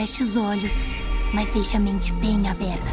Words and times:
feche 0.00 0.22
os 0.22 0.34
olhos, 0.34 0.72
mas 1.34 1.50
deixe 1.50 1.76
a 1.76 1.80
mente 1.80 2.10
bem 2.14 2.48
aberta. 2.48 2.88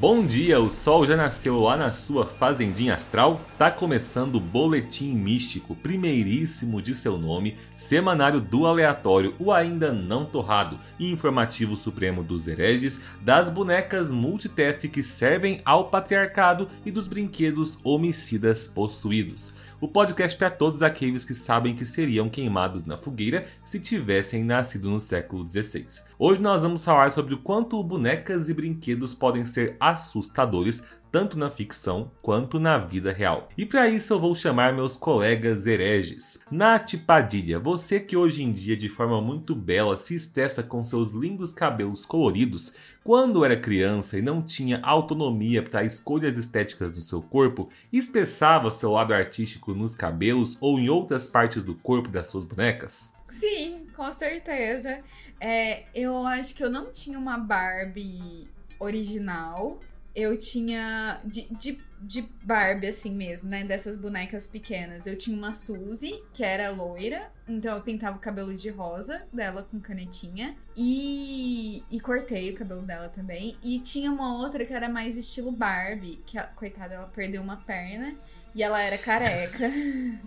Bom 0.00 0.24
dia, 0.24 0.60
o 0.60 0.70
sol 0.70 1.04
já 1.04 1.14
nasceu 1.14 1.60
lá 1.60 1.76
na 1.76 1.92
sua 1.92 2.24
fazendinha 2.24 2.94
astral? 2.94 3.40
Tá 3.58 3.70
começando 3.70 4.36
o 4.36 4.40
Boletim 4.40 5.14
Místico, 5.14 5.74
primeiríssimo 5.74 6.80
de 6.80 6.94
seu 6.94 7.18
nome, 7.18 7.58
semanário 7.74 8.40
do 8.40 8.64
aleatório, 8.64 9.34
o 9.38 9.52
ainda 9.52 9.92
não 9.92 10.24
torrado, 10.24 10.78
e 10.98 11.10
informativo 11.10 11.76
supremo 11.76 12.22
dos 12.22 12.46
hereges, 12.46 13.02
das 13.20 13.50
bonecas 13.50 14.10
multitask 14.10 14.88
que 14.88 15.02
servem 15.02 15.60
ao 15.64 15.90
patriarcado 15.90 16.66
e 16.86 16.90
dos 16.90 17.06
brinquedos 17.06 17.78
homicidas 17.84 18.66
possuídos 18.66 19.52
o 19.80 19.86
podcast 19.86 20.36
para 20.36 20.50
todos 20.50 20.82
aqueles 20.82 21.24
que 21.24 21.34
sabem 21.34 21.74
que 21.74 21.84
seriam 21.84 22.28
queimados 22.28 22.84
na 22.84 22.98
fogueira 22.98 23.46
se 23.62 23.78
tivessem 23.78 24.42
nascido 24.42 24.90
no 24.90 24.98
século 24.98 25.48
XVI. 25.48 25.86
Hoje 26.18 26.40
nós 26.40 26.62
vamos 26.62 26.84
falar 26.84 27.10
sobre 27.10 27.34
o 27.34 27.38
quanto 27.38 27.82
bonecas 27.82 28.48
e 28.48 28.54
brinquedos 28.54 29.14
podem 29.14 29.44
ser 29.44 29.76
assustadores 29.78 30.82
tanto 31.10 31.38
na 31.38 31.48
ficção 31.48 32.10
quanto 32.20 32.60
na 32.60 32.76
vida 32.76 33.12
real. 33.12 33.48
E 33.56 33.64
para 33.64 33.88
isso 33.88 34.12
eu 34.12 34.20
vou 34.20 34.34
chamar 34.34 34.74
meus 34.74 34.96
colegas 34.96 35.66
hereges. 35.66 36.38
Nath 36.50 36.94
Padilha, 37.06 37.58
você 37.58 37.98
que 37.98 38.16
hoje 38.16 38.42
em 38.42 38.52
dia 38.52 38.76
de 38.76 38.88
forma 38.88 39.20
muito 39.20 39.54
bela 39.54 39.96
se 39.96 40.14
estressa 40.14 40.62
com 40.62 40.84
seus 40.84 41.10
lindos 41.10 41.52
cabelos 41.52 42.04
coloridos, 42.04 42.74
quando 43.08 43.42
era 43.42 43.58
criança 43.58 44.18
e 44.18 44.20
não 44.20 44.42
tinha 44.42 44.82
autonomia 44.82 45.62
para 45.62 45.82
escolhas 45.82 46.36
estéticas 46.36 46.92
do 46.92 47.00
seu 47.00 47.22
corpo, 47.22 47.70
expressava 47.90 48.70
seu 48.70 48.90
lado 48.90 49.14
artístico 49.14 49.72
nos 49.72 49.94
cabelos 49.94 50.58
ou 50.60 50.78
em 50.78 50.90
outras 50.90 51.26
partes 51.26 51.62
do 51.62 51.74
corpo 51.74 52.10
das 52.10 52.28
suas 52.28 52.44
bonecas? 52.44 53.14
Sim, 53.26 53.86
com 53.96 54.12
certeza. 54.12 55.02
É, 55.40 55.84
eu 55.94 56.18
acho 56.26 56.54
que 56.54 56.62
eu 56.62 56.68
não 56.68 56.92
tinha 56.92 57.18
uma 57.18 57.38
Barbie 57.38 58.46
original, 58.78 59.80
eu 60.14 60.38
tinha. 60.38 61.18
De, 61.24 61.46
de, 61.50 61.80
de 62.00 62.22
Barbie, 62.42 62.88
assim 62.88 63.14
mesmo, 63.14 63.48
né? 63.48 63.64
Dessas 63.64 63.96
bonecas 63.96 64.46
pequenas. 64.46 65.06
Eu 65.06 65.16
tinha 65.16 65.36
uma 65.36 65.52
Suzy, 65.52 66.22
que 66.32 66.44
era 66.44 66.70
loira. 66.70 67.30
Então 67.48 67.74
eu 67.74 67.82
pintava 67.82 68.16
o 68.16 68.20
cabelo 68.20 68.54
de 68.54 68.68
rosa 68.68 69.26
dela 69.32 69.66
com 69.70 69.80
canetinha. 69.80 70.56
E, 70.76 71.82
e 71.90 72.00
cortei 72.00 72.50
o 72.50 72.56
cabelo 72.56 72.82
dela 72.82 73.08
também. 73.08 73.56
E 73.62 73.80
tinha 73.80 74.10
uma 74.10 74.38
outra 74.38 74.64
que 74.64 74.72
era 74.72 74.88
mais 74.88 75.16
estilo 75.16 75.50
Barbie. 75.50 76.22
Que, 76.26 76.38
a, 76.38 76.44
coitada, 76.44 76.94
ela 76.94 77.06
perdeu 77.06 77.42
uma 77.42 77.56
perna. 77.56 78.14
E 78.54 78.62
ela 78.62 78.80
era 78.80 78.96
careca. 78.96 79.70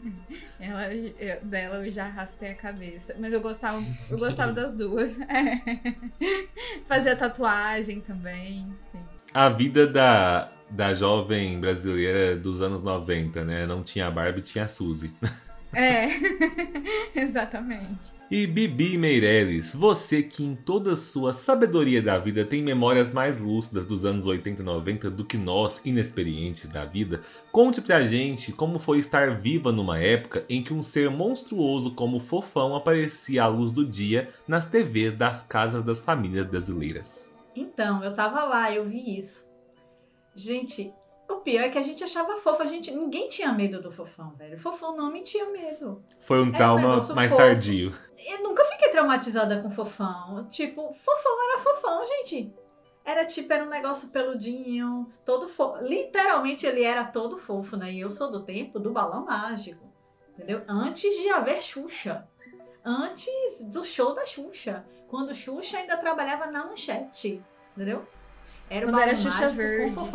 ela, 0.59 0.93
eu, 0.93 1.43
dela 1.43 1.85
eu 1.85 1.91
já 1.91 2.07
raspei 2.07 2.51
a 2.51 2.55
cabeça. 2.55 3.15
Mas 3.19 3.33
eu 3.33 3.41
gostava, 3.41 3.83
eu 4.09 4.17
gostava 4.17 4.53
das 4.53 4.73
duas. 4.73 5.17
Fazia 6.87 7.15
tatuagem 7.15 7.99
também, 8.01 8.67
sim 8.91 8.99
a 9.33 9.49
vida 9.49 9.87
da, 9.87 10.51
da 10.71 10.93
jovem 10.93 11.59
brasileira 11.59 12.35
dos 12.35 12.61
anos 12.61 12.81
90, 12.81 13.43
né? 13.43 13.65
Não 13.65 13.83
tinha 13.83 14.07
a 14.07 14.11
Barbie, 14.11 14.41
tinha 14.41 14.65
a 14.65 14.67
Suzy. 14.67 15.11
É, 15.73 16.07
exatamente. 17.15 18.11
E 18.29 18.47
Bibi 18.47 18.97
Meirelles, 18.97 19.75
você 19.75 20.23
que 20.23 20.43
em 20.43 20.55
toda 20.55 20.93
a 20.93 20.97
sua 20.97 21.33
sabedoria 21.33 22.01
da 22.01 22.17
vida 22.17 22.45
tem 22.45 22.61
memórias 22.61 23.11
mais 23.11 23.37
lúcidas 23.37 23.85
dos 23.85 24.05
anos 24.05 24.25
80 24.25 24.61
e 24.61 24.65
90 24.65 25.09
do 25.09 25.25
que 25.25 25.37
nós, 25.37 25.81
inexperientes 25.83 26.69
da 26.69 26.85
vida, 26.85 27.21
conte 27.51 27.81
pra 27.81 28.03
gente 28.03 28.51
como 28.51 28.79
foi 28.79 28.99
estar 28.99 29.39
viva 29.39 29.71
numa 29.71 29.97
época 29.99 30.45
em 30.49 30.63
que 30.63 30.73
um 30.73 30.81
ser 30.81 31.09
monstruoso 31.09 31.93
como 31.93 32.17
o 32.17 32.21
Fofão 32.21 32.75
aparecia 32.75 33.43
à 33.43 33.47
luz 33.47 33.71
do 33.71 33.85
dia 33.85 34.29
nas 34.47 34.65
TVs 34.65 35.13
das 35.13 35.41
casas 35.41 35.83
das 35.83 35.99
famílias 35.99 36.47
brasileiras. 36.47 37.35
Então, 37.53 38.01
eu 38.03 38.13
tava 38.13 38.45
lá, 38.45 38.73
eu 38.73 38.87
vi 38.87 39.19
isso. 39.19 39.50
Gente, 40.35 40.93
o 41.29 41.37
pior 41.37 41.63
é 41.63 41.69
que 41.69 41.77
a 41.77 41.81
gente 41.81 42.03
achava 42.03 42.37
fofo, 42.37 42.61
a 42.61 42.67
gente 42.67 42.91
ninguém 42.91 43.29
tinha 43.29 43.51
medo 43.51 43.81
do 43.81 43.91
fofão, 43.91 44.31
velho. 44.31 44.55
O 44.55 44.59
fofão 44.59 44.95
não 44.95 45.11
me 45.11 45.21
tinha 45.23 45.49
medo. 45.49 46.03
Foi 46.19 46.41
um 46.41 46.51
trauma 46.51 46.99
um 46.99 47.15
mais 47.15 47.31
fofo. 47.31 47.43
tardio. 47.43 47.93
Eu 48.17 48.43
nunca 48.43 48.63
fiquei 48.65 48.89
traumatizada 48.89 49.61
com 49.61 49.69
fofão. 49.69 50.47
Tipo, 50.49 50.93
fofão 50.93 51.49
era 51.49 51.59
fofão, 51.59 52.05
gente. 52.05 52.53
Era 53.03 53.25
tipo, 53.25 53.51
era 53.51 53.63
um 53.63 53.69
negócio 53.69 54.09
peludinho, 54.09 55.11
todo 55.25 55.47
fofo. 55.47 55.83
Literalmente 55.83 56.65
ele 56.65 56.83
era 56.83 57.03
todo 57.03 57.37
fofo, 57.37 57.75
né? 57.75 57.91
E 57.91 57.99
eu 57.99 58.09
sou 58.09 58.31
do 58.31 58.43
tempo 58.43 58.79
do 58.79 58.91
balão 58.91 59.25
mágico. 59.25 59.83
Entendeu? 60.33 60.63
Antes 60.67 61.13
de 61.15 61.29
haver 61.29 61.61
Xuxa. 61.61 62.27
Antes 62.83 63.63
do 63.65 63.83
show 63.83 64.13
da 64.13 64.25
Xuxa 64.25 64.85
quando 65.11 65.35
Xuxa 65.35 65.77
ainda 65.77 65.97
trabalhava 65.97 66.49
na 66.49 66.65
manchete, 66.65 67.43
entendeu? 67.75 68.07
Era 68.71 68.85
quando 68.85 68.99
era 69.01 69.17
Xuxa 69.17 69.49
Verde. 69.49 69.95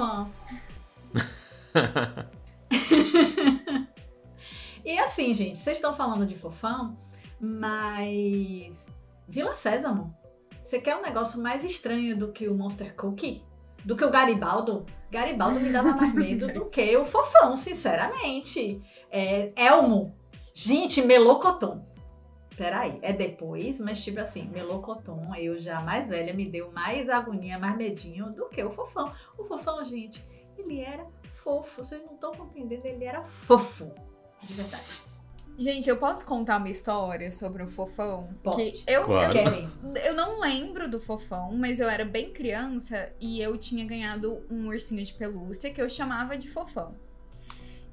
e 4.83 4.99
assim, 4.99 5.35
gente, 5.35 5.59
vocês 5.59 5.77
estão 5.77 5.93
falando 5.93 6.25
de 6.25 6.35
fofão, 6.35 6.97
mas 7.39 8.87
Vila 9.29 9.53
Sésamo, 9.53 10.17
você 10.65 10.79
quer 10.79 10.97
um 10.97 11.03
negócio 11.03 11.39
mais 11.39 11.63
estranho 11.67 12.17
do 12.17 12.33
que 12.33 12.49
o 12.49 12.55
Monster 12.55 12.97
Cookie? 12.97 13.45
Do 13.85 13.95
que 13.95 14.07
o 14.07 14.11
Garibaldo? 14.11 14.87
Garibaldo 15.11 15.61
me 15.61 15.71
dava 15.71 15.93
mais 15.93 16.15
medo 16.15 16.51
do 16.51 16.65
que 16.65 16.97
o 16.97 17.05
fofão, 17.05 17.59
sinceramente. 17.59 18.81
É, 19.11 19.53
Elmo. 19.55 20.17
Gente, 20.55 21.03
melocotão. 21.03 21.87
Peraí, 22.57 22.99
é 23.03 23.13
depois, 23.13 23.79
mas 23.79 24.03
tipo 24.03 24.19
assim, 24.19 24.49
melocoton, 24.49 25.35
eu 25.35 25.61
já 25.61 25.81
mais 25.81 26.09
velha, 26.09 26.33
me 26.33 26.47
deu 26.47 26.73
mais 26.73 27.09
agonia, 27.09 27.59
mais 27.59 27.77
medinho 27.77 28.33
do 28.33 28.49
que 28.49 28.63
o 28.63 28.71
fofão. 28.71 29.13
O 29.37 29.45
fofão, 29.45 29.85
gente, 29.85 30.25
ele 30.57 30.81
era 30.81 31.07
fofo. 31.31 31.85
Vocês 31.85 32.03
não 32.03 32.15
estão 32.15 32.33
compreendendo, 32.33 32.87
ele 32.87 33.05
era 33.05 33.23
fofo. 33.23 33.93
De 34.43 34.55
verdade. 34.55 34.85
Gente, 35.59 35.89
eu 35.89 35.97
posso 35.97 36.27
contar 36.27 36.59
uma 36.59 36.69
história 36.69 37.31
sobre 37.31 37.63
o 37.63 37.69
fofão? 37.69 38.29
Pode. 38.43 38.73
Que 38.73 38.85
eu, 38.87 39.05
claro. 39.05 39.39
eu, 39.39 39.97
eu 40.03 40.15
não 40.15 40.41
lembro 40.41 40.89
do 40.89 41.01
fofão, 41.01 41.51
mas 41.57 41.81
eu 41.81 41.89
era 41.89 42.05
bem 42.05 42.31
criança 42.31 43.11
e 43.19 43.41
eu 43.41 43.57
tinha 43.57 43.85
ganhado 43.87 44.45
um 44.51 44.69
ursinho 44.69 45.03
de 45.03 45.15
pelúcia 45.15 45.73
que 45.73 45.81
eu 45.81 45.89
chamava 45.89 46.37
de 46.37 46.49
fofão. 46.49 46.95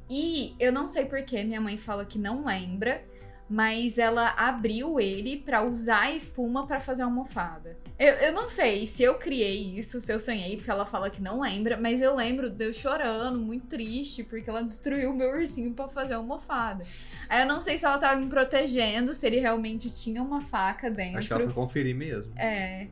E 0.10 0.56
eu 0.60 0.74
não 0.74 0.90
sei 0.90 1.06
porquê, 1.06 1.44
minha 1.44 1.62
mãe 1.62 1.78
fala 1.78 2.06
que 2.06 2.20
não 2.20 2.46
lembra, 2.46 3.04
mas 3.50 3.98
ela 3.98 4.34
abriu 4.38 5.00
ele 5.00 5.38
para 5.38 5.64
usar 5.64 6.04
a 6.04 6.12
espuma 6.12 6.66
para 6.66 6.80
fazer 6.80 7.04
a 7.04 7.06
almofada. 7.06 7.78
Eu, 8.00 8.14
eu 8.16 8.32
não 8.32 8.50
sei 8.50 8.88
se 8.88 9.04
eu 9.04 9.16
criei 9.16 9.78
isso, 9.78 10.00
se 10.00 10.12
eu 10.12 10.20
sonhei, 10.20 10.56
porque 10.56 10.72
ela 10.72 10.86
fala 10.86 11.10
que 11.10 11.22
não 11.22 11.42
lembra, 11.42 11.78
mas 11.78 12.02
eu 12.02 12.16
lembro 12.16 12.50
de 12.50 12.66
eu 12.66 12.74
chorando, 12.74 13.40
muito 13.40 13.68
triste, 13.68 14.24
porque 14.24 14.50
ela 14.50 14.64
destruiu 14.64 15.12
o 15.12 15.16
meu 15.16 15.32
ursinho 15.32 15.74
para 15.74 15.88
fazer 15.88 16.14
a 16.14 16.18
almofada. 16.18 16.84
Aí 17.30 17.42
eu 17.42 17.48
não 17.48 17.62
sei 17.62 17.78
se 17.78 17.86
ela 17.86 17.98
tava 17.98 18.20
me 18.20 18.28
protegendo, 18.28 19.14
se 19.14 19.28
ele 19.28 19.40
realmente 19.40 19.92
tinha 19.94 20.22
uma 20.22 20.42
faca 20.42 20.90
dentro. 20.90 21.20
Acho 21.20 21.28
que 21.28 21.34
ela 21.34 21.44
foi 21.44 21.54
conferir 21.54 21.96
mesmo. 21.96 22.34
É. 22.38 22.88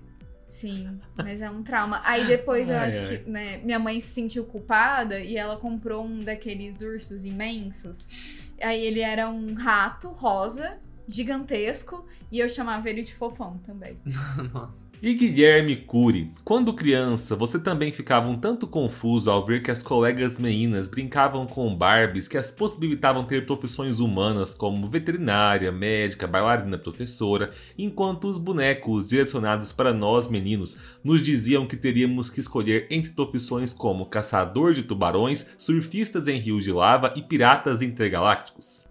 Sim, 0.51 0.99
mas 1.15 1.41
é 1.41 1.49
um 1.49 1.63
trauma. 1.63 2.01
Aí 2.03 2.27
depois 2.27 2.67
eu 2.67 2.75
ai, 2.75 2.89
acho 2.89 3.03
ai. 3.03 3.17
que, 3.17 3.29
né, 3.29 3.57
minha 3.63 3.79
mãe 3.79 3.97
se 4.01 4.07
sentiu 4.07 4.43
culpada 4.43 5.17
e 5.17 5.37
ela 5.37 5.55
comprou 5.55 6.05
um 6.05 6.25
daqueles 6.25 6.79
ursos 6.81 7.23
imensos 7.23 8.40
Aí 8.61 8.83
ele 8.83 9.01
era 9.01 9.29
um 9.29 9.53
rato 9.53 10.09
rosa, 10.09 10.79
gigantesco, 11.07 12.05
e 12.31 12.39
eu 12.39 12.47
chamava 12.47 12.89
ele 12.89 13.01
de 13.01 13.13
fofão 13.13 13.57
também. 13.59 13.97
Nossa. 14.53 14.90
E 15.03 15.15
Guilherme 15.15 15.77
Cury, 15.77 16.31
quando 16.43 16.75
criança, 16.75 17.35
você 17.35 17.57
também 17.57 17.91
ficava 17.91 18.29
um 18.29 18.37
tanto 18.37 18.67
confuso 18.67 19.31
ao 19.31 19.43
ver 19.43 19.63
que 19.63 19.71
as 19.71 19.81
colegas 19.81 20.37
meninas 20.37 20.87
brincavam 20.87 21.47
com 21.47 21.75
Barbies 21.75 22.27
que 22.27 22.37
as 22.37 22.51
possibilitavam 22.51 23.23
ter 23.23 23.47
profissões 23.47 23.99
humanas 23.99 24.53
como 24.53 24.85
veterinária, 24.85 25.71
médica, 25.71 26.27
bailarina, 26.27 26.77
professora, 26.77 27.49
enquanto 27.75 28.29
os 28.29 28.37
bonecos 28.37 29.03
direcionados 29.03 29.71
para 29.71 29.91
nós 29.91 30.27
meninos 30.27 30.77
nos 31.03 31.23
diziam 31.23 31.65
que 31.65 31.75
teríamos 31.75 32.29
que 32.29 32.39
escolher 32.39 32.85
entre 32.91 33.09
profissões 33.09 33.73
como 33.73 34.05
caçador 34.05 34.71
de 34.73 34.83
tubarões, 34.83 35.49
surfistas 35.57 36.27
em 36.27 36.37
rios 36.37 36.63
de 36.63 36.71
lava 36.71 37.11
e 37.15 37.23
piratas 37.23 37.81
intergalácticos. 37.81 38.85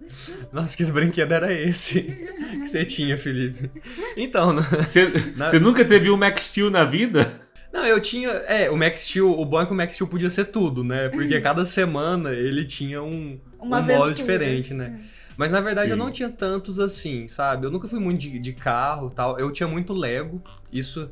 Nossa, 0.52 0.76
que 0.76 0.84
brinquedo 0.90 1.30
era 1.30 1.52
esse 1.52 2.02
que 2.50 2.66
você 2.66 2.84
tinha, 2.84 3.16
Felipe? 3.16 3.70
Então, 4.16 4.56
você 4.56 5.06
na... 5.36 5.52
nunca 5.60 5.84
teve 5.84 5.99
um 6.08 6.16
Max 6.16 6.44
Steel 6.44 6.70
na 6.70 6.84
vida? 6.84 7.40
Não, 7.72 7.84
eu 7.84 8.00
tinha. 8.00 8.28
É, 8.28 8.70
o 8.70 8.76
Max 8.76 9.02
Steel, 9.02 9.38
o 9.38 9.44
bom 9.44 9.60
é 9.60 9.66
que 9.66 9.72
o 9.72 9.74
Max 9.74 9.94
Steel 9.94 10.08
podia 10.08 10.30
ser 10.30 10.46
tudo, 10.46 10.82
né? 10.82 11.08
Porque 11.08 11.40
cada 11.40 11.66
semana 11.66 12.32
ele 12.32 12.64
tinha 12.64 13.02
um, 13.02 13.40
Uma 13.58 13.80
um 13.80 13.82
modo 13.82 14.14
diferente, 14.14 14.72
né? 14.72 15.00
Mas 15.36 15.50
na 15.50 15.60
verdade 15.60 15.88
Sim. 15.88 15.92
eu 15.92 15.96
não 15.96 16.10
tinha 16.10 16.28
tantos 16.28 16.78
assim, 16.78 17.26
sabe? 17.26 17.66
Eu 17.66 17.70
nunca 17.70 17.88
fui 17.88 17.98
muito 17.98 18.20
de, 18.20 18.38
de 18.38 18.52
carro 18.52 19.10
tal. 19.10 19.38
Eu 19.38 19.50
tinha 19.52 19.68
muito 19.68 19.92
Lego. 19.92 20.42
Isso. 20.72 21.10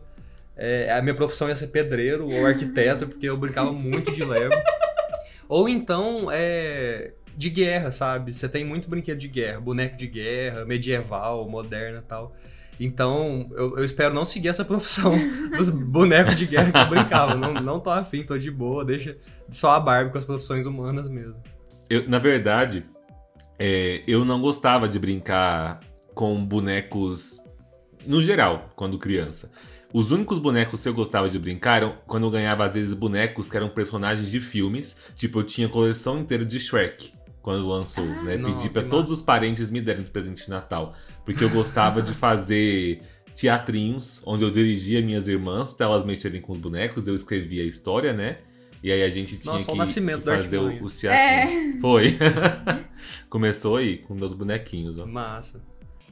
É, 0.57 0.93
a 0.93 1.01
minha 1.01 1.15
profissão 1.15 1.49
ia 1.49 1.55
ser 1.55 1.69
pedreiro 1.69 2.29
ou 2.29 2.45
arquiteto, 2.45 3.07
porque 3.07 3.29
eu 3.29 3.37
brincava 3.37 3.73
muito 3.73 4.13
de 4.13 4.25
Lego. 4.25 4.55
ou 5.49 5.69
então, 5.69 6.29
é, 6.33 7.13
de 7.37 7.49
guerra, 7.49 7.93
sabe? 7.93 8.35
Você 8.35 8.49
tem 8.49 8.65
muito 8.65 8.91
brinquedo 8.91 9.19
de 9.19 9.29
guerra, 9.29 9.61
boneco 9.61 9.97
de 9.97 10.09
guerra, 10.09 10.65
medieval, 10.65 11.49
moderno 11.49 12.01
e 12.01 12.03
tal. 12.03 12.37
Então, 12.81 13.51
eu, 13.57 13.79
eu, 13.79 13.85
espero 13.85 14.15
não 14.15 14.25
seguir 14.25 14.49
essa 14.49 14.65
profissão 14.65 15.13
dos 15.57 15.69
bonecos 15.69 16.37
de 16.37 16.47
guerra 16.47 16.71
que 16.71 16.79
eu 16.79 16.87
brincava. 16.87 17.35
Não, 17.35 17.55
não 17.55 17.81
tô 17.81 17.91
afim, 17.91 18.23
tô 18.23 18.39
de 18.39 18.51
boa, 18.51 18.85
deixa 18.85 19.17
só 19.51 19.73
a 19.73 19.81
Barbie 19.81 20.13
com 20.13 20.19
as 20.19 20.25
profissões 20.25 20.67
humanas 20.67 21.09
mesmo. 21.09 21.37
Eu, 21.91 22.09
na 22.09 22.19
verdade, 22.19 22.85
é, 23.59 24.03
eu 24.07 24.25
não 24.25 24.41
gostava 24.41 24.89
de 24.89 24.99
brincar 24.99 25.81
com 26.15 26.45
bonecos 26.45 27.41
no 28.07 28.23
geral, 28.23 28.71
quando 28.77 28.99
criança. 28.99 29.51
Os 29.93 30.11
únicos 30.11 30.39
bonecos 30.39 30.83
que 30.83 30.89
eu 30.89 30.95
gostava 30.95 31.29
de 31.31 31.39
brincar 31.39 31.79
eram 31.79 31.97
quando 32.07 32.27
eu 32.27 32.31
ganhava, 32.31 32.65
às 32.65 32.73
vezes, 32.73 32.93
bonecos 32.93 33.49
que 33.49 33.57
eram 33.57 33.71
personagens 33.71 34.31
de 34.31 34.41
filmes. 34.41 34.97
Tipo, 35.17 35.41
eu 35.41 35.45
tinha 35.45 35.69
coleção 35.69 36.19
inteira 36.19 36.45
de 36.45 36.61
Shrek 36.61 37.13
quando 37.41 37.67
lançou, 37.67 38.05
ah, 38.05 38.23
né? 38.25 38.37
Não, 38.37 38.53
Pedi 38.53 38.69
pra 38.69 38.83
todos 38.83 39.11
os 39.11 39.23
parentes 39.23 39.71
me 39.71 39.81
derem 39.81 40.05
de 40.05 40.11
presente 40.11 40.45
de 40.45 40.51
Natal. 40.51 40.95
Porque 41.29 41.45
eu 41.45 41.51
gostava 41.51 42.01
de 42.01 42.15
fazer 42.15 43.03
teatrinhos, 43.35 44.23
onde 44.25 44.45
eu 44.45 44.51
dirigia 44.51 45.03
minhas 45.03 45.29
irmãs 45.29 45.71
pra 45.71 45.85
elas 45.85 46.03
mexerem 46.03 46.41
com 46.41 46.55
os 46.55 46.59
bonecos, 46.59 47.07
eu 47.07 47.15
escrevia 47.15 47.65
a 47.65 47.67
história, 47.67 48.15
né? 48.15 48.39
E 48.83 48.91
aí 48.91 49.03
a 49.03 49.11
gente 49.11 49.37
tinha 49.37 49.53
Nossa, 49.53 49.67
que, 49.67 49.73
que 49.73 50.21
fazer 50.25 50.59
os 50.59 50.99
teatrinhos. 50.99 51.77
É. 51.77 51.81
Foi. 51.83 52.19
Começou 53.29 53.77
aí, 53.77 53.99
com 53.99 54.15
meus 54.15 54.33
bonequinhos, 54.33 54.99
ó. 54.99 55.07
Massa. 55.07 55.63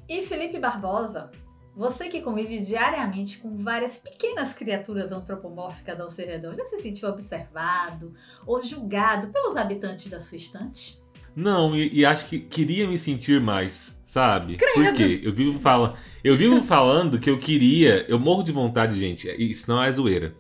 E 0.07 0.23
Felipe 0.23 0.59
Barbosa, 0.59 1.31
você 1.75 2.11
que 2.11 2.21
convive 2.21 2.59
diariamente 2.59 3.39
com 3.39 3.57
várias 3.57 3.97
pequenas 3.97 4.53
criaturas 4.53 5.13
antropomórficas 5.13 5.99
ao 5.99 6.11
seu 6.11 6.27
redor, 6.27 6.55
já 6.55 6.67
se 6.67 6.77
sentiu 6.77 7.09
observado 7.09 8.13
ou 8.47 8.63
julgado 8.63 9.29
pelos 9.29 9.57
habitantes 9.57 10.11
da 10.11 10.21
sua 10.21 10.37
estante? 10.37 11.03
Não, 11.37 11.77
e, 11.77 11.91
e, 11.93 12.05
acho 12.07 12.27
que 12.27 12.39
queria 12.39 12.89
me 12.89 12.99
sentir 12.99 13.43
mais, 13.43 14.01
sabe? 14.07 14.57
Credo. 14.57 14.73
Por 14.73 14.95
quê? 14.95 15.21
Eu 15.23 15.35
vivo, 15.35 15.59
fala, 15.59 15.95
eu 16.25 16.35
vivo 16.35 16.63
falando 16.65 17.21
que 17.21 17.29
eu 17.29 17.39
queria. 17.39 18.07
Eu 18.09 18.19
morro 18.19 18.43
de 18.43 18.53
vontade, 18.53 18.99
gente. 18.99 19.29
Isso 19.39 19.71
não 19.71 19.83
é 19.83 19.93
zoeira. 19.93 20.35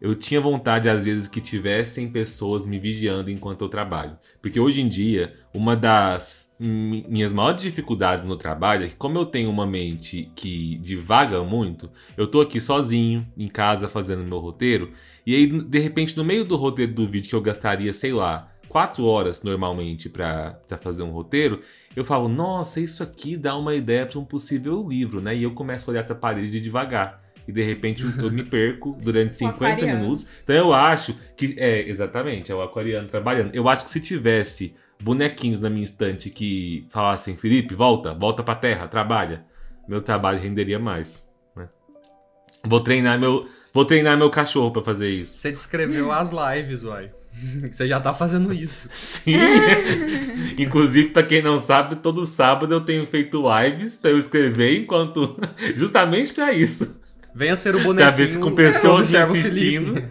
Eu 0.00 0.14
tinha 0.14 0.40
vontade, 0.40 0.88
às 0.88 1.04
vezes, 1.04 1.28
que 1.28 1.40
tivessem 1.40 2.08
pessoas 2.08 2.64
me 2.64 2.78
vigiando 2.78 3.30
enquanto 3.30 3.62
eu 3.62 3.68
trabalho. 3.68 4.16
Porque 4.40 4.58
hoje 4.58 4.80
em 4.80 4.88
dia, 4.88 5.34
uma 5.52 5.76
das 5.76 6.56
minhas 6.58 7.32
maiores 7.32 7.62
dificuldades 7.62 8.24
no 8.24 8.36
trabalho 8.36 8.84
é 8.84 8.88
que, 8.88 8.96
como 8.96 9.18
eu 9.18 9.26
tenho 9.26 9.50
uma 9.50 9.66
mente 9.66 10.30
que 10.34 10.78
divaga 10.78 11.42
muito, 11.42 11.90
eu 12.16 12.26
tô 12.26 12.40
aqui 12.40 12.60
sozinho, 12.60 13.26
em 13.36 13.48
casa, 13.48 13.88
fazendo 13.88 14.24
meu 14.24 14.38
roteiro, 14.38 14.92
e 15.26 15.34
aí, 15.34 15.46
de 15.46 15.78
repente, 15.78 16.16
no 16.16 16.24
meio 16.24 16.44
do 16.44 16.56
roteiro 16.56 16.94
do 16.94 17.06
vídeo 17.06 17.28
que 17.28 17.34
eu 17.34 17.42
gastaria, 17.42 17.92
sei 17.92 18.12
lá, 18.12 18.50
quatro 18.68 19.04
horas 19.04 19.42
normalmente 19.42 20.08
para 20.08 20.58
fazer 20.80 21.02
um 21.02 21.10
roteiro, 21.10 21.62
eu 21.96 22.04
falo, 22.04 22.28
nossa, 22.28 22.80
isso 22.80 23.02
aqui 23.02 23.36
dá 23.36 23.56
uma 23.56 23.74
ideia 23.74 24.06
para 24.06 24.18
um 24.18 24.24
possível 24.24 24.86
livro, 24.88 25.20
né? 25.20 25.34
E 25.34 25.42
eu 25.42 25.52
começo 25.52 25.88
a 25.88 25.92
olhar 25.92 26.04
para 26.04 26.14
a 26.14 26.18
parede 26.18 26.60
devagar. 26.60 27.22
E 27.46 27.52
de 27.52 27.62
repente 27.62 28.04
eu 28.04 28.30
me 28.30 28.42
perco 28.42 28.96
durante 29.02 29.34
50 29.36 29.86
minutos. 29.86 30.26
Então 30.44 30.54
eu 30.54 30.72
acho 30.72 31.14
que. 31.34 31.56
É, 31.58 31.88
exatamente, 31.88 32.52
é 32.52 32.54
o 32.54 32.60
aquariano 32.60 33.08
trabalhando. 33.08 33.54
Eu 33.54 33.68
acho 33.68 33.84
que 33.84 33.90
se 33.90 34.00
tivesse 34.00 34.76
bonequinhos 35.00 35.60
na 35.60 35.70
minha 35.70 35.84
estante 35.84 36.28
que 36.28 36.86
falassem, 36.90 37.36
Felipe, 37.36 37.74
volta, 37.74 38.12
volta 38.12 38.42
pra 38.42 38.54
terra, 38.54 38.86
trabalha. 38.86 39.44
Meu 39.88 40.02
trabalho 40.02 40.38
renderia 40.38 40.78
mais. 40.78 41.26
Né? 41.56 41.68
Vou 42.64 42.80
treinar 42.80 43.18
meu. 43.18 43.48
Vou 43.72 43.84
treinar 43.84 44.16
meu 44.16 44.28
cachorro 44.30 44.70
para 44.70 44.82
fazer 44.82 45.08
isso. 45.08 45.38
Você 45.38 45.50
descreveu 45.50 46.10
as 46.12 46.30
lives, 46.30 46.84
uai. 46.84 47.10
Você 47.70 47.86
já 47.86 48.00
tá 48.00 48.12
fazendo 48.12 48.52
isso. 48.52 48.88
Sim. 48.92 49.36
Inclusive, 50.58 51.10
pra 51.10 51.22
quem 51.22 51.42
não 51.42 51.58
sabe, 51.58 51.96
todo 51.96 52.26
sábado 52.26 52.72
eu 52.74 52.80
tenho 52.80 53.06
feito 53.06 53.42
lives 53.60 53.96
pra 53.96 54.10
eu 54.10 54.18
escrever 54.18 54.78
enquanto. 54.78 55.38
Justamente 55.74 56.32
pra 56.32 56.52
isso. 56.52 56.96
Venha 57.34 57.56
ser 57.56 57.74
o 57.74 57.82
bonequinho. 57.82 58.06
Pra 58.06 58.10
ver 58.10 58.26
se 58.26 58.38
com 58.38 58.54
pessoas 58.54 59.14
assistindo. 59.14 60.02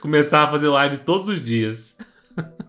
Começar 0.00 0.44
a 0.44 0.50
fazer 0.50 0.68
lives 0.70 1.00
todos 1.00 1.28
os 1.28 1.42
dias. 1.42 1.96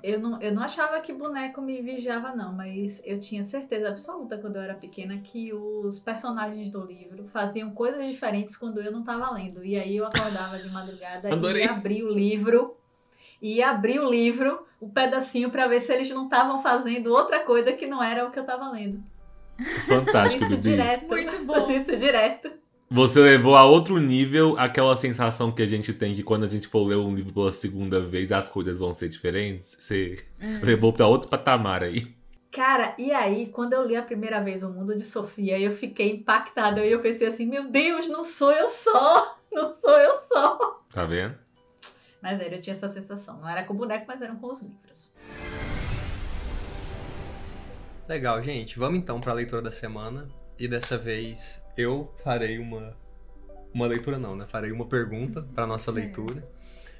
Eu 0.02 0.20
não, 0.20 0.42
eu 0.42 0.54
não 0.54 0.64
achava 0.64 1.00
que 1.00 1.14
boneco 1.14 1.62
me 1.62 1.82
vigiava, 1.82 2.36
não, 2.36 2.54
mas 2.54 3.02
eu 3.06 3.20
tinha 3.20 3.44
certeza 3.44 3.90
absoluta 3.90 4.38
quando 4.38 4.56
eu 4.56 4.62
era 4.62 4.74
pequena 4.74 5.18
que 5.18 5.54
os 5.54 6.00
personagens 6.00 6.72
do 6.72 6.84
livro 6.84 7.28
faziam 7.28 7.70
coisas 7.72 8.08
diferentes 8.08 8.58
quando 8.58 8.82
eu 8.82 8.92
não 8.92 9.02
estava 9.02 9.30
lendo. 9.32 9.64
E 9.64 9.76
aí 9.76 9.98
eu 9.98 10.06
acordava 10.06 10.58
de 10.58 10.70
madrugada 10.70 11.32
Adorei. 11.32 11.66
e 11.66 11.68
abria 11.68 12.06
o 12.06 12.10
livro 12.10 12.79
e 13.42 13.62
abrir 13.62 14.00
o 14.00 14.10
livro, 14.10 14.66
o 14.80 14.90
pedacinho, 14.90 15.50
para 15.50 15.68
ver 15.68 15.82
se 15.82 15.94
eles 15.94 16.10
não 16.10 16.26
estavam 16.26 16.62
fazendo 16.62 17.12
outra 17.12 17.40
coisa 17.40 17.74
que 17.74 17.88
não 17.88 18.02
era 18.02 18.26
o 18.26 18.32
que 18.32 18.40
eu 18.40 18.44
estava 18.44 18.72
lendo. 18.72 19.04
Fantástico, 19.88 20.44
Isso 20.44 20.56
Bibi. 20.56 20.70
direto. 20.70 21.10
Muito 21.10 21.46
bom. 21.46 21.70
Isso 21.72 21.96
direto. 21.98 22.52
Você 22.92 23.20
levou 23.20 23.56
a 23.56 23.64
outro 23.64 24.00
nível 24.00 24.56
aquela 24.58 24.96
sensação 24.96 25.52
que 25.52 25.62
a 25.62 25.68
gente 25.68 25.94
tem 25.94 26.16
que 26.16 26.24
quando 26.24 26.46
a 26.46 26.50
gente 26.50 26.68
for 26.68 26.88
ler 26.88 26.96
um 26.96 27.14
livro 27.14 27.32
pela 27.32 27.52
segunda 27.52 28.02
vez, 28.02 28.32
as 28.32 28.48
coisas 28.48 28.80
vão 28.80 28.94
ser 28.94 29.10
diferentes. 29.10 29.78
Você 29.80 30.16
uhum. 30.42 30.60
levou 30.64 30.92
para 30.92 31.06
outro 31.06 31.30
patamar 31.30 31.84
aí. 31.84 32.08
Cara, 32.52 32.96
e 32.98 33.12
aí, 33.12 33.46
quando 33.46 33.74
eu 33.74 33.86
li 33.86 33.96
a 33.96 34.02
primeira 34.02 34.42
vez 34.42 34.64
O 34.64 34.70
Mundo 34.70 34.98
de 34.98 35.06
Sofia, 35.06 35.60
eu 35.60 35.76
fiquei 35.76 36.14
impactada. 36.14 36.84
E 36.84 36.92
eu 36.92 37.00
pensei 37.00 37.28
assim: 37.28 37.46
meu 37.46 37.70
Deus, 37.70 38.08
não 38.08 38.24
sou 38.24 38.52
eu 38.52 38.68
só! 38.68 39.38
Não 39.52 39.74
sou 39.74 39.98
eu 39.98 40.20
só! 40.32 40.84
Tá 40.94 41.06
vendo? 41.06 41.36
Mas 42.22 42.40
era, 42.42 42.56
eu 42.56 42.62
tinha 42.62 42.76
essa 42.76 42.92
sensação. 42.92 43.40
Não 43.40 43.50
era 43.50 43.64
com 43.64 43.74
o 43.74 43.78
boneco, 43.78 44.06
mas 44.08 44.22
eram 44.22 44.36
com 44.38 44.48
os 44.48 44.62
livros. 44.62 45.12
Legal, 48.08 48.42
gente. 48.42 48.78
Vamos 48.78 49.00
então 49.00 49.20
para 49.20 49.32
a 49.32 49.36
leitura 49.36 49.62
da 49.62 49.72
semana. 49.72 50.28
E 50.58 50.68
dessa 50.68 50.98
vez 50.98 51.62
eu 51.78 52.14
farei 52.24 52.60
uma. 52.60 52.98
Uma 53.74 53.86
leitura 53.86 54.18
não, 54.18 54.36
né? 54.36 54.46
Farei 54.48 54.72
uma 54.72 54.88
pergunta 54.88 55.46
para 55.54 55.68
nossa 55.68 55.92
Sim. 55.92 56.00
leitura. 56.00 56.44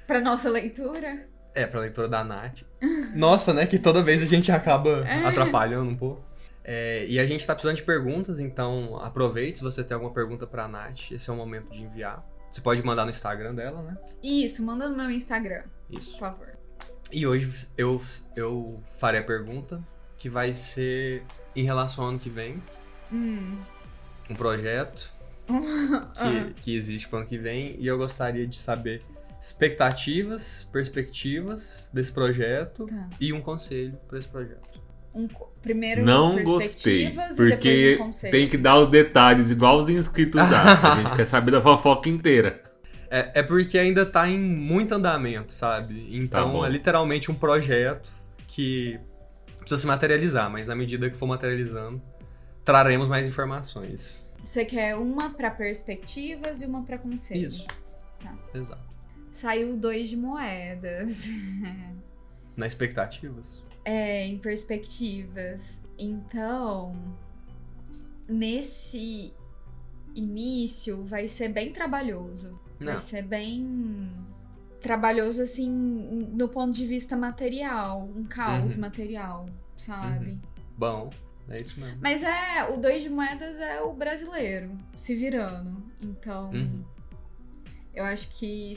Para 0.06 0.20
nossa 0.20 0.48
leitura? 0.48 1.28
É, 1.54 1.66
para 1.66 1.80
leitura 1.80 2.08
da 2.08 2.22
Nath. 2.22 2.62
Nossa, 3.14 3.52
né? 3.52 3.66
Que 3.66 3.76
toda 3.76 4.02
vez 4.02 4.22
a 4.22 4.26
gente 4.26 4.52
acaba 4.52 5.04
é. 5.06 5.24
atrapalhando 5.26 5.90
um 5.90 5.96
pouco. 5.96 6.24
É, 6.62 7.04
e 7.08 7.18
a 7.18 7.26
gente 7.26 7.44
tá 7.44 7.54
precisando 7.54 7.76
de 7.76 7.82
perguntas, 7.82 8.38
então 8.38 8.96
aproveite 9.00 9.58
se 9.58 9.64
você 9.64 9.82
tem 9.82 9.94
alguma 9.94 10.12
pergunta 10.12 10.46
pra 10.46 10.68
Nath. 10.68 11.10
Esse 11.10 11.28
é 11.28 11.32
o 11.32 11.36
momento 11.36 11.70
de 11.70 11.82
enviar. 11.82 12.24
Você 12.50 12.60
pode 12.60 12.84
mandar 12.84 13.04
no 13.04 13.10
Instagram 13.10 13.54
dela, 13.54 13.82
né? 13.82 13.96
Isso, 14.22 14.62
manda 14.62 14.88
no 14.88 14.96
meu 14.96 15.10
Instagram. 15.10 15.64
Isso. 15.88 16.12
Por 16.12 16.18
favor. 16.18 16.58
E 17.12 17.26
hoje 17.26 17.68
eu, 17.76 18.00
eu 18.36 18.82
farei 18.96 19.20
a 19.20 19.24
pergunta 19.24 19.82
que 20.16 20.28
vai 20.28 20.52
ser 20.52 21.24
em 21.54 21.64
relação 21.64 22.04
ao 22.04 22.10
ano 22.10 22.18
que 22.18 22.30
vem. 22.30 22.62
Hum. 23.12 23.58
Um 24.28 24.34
projeto 24.34 25.12
que, 26.14 26.54
que 26.62 26.76
existe 26.76 27.08
para 27.08 27.16
o 27.16 27.20
ano 27.20 27.28
que 27.28 27.38
vem. 27.38 27.76
E 27.78 27.86
eu 27.86 27.98
gostaria 27.98 28.46
de 28.46 28.58
saber 28.58 29.02
expectativas, 29.40 30.68
perspectivas 30.70 31.88
desse 31.92 32.12
projeto 32.12 32.86
tá. 32.86 33.10
e 33.20 33.32
um 33.32 33.40
conselho 33.40 33.98
para 34.06 34.18
esse 34.18 34.28
projeto 34.28 34.80
um, 35.14 35.28
primeiro 35.62 36.04
não 36.04 36.42
gostei, 36.42 37.12
porque 37.36 37.98
um 38.00 38.10
tem 38.30 38.48
que 38.48 38.56
dar 38.56 38.78
os 38.78 38.88
detalhes 38.88 39.50
igual 39.50 39.78
os 39.78 39.88
inscritos 39.88 40.40
dá. 40.48 40.92
a 40.92 40.96
gente 41.02 41.14
quer 41.14 41.24
saber 41.24 41.50
da 41.50 41.60
fofoca 41.60 42.08
inteira. 42.08 42.62
É, 43.10 43.40
é 43.40 43.42
porque 43.42 43.76
ainda 43.76 44.06
tá 44.06 44.28
em 44.28 44.38
muito 44.38 44.94
andamento, 44.94 45.52
sabe? 45.52 46.08
Então 46.16 46.60
tá 46.60 46.66
é 46.66 46.70
literalmente 46.70 47.30
um 47.30 47.34
projeto 47.34 48.12
que 48.46 49.00
precisa 49.58 49.80
se 49.80 49.86
materializar, 49.86 50.48
mas 50.48 50.70
à 50.70 50.76
medida 50.76 51.10
que 51.10 51.16
for 51.16 51.26
materializando, 51.26 52.00
traremos 52.64 53.08
mais 53.08 53.26
informações. 53.26 54.12
Você 54.42 54.64
quer 54.64 54.96
uma 54.96 55.30
para 55.30 55.50
perspectivas 55.50 56.62
e 56.62 56.66
uma 56.66 56.82
para 56.82 56.98
conselho. 56.98 57.48
Isso. 57.48 57.66
Tá. 58.22 58.34
Exato. 58.54 58.90
Saiu 59.32 59.76
dois 59.76 60.08
de 60.08 60.16
moedas. 60.16 61.24
Na 62.56 62.66
expectativas? 62.66 63.62
É, 63.84 64.26
em 64.26 64.38
perspectivas. 64.38 65.80
Então, 65.98 66.94
nesse 68.28 69.32
início 70.14 71.04
vai 71.04 71.28
ser 71.28 71.48
bem 71.48 71.72
trabalhoso. 71.72 72.58
Não. 72.78 72.92
Vai 72.92 73.00
ser 73.00 73.22
bem 73.22 74.10
trabalhoso 74.80 75.42
assim 75.42 75.68
no 76.32 76.48
ponto 76.48 76.72
de 76.72 76.86
vista 76.86 77.16
material, 77.16 78.08
um 78.16 78.24
caos 78.24 78.74
uhum. 78.74 78.80
material, 78.80 79.46
sabe? 79.76 80.30
Uhum. 80.30 80.40
Bom, 80.78 81.10
é 81.48 81.60
isso 81.60 81.78
mesmo. 81.78 81.98
Mas 82.00 82.22
é, 82.22 82.64
o 82.70 82.78
dois 82.78 83.02
de 83.02 83.10
moedas 83.10 83.60
é 83.60 83.82
o 83.82 83.92
brasileiro 83.92 84.70
se 84.96 85.14
virando. 85.14 85.82
Então, 86.00 86.50
uhum. 86.50 86.82
eu 87.94 88.04
acho 88.04 88.28
que 88.30 88.74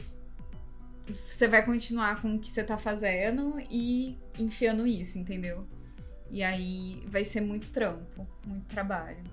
você 1.26 1.48
vai 1.48 1.66
continuar 1.66 2.22
com 2.22 2.36
o 2.36 2.40
que 2.40 2.50
você 2.50 2.64
tá 2.64 2.78
fazendo 2.78 3.60
e 3.70 4.18
enfiando 4.38 4.86
isso, 4.88 5.18
entendeu? 5.18 5.68
E 6.30 6.44
aí 6.44 7.04
vai 7.08 7.24
ser 7.24 7.42
muito 7.42 7.70
trampo, 7.70 8.28
muito 8.46 8.66
trabalho. 8.66 9.24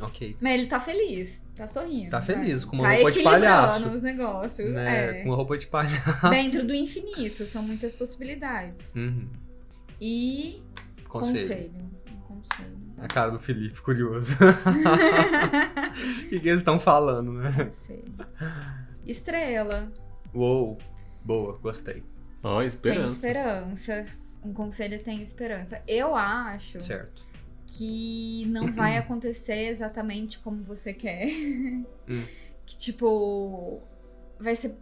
Ok. 0.00 0.36
Mas 0.40 0.54
ele 0.54 0.66
tá 0.66 0.80
feliz, 0.80 1.44
tá 1.54 1.68
sorrindo. 1.68 2.10
Tá 2.10 2.22
feliz, 2.22 2.64
com 2.64 2.76
uma 2.76 2.88
tá 2.88 2.94
roupa 2.94 3.12
de 3.12 3.22
palhaço. 3.22 3.88
os 3.88 4.02
negócios, 4.02 4.72
né? 4.72 5.20
é. 5.20 5.22
Com 5.22 5.28
uma 5.28 5.36
roupa 5.36 5.58
de 5.58 5.66
palhaço. 5.66 6.30
Dentro 6.30 6.66
do 6.66 6.74
infinito, 6.74 7.46
são 7.46 7.62
muitas 7.62 7.94
possibilidades. 7.94 8.94
Uhum. 8.94 9.28
E 10.00 10.62
Conselho. 11.10 11.40
Conselho. 11.40 11.72
Conselho. 12.26 12.80
A 12.98 13.08
cara 13.08 13.30
do 13.30 13.38
Felipe, 13.38 13.80
curioso. 13.82 14.36
O 16.00 16.28
que, 16.30 16.40
que 16.40 16.48
eles 16.48 16.60
estão 16.60 16.78
falando, 16.78 17.32
né? 17.32 17.64
Conselho. 17.64 18.14
Estrela. 19.04 19.92
Uou, 20.32 20.78
boa, 21.24 21.58
gostei. 21.58 22.04
Ó, 22.42 22.56
oh, 22.56 22.58
Tem 22.58 22.66
esperança. 22.68 24.06
Um 24.42 24.52
conselho 24.54 25.02
tem 25.02 25.20
esperança. 25.20 25.82
Eu 25.86 26.14
acho 26.14 26.80
Certo. 26.80 27.26
que 27.66 28.46
não 28.48 28.72
vai 28.72 28.96
acontecer 28.96 29.68
exatamente 29.68 30.38
como 30.38 30.62
você 30.62 30.92
quer. 30.94 31.28
Hum. 32.08 32.24
Que, 32.66 32.76
tipo, 32.78 33.80
vai 34.38 34.54
ser 34.56 34.76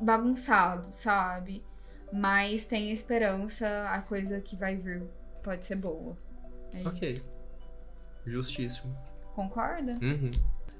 bagunçado, 0.00 0.88
sabe? 0.92 1.64
Mas 2.12 2.66
tem 2.66 2.90
esperança, 2.92 3.88
a 3.90 4.00
coisa 4.02 4.40
que 4.40 4.54
vai 4.56 4.76
vir 4.76 5.02
pode 5.42 5.64
ser 5.64 5.76
boa. 5.76 6.16
É 6.72 6.86
Ok. 6.86 7.08
isso. 7.08 7.28
Justíssimo. 8.26 8.96
Concorda? 9.34 9.98
Uhum. 10.02 10.30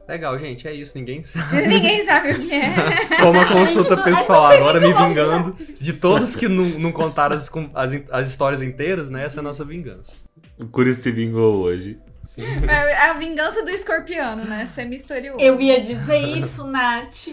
Legal, 0.07 0.39
gente, 0.39 0.69
é 0.69 0.75
isso. 0.75 0.97
Ninguém 0.97 1.23
sabe. 1.25 1.67
Ninguém 1.67 2.05
sabe 2.05 2.33
o 2.33 2.41
que 2.41 2.53
é. 2.53 2.75
Foi 3.19 3.31
uma 3.31 3.47
consulta 3.47 3.97
pessoal 4.03 4.47
agora, 4.47 4.81
me 4.81 4.93
vingando 4.93 5.57
de 5.81 5.93
todos 5.93 6.37
que 6.37 6.49
não, 6.49 6.65
não 6.79 6.93
contaram 6.93 7.35
as, 7.35 7.51
as, 7.75 8.03
as 8.11 8.29
histórias 8.29 8.63
inteiras, 8.63 9.09
né? 9.09 9.25
Essa 9.25 9.39
é 9.39 9.41
a 9.41 9.45
nossa 9.45 9.65
vingança. 9.65 10.17
O 10.59 10.67
Curi 10.67 10.95
se 10.95 11.11
vingou 11.11 11.63
hoje. 11.63 11.99
Sim. 12.25 12.43
É 12.67 13.09
a 13.09 13.15
vingança 13.15 13.63
do 13.63 13.71
escorpiano, 13.71 14.45
né? 14.45 14.65
Ser 14.67 14.87
misterioso. 14.87 15.45
Eu 15.45 15.61
ia 15.61 15.83
dizer 15.83 16.17
isso, 16.17 16.65
Nath. 16.65 17.29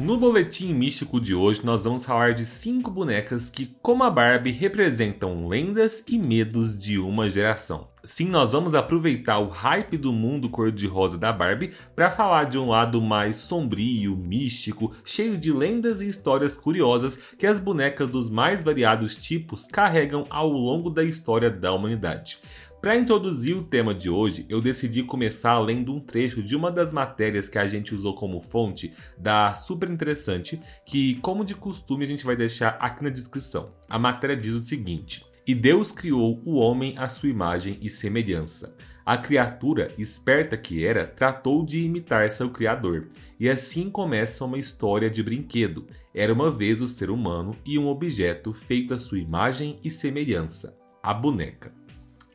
No 0.00 0.16
boletim 0.16 0.72
místico 0.72 1.20
de 1.20 1.34
hoje, 1.34 1.60
nós 1.62 1.84
vamos 1.84 2.06
falar 2.06 2.32
de 2.32 2.46
cinco 2.46 2.90
bonecas 2.90 3.50
que, 3.50 3.66
como 3.82 4.02
a 4.02 4.08
Barbie, 4.08 4.50
representam 4.50 5.46
lendas 5.46 6.02
e 6.08 6.18
medos 6.18 6.74
de 6.76 6.98
uma 6.98 7.28
geração. 7.28 7.88
Sim, 8.02 8.30
nós 8.30 8.52
vamos 8.52 8.74
aproveitar 8.74 9.38
o 9.40 9.50
hype 9.50 9.98
do 9.98 10.10
mundo 10.10 10.48
cor-de-rosa 10.48 11.18
da 11.18 11.30
Barbie 11.30 11.74
para 11.94 12.10
falar 12.10 12.44
de 12.44 12.56
um 12.56 12.70
lado 12.70 12.98
mais 12.98 13.36
sombrio, 13.36 14.16
místico, 14.16 14.90
cheio 15.04 15.36
de 15.36 15.52
lendas 15.52 16.00
e 16.00 16.08
histórias 16.08 16.56
curiosas 16.56 17.18
que 17.38 17.46
as 17.46 17.60
bonecas 17.60 18.08
dos 18.08 18.30
mais 18.30 18.64
variados 18.64 19.14
tipos 19.14 19.66
carregam 19.66 20.24
ao 20.30 20.48
longo 20.48 20.88
da 20.88 21.04
história 21.04 21.50
da 21.50 21.74
humanidade. 21.74 22.38
Para 22.80 22.96
introduzir 22.96 23.54
o 23.54 23.62
tema 23.62 23.94
de 23.94 24.08
hoje, 24.08 24.46
eu 24.48 24.58
decidi 24.58 25.02
começar 25.02 25.58
lendo 25.58 25.92
um 25.92 26.00
trecho 26.00 26.42
de 26.42 26.56
uma 26.56 26.72
das 26.72 26.94
matérias 26.94 27.46
que 27.46 27.58
a 27.58 27.66
gente 27.66 27.94
usou 27.94 28.14
como 28.14 28.40
fonte 28.40 28.94
da 29.18 29.52
Super 29.52 29.90
Interessante, 29.90 30.58
que, 30.86 31.16
como 31.16 31.44
de 31.44 31.54
costume, 31.54 32.04
a 32.04 32.08
gente 32.08 32.24
vai 32.24 32.34
deixar 32.34 32.78
aqui 32.80 33.04
na 33.04 33.10
descrição. 33.10 33.74
A 33.86 33.98
matéria 33.98 34.34
diz 34.34 34.54
o 34.54 34.62
seguinte: 34.62 35.26
E 35.46 35.54
Deus 35.54 35.92
criou 35.92 36.40
o 36.42 36.54
homem 36.54 36.96
à 36.96 37.06
sua 37.06 37.28
imagem 37.28 37.76
e 37.82 37.90
semelhança. 37.90 38.74
A 39.04 39.18
criatura, 39.18 39.92
esperta 39.98 40.56
que 40.56 40.82
era, 40.82 41.06
tratou 41.06 41.66
de 41.66 41.80
imitar 41.80 42.30
seu 42.30 42.48
criador. 42.48 43.08
E 43.38 43.50
assim 43.50 43.90
começa 43.90 44.44
uma 44.44 44.58
história 44.58 45.10
de 45.10 45.22
brinquedo. 45.22 45.86
Era 46.14 46.32
uma 46.32 46.50
vez 46.50 46.80
o 46.80 46.88
ser 46.88 47.10
humano 47.10 47.54
e 47.62 47.78
um 47.78 47.88
objeto 47.88 48.54
feito 48.54 48.94
à 48.94 48.98
sua 48.98 49.18
imagem 49.18 49.78
e 49.84 49.90
semelhança 49.90 50.80
a 51.02 51.14
boneca. 51.14 51.72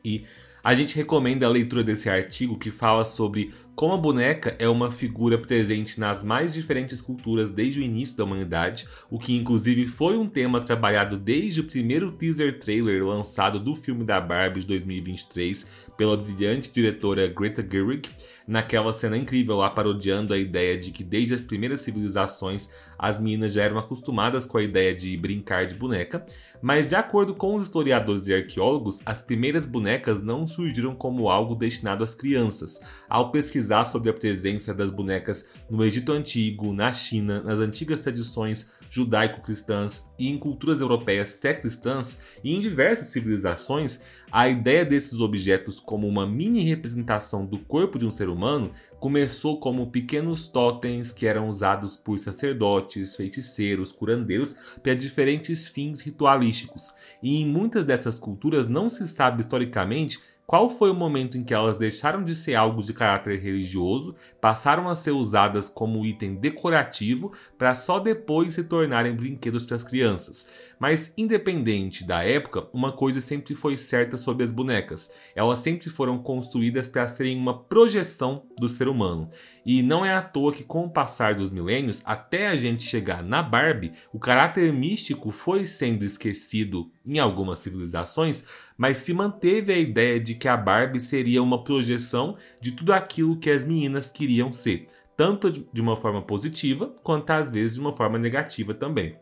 E 0.06 0.24
a 0.62 0.72
gente 0.72 0.94
recomenda 0.94 1.46
a 1.46 1.50
leitura 1.50 1.82
desse 1.82 2.08
artigo 2.08 2.56
que 2.56 2.70
fala 2.70 3.04
sobre 3.04 3.52
como 3.74 3.92
a 3.92 3.96
boneca 3.96 4.56
é 4.58 4.68
uma 4.68 4.90
figura 4.92 5.36
presente 5.36 5.98
nas 5.98 6.22
mais 6.22 6.54
diferentes 6.54 7.00
culturas 7.00 7.50
desde 7.50 7.80
o 7.80 7.82
início 7.82 8.16
da 8.16 8.22
humanidade, 8.24 8.86
o 9.10 9.18
que 9.18 9.36
inclusive 9.36 9.88
foi 9.88 10.16
um 10.16 10.28
tema 10.28 10.60
trabalhado 10.60 11.18
desde 11.18 11.60
o 11.60 11.64
primeiro 11.64 12.12
teaser 12.12 12.58
trailer 12.60 13.04
lançado 13.04 13.58
do 13.58 13.74
filme 13.74 14.04
da 14.04 14.20
Barbie 14.20 14.60
de 14.60 14.66
2023 14.68 15.66
pela 15.96 16.16
brilhante 16.16 16.70
diretora 16.72 17.26
Greta 17.26 17.66
Gerwig, 17.68 18.08
naquela 18.46 18.92
cena 18.92 19.16
incrível 19.16 19.56
lá 19.56 19.70
parodiando 19.70 20.32
a 20.32 20.38
ideia 20.38 20.76
de 20.78 20.90
que 20.90 21.02
desde 21.02 21.34
as 21.34 21.42
primeiras 21.42 21.80
civilizações 21.80 22.70
as 22.98 23.18
meninas 23.18 23.52
já 23.52 23.64
eram 23.64 23.78
acostumadas 23.78 24.46
com 24.46 24.58
a 24.58 24.62
ideia 24.62 24.94
de 24.94 25.16
brincar 25.16 25.66
de 25.66 25.74
boneca, 25.74 26.24
mas 26.62 26.88
de 26.88 26.94
acordo 26.94 27.34
com 27.34 27.54
os 27.54 27.64
historiadores 27.64 28.26
e 28.26 28.34
arqueólogos, 28.34 29.00
as 29.04 29.20
primeiras 29.20 29.66
bonecas 29.66 30.22
não 30.22 30.46
surgiram 30.46 30.94
como 30.94 31.28
algo 31.28 31.54
destinado 31.54 32.02
às 32.02 32.14
crianças. 32.14 32.80
Ao 33.08 33.30
pesquisar 33.30 33.84
sobre 33.84 34.10
a 34.10 34.14
presença 34.14 34.72
das 34.72 34.90
bonecas 34.90 35.48
no 35.68 35.84
Egito 35.84 36.12
Antigo, 36.12 36.72
na 36.72 36.92
China, 36.92 37.42
nas 37.42 37.58
antigas 37.58 38.00
tradições 38.00 38.72
judaico-cristãs 38.96 40.12
e 40.18 40.28
em 40.28 40.38
culturas 40.38 40.80
europeias 40.80 41.32
pré-cristãs 41.32 42.18
e 42.42 42.54
em 42.54 42.60
diversas 42.60 43.08
civilizações, 43.08 44.00
a 44.30 44.48
ideia 44.48 44.84
desses 44.84 45.20
objetos 45.20 45.78
como 45.78 46.08
uma 46.08 46.26
mini 46.26 46.64
representação 46.64 47.46
do 47.46 47.58
corpo 47.58 47.98
de 47.98 48.06
um 48.06 48.10
ser 48.10 48.28
humano 48.28 48.72
começou 48.98 49.60
como 49.60 49.90
pequenos 49.90 50.48
totens 50.48 51.12
que 51.12 51.26
eram 51.26 51.48
usados 51.48 51.96
por 51.96 52.18
sacerdotes, 52.18 53.14
feiticeiros, 53.14 53.92
curandeiros 53.92 54.56
para 54.82 54.94
diferentes 54.94 55.68
fins 55.68 56.00
ritualísticos. 56.00 56.92
E 57.22 57.40
em 57.40 57.46
muitas 57.46 57.84
dessas 57.84 58.18
culturas 58.18 58.66
não 58.66 58.88
se 58.88 59.06
sabe 59.06 59.42
historicamente 59.42 60.18
qual 60.46 60.70
foi 60.70 60.90
o 60.90 60.94
momento 60.94 61.36
em 61.36 61.42
que 61.42 61.52
elas 61.52 61.76
deixaram 61.76 62.22
de 62.22 62.34
ser 62.34 62.54
algo 62.54 62.80
de 62.80 62.92
caráter 62.92 63.40
religioso, 63.40 64.14
passaram 64.40 64.88
a 64.88 64.94
ser 64.94 65.10
usadas 65.10 65.68
como 65.68 66.06
item 66.06 66.36
decorativo 66.36 67.32
para 67.58 67.74
só 67.74 67.98
depois 67.98 68.54
se 68.54 68.62
tornarem 68.62 69.14
brinquedos 69.14 69.66
para 69.66 69.74
as 69.74 69.82
crianças. 69.82 70.48
Mas 70.78 71.12
independente 71.16 72.04
da 72.04 72.22
época, 72.22 72.68
uma 72.72 72.92
coisa 72.92 73.20
sempre 73.20 73.54
foi 73.54 73.76
certa 73.76 74.16
sobre 74.16 74.44
as 74.44 74.52
bonecas: 74.52 75.12
elas 75.34 75.58
sempre 75.58 75.90
foram 75.90 76.18
construídas 76.18 76.86
para 76.86 77.08
serem 77.08 77.36
uma 77.36 77.58
projeção 77.58 78.44
do 78.56 78.68
ser 78.68 78.86
humano. 78.86 79.30
E 79.66 79.82
não 79.82 80.04
é 80.04 80.14
à 80.14 80.22
toa 80.22 80.52
que, 80.52 80.62
com 80.62 80.84
o 80.84 80.88
passar 80.88 81.34
dos 81.34 81.50
milênios, 81.50 82.00
até 82.04 82.46
a 82.46 82.54
gente 82.54 82.84
chegar 82.84 83.20
na 83.20 83.42
Barbie, 83.42 83.90
o 84.12 84.18
caráter 84.18 84.72
místico 84.72 85.32
foi 85.32 85.66
sendo 85.66 86.04
esquecido 86.04 86.88
em 87.04 87.18
algumas 87.18 87.58
civilizações, 87.58 88.44
mas 88.78 88.98
se 88.98 89.12
manteve 89.12 89.72
a 89.72 89.76
ideia 89.76 90.20
de 90.20 90.36
que 90.36 90.46
a 90.46 90.56
Barbie 90.56 91.00
seria 91.00 91.42
uma 91.42 91.64
projeção 91.64 92.36
de 92.60 92.70
tudo 92.70 92.92
aquilo 92.92 93.40
que 93.40 93.50
as 93.50 93.64
meninas 93.64 94.08
queriam 94.08 94.52
ser, 94.52 94.86
tanto 95.16 95.50
de 95.50 95.80
uma 95.80 95.96
forma 95.96 96.22
positiva 96.22 96.94
quanto 97.02 97.30
às 97.30 97.50
vezes 97.50 97.74
de 97.74 97.80
uma 97.80 97.90
forma 97.90 98.20
negativa 98.20 98.72
também. 98.72 99.16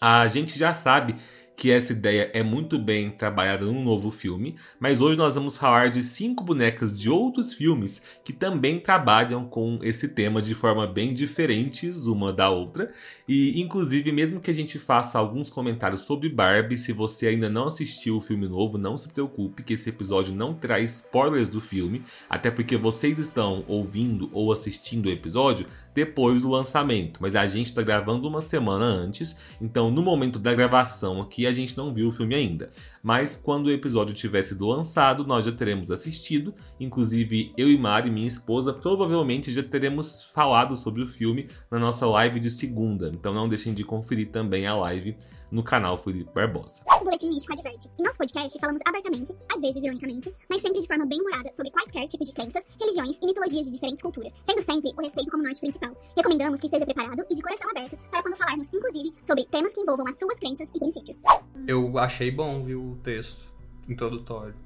A 0.00 0.26
gente 0.26 0.58
já 0.58 0.74
sabe 0.74 1.14
que 1.56 1.70
essa 1.70 1.92
ideia 1.92 2.30
é 2.32 2.42
muito 2.42 2.78
bem 2.78 3.10
trabalhada 3.10 3.64
num 3.64 3.82
novo 3.82 4.10
filme, 4.10 4.56
mas 4.78 5.00
hoje 5.00 5.16
nós 5.16 5.34
vamos 5.34 5.56
falar 5.56 5.90
de 5.90 6.02
cinco 6.02 6.42
bonecas 6.42 6.98
de 6.98 7.08
outros 7.08 7.54
filmes 7.54 8.02
que 8.24 8.32
também 8.32 8.80
trabalham 8.80 9.44
com 9.46 9.78
esse 9.82 10.08
tema 10.08 10.42
de 10.42 10.54
forma 10.54 10.86
bem 10.86 11.14
diferentes 11.14 12.06
uma 12.06 12.32
da 12.32 12.50
outra. 12.50 12.92
E 13.28 13.60
inclusive, 13.60 14.10
mesmo 14.10 14.40
que 14.40 14.50
a 14.50 14.54
gente 14.54 14.78
faça 14.78 15.18
alguns 15.18 15.48
comentários 15.48 16.00
sobre 16.00 16.28
Barbie, 16.28 16.76
se 16.76 16.92
você 16.92 17.28
ainda 17.28 17.48
não 17.48 17.68
assistiu 17.68 18.16
o 18.16 18.20
filme 18.20 18.48
novo, 18.48 18.76
não 18.76 18.98
se 18.98 19.08
preocupe 19.08 19.62
que 19.62 19.74
esse 19.74 19.88
episódio 19.88 20.34
não 20.34 20.54
terá 20.54 20.80
spoilers 20.80 21.48
do 21.48 21.60
filme, 21.60 22.02
até 22.28 22.50
porque 22.50 22.76
vocês 22.76 23.18
estão 23.18 23.64
ouvindo 23.68 24.28
ou 24.32 24.52
assistindo 24.52 25.06
o 25.06 25.10
episódio 25.10 25.66
depois 25.94 26.42
do 26.42 26.50
lançamento, 26.50 27.20
mas 27.22 27.36
a 27.36 27.46
gente 27.46 27.66
está 27.66 27.82
gravando 27.82 28.28
uma 28.28 28.40
semana 28.40 28.84
antes, 28.84 29.38
então 29.60 29.90
no 29.90 30.02
momento 30.02 30.38
da 30.38 30.52
gravação 30.52 31.22
aqui 31.22 31.46
a 31.46 31.52
gente 31.52 31.76
não 31.76 31.94
viu 31.94 32.08
o 32.08 32.12
filme 32.12 32.34
ainda. 32.34 32.70
Mas 33.02 33.36
quando 33.36 33.66
o 33.66 33.70
episódio 33.70 34.14
tiver 34.14 34.42
sido 34.42 34.66
lançado, 34.66 35.24
nós 35.24 35.44
já 35.44 35.52
teremos 35.52 35.90
assistido, 35.90 36.54
inclusive 36.80 37.52
eu 37.56 37.70
e 37.70 37.78
Mari, 37.78 38.10
minha 38.10 38.26
esposa, 38.26 38.72
provavelmente 38.72 39.52
já 39.52 39.62
teremos 39.62 40.24
falado 40.34 40.74
sobre 40.74 41.02
o 41.02 41.08
filme 41.08 41.48
na 41.70 41.78
nossa 41.78 42.06
live 42.06 42.40
de 42.40 42.50
segunda, 42.50 43.10
então 43.14 43.32
não 43.32 43.48
deixem 43.48 43.72
de 43.72 43.84
conferir 43.84 44.30
também 44.30 44.66
a 44.66 44.74
live 44.74 45.16
no 45.54 45.62
canal 45.62 45.96
Felipe 45.96 46.28
Barbosa. 46.34 46.82
O 47.00 47.04
Boletim 47.04 47.28
Místico 47.28 47.52
adverte. 47.52 47.88
Em 47.96 48.02
nosso 48.02 48.18
podcast, 48.18 48.58
falamos 48.58 48.82
abertamente, 48.84 49.32
às 49.54 49.60
vezes 49.60 49.84
ironicamente, 49.84 50.34
mas 50.50 50.60
sempre 50.60 50.80
de 50.80 50.86
forma 50.88 51.06
bem 51.06 51.20
humorada, 51.20 51.52
sobre 51.52 51.70
quaisquer 51.70 52.08
tipos 52.08 52.26
de 52.26 52.34
crenças, 52.34 52.66
religiões 52.80 53.16
e 53.22 53.26
mitologias 53.26 53.64
de 53.66 53.70
diferentes 53.70 54.02
culturas, 54.02 54.34
tendo 54.44 54.60
sempre 54.62 54.90
o 54.90 55.00
respeito 55.00 55.30
como 55.30 55.44
norte 55.44 55.60
principal. 55.60 55.96
Recomendamos 56.16 56.58
que 56.58 56.66
esteja 56.66 56.84
preparado 56.84 57.24
e 57.30 57.34
de 57.36 57.40
coração 57.40 57.70
aberto 57.70 57.96
para 58.10 58.20
quando 58.20 58.36
falarmos, 58.36 58.66
inclusive, 58.74 59.14
sobre 59.22 59.44
temas 59.44 59.72
que 59.72 59.80
envolvam 59.80 60.08
as 60.08 60.18
suas 60.18 60.40
crenças 60.40 60.68
e 60.74 60.78
princípios. 60.80 61.22
Eu 61.68 61.96
achei 61.98 62.32
bom, 62.32 62.64
viu, 62.64 62.82
o 62.82 62.96
texto 62.96 63.40
introdutório. 63.88 64.56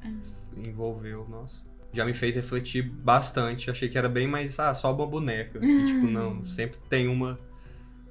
Envolveu, 0.57 1.29
nossa. 1.29 1.61
Já 1.93 2.07
me 2.07 2.15
fez 2.15 2.35
refletir 2.35 2.83
bastante. 2.83 3.71
Achei 3.71 3.91
que 3.91 3.99
era 3.99 4.09
bem 4.09 4.27
mais, 4.27 4.59
ah, 4.59 4.73
só 4.73 4.95
uma 4.95 5.07
boneca. 5.07 5.59
E, 5.63 5.87
tipo, 5.87 6.07
não, 6.09 6.47
sempre 6.47 6.79
tem 6.89 7.09
uma, 7.09 7.39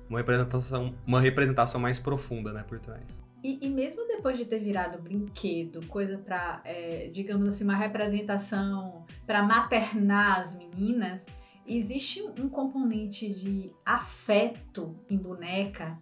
uma, 0.09 0.19
representação, 0.19 0.93
uma 1.05 1.19
representação 1.19 1.79
mais 1.79 1.99
profunda, 1.99 2.51
né, 2.51 2.63
por 2.67 2.79
trás. 2.79 3.27
E, 3.43 3.59
e 3.65 3.69
mesmo 3.69 4.07
depois 4.07 4.37
de 4.37 4.45
ter 4.45 4.59
virado 4.59 5.01
brinquedo, 5.01 5.85
coisa 5.87 6.17
pra, 6.17 6.61
é, 6.65 7.09
digamos 7.13 7.47
assim, 7.47 7.63
uma 7.63 7.75
representação 7.75 9.05
para 9.25 9.43
maternar 9.43 10.41
as 10.41 10.53
meninas, 10.53 11.25
existe 11.65 12.21
um 12.21 12.49
componente 12.49 13.33
de 13.33 13.71
afeto 13.85 14.97
em 15.09 15.17
boneca 15.17 15.99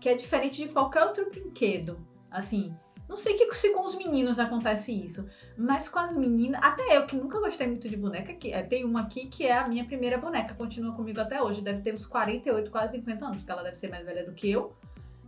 que 0.00 0.08
é 0.08 0.14
diferente 0.14 0.64
de 0.64 0.72
qualquer 0.72 1.02
outro 1.02 1.28
brinquedo. 1.28 1.98
Assim, 2.30 2.74
Não 3.08 3.16
sei 3.16 3.34
que 3.34 3.54
se 3.54 3.72
com 3.72 3.86
os 3.86 3.94
meninos 3.94 4.38
acontece 4.38 4.92
isso, 4.92 5.26
mas 5.56 5.88
com 5.88 5.98
as 5.98 6.14
meninas, 6.14 6.60
até 6.62 6.96
eu 6.96 7.06
que 7.06 7.16
nunca 7.16 7.40
gostei 7.40 7.66
muito 7.66 7.88
de 7.88 7.96
boneca, 7.96 8.34
que 8.34 8.52
é, 8.52 8.62
tem 8.62 8.84
uma 8.84 9.00
aqui 9.00 9.26
que 9.26 9.46
é 9.46 9.56
a 9.56 9.66
minha 9.66 9.84
primeira 9.86 10.18
boneca, 10.18 10.54
continua 10.54 10.94
comigo 10.94 11.18
até 11.18 11.42
hoje, 11.42 11.62
deve 11.62 11.80
ter 11.80 11.94
uns 11.94 12.06
48, 12.06 12.70
quase 12.70 12.92
50 12.92 13.24
anos, 13.24 13.38
porque 13.38 13.50
ela 13.50 13.62
deve 13.62 13.78
ser 13.78 13.88
mais 13.88 14.04
velha 14.04 14.26
do 14.26 14.32
que 14.32 14.50
eu. 14.50 14.76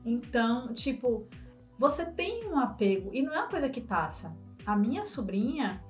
Então, 0.05 0.75
tipo, 0.75 1.27
você 1.79 2.05
tem 2.05 2.47
um 2.47 2.59
apego 2.59 3.11
e 3.15 3.23
não 3.23 3.35
é 3.35 3.39
uma 3.39 3.49
coisa 3.49 3.69
que 3.71 3.81
passa. 3.81 4.37
A 4.67 4.77
minha 4.77 5.03
sobrinha, 5.03 5.83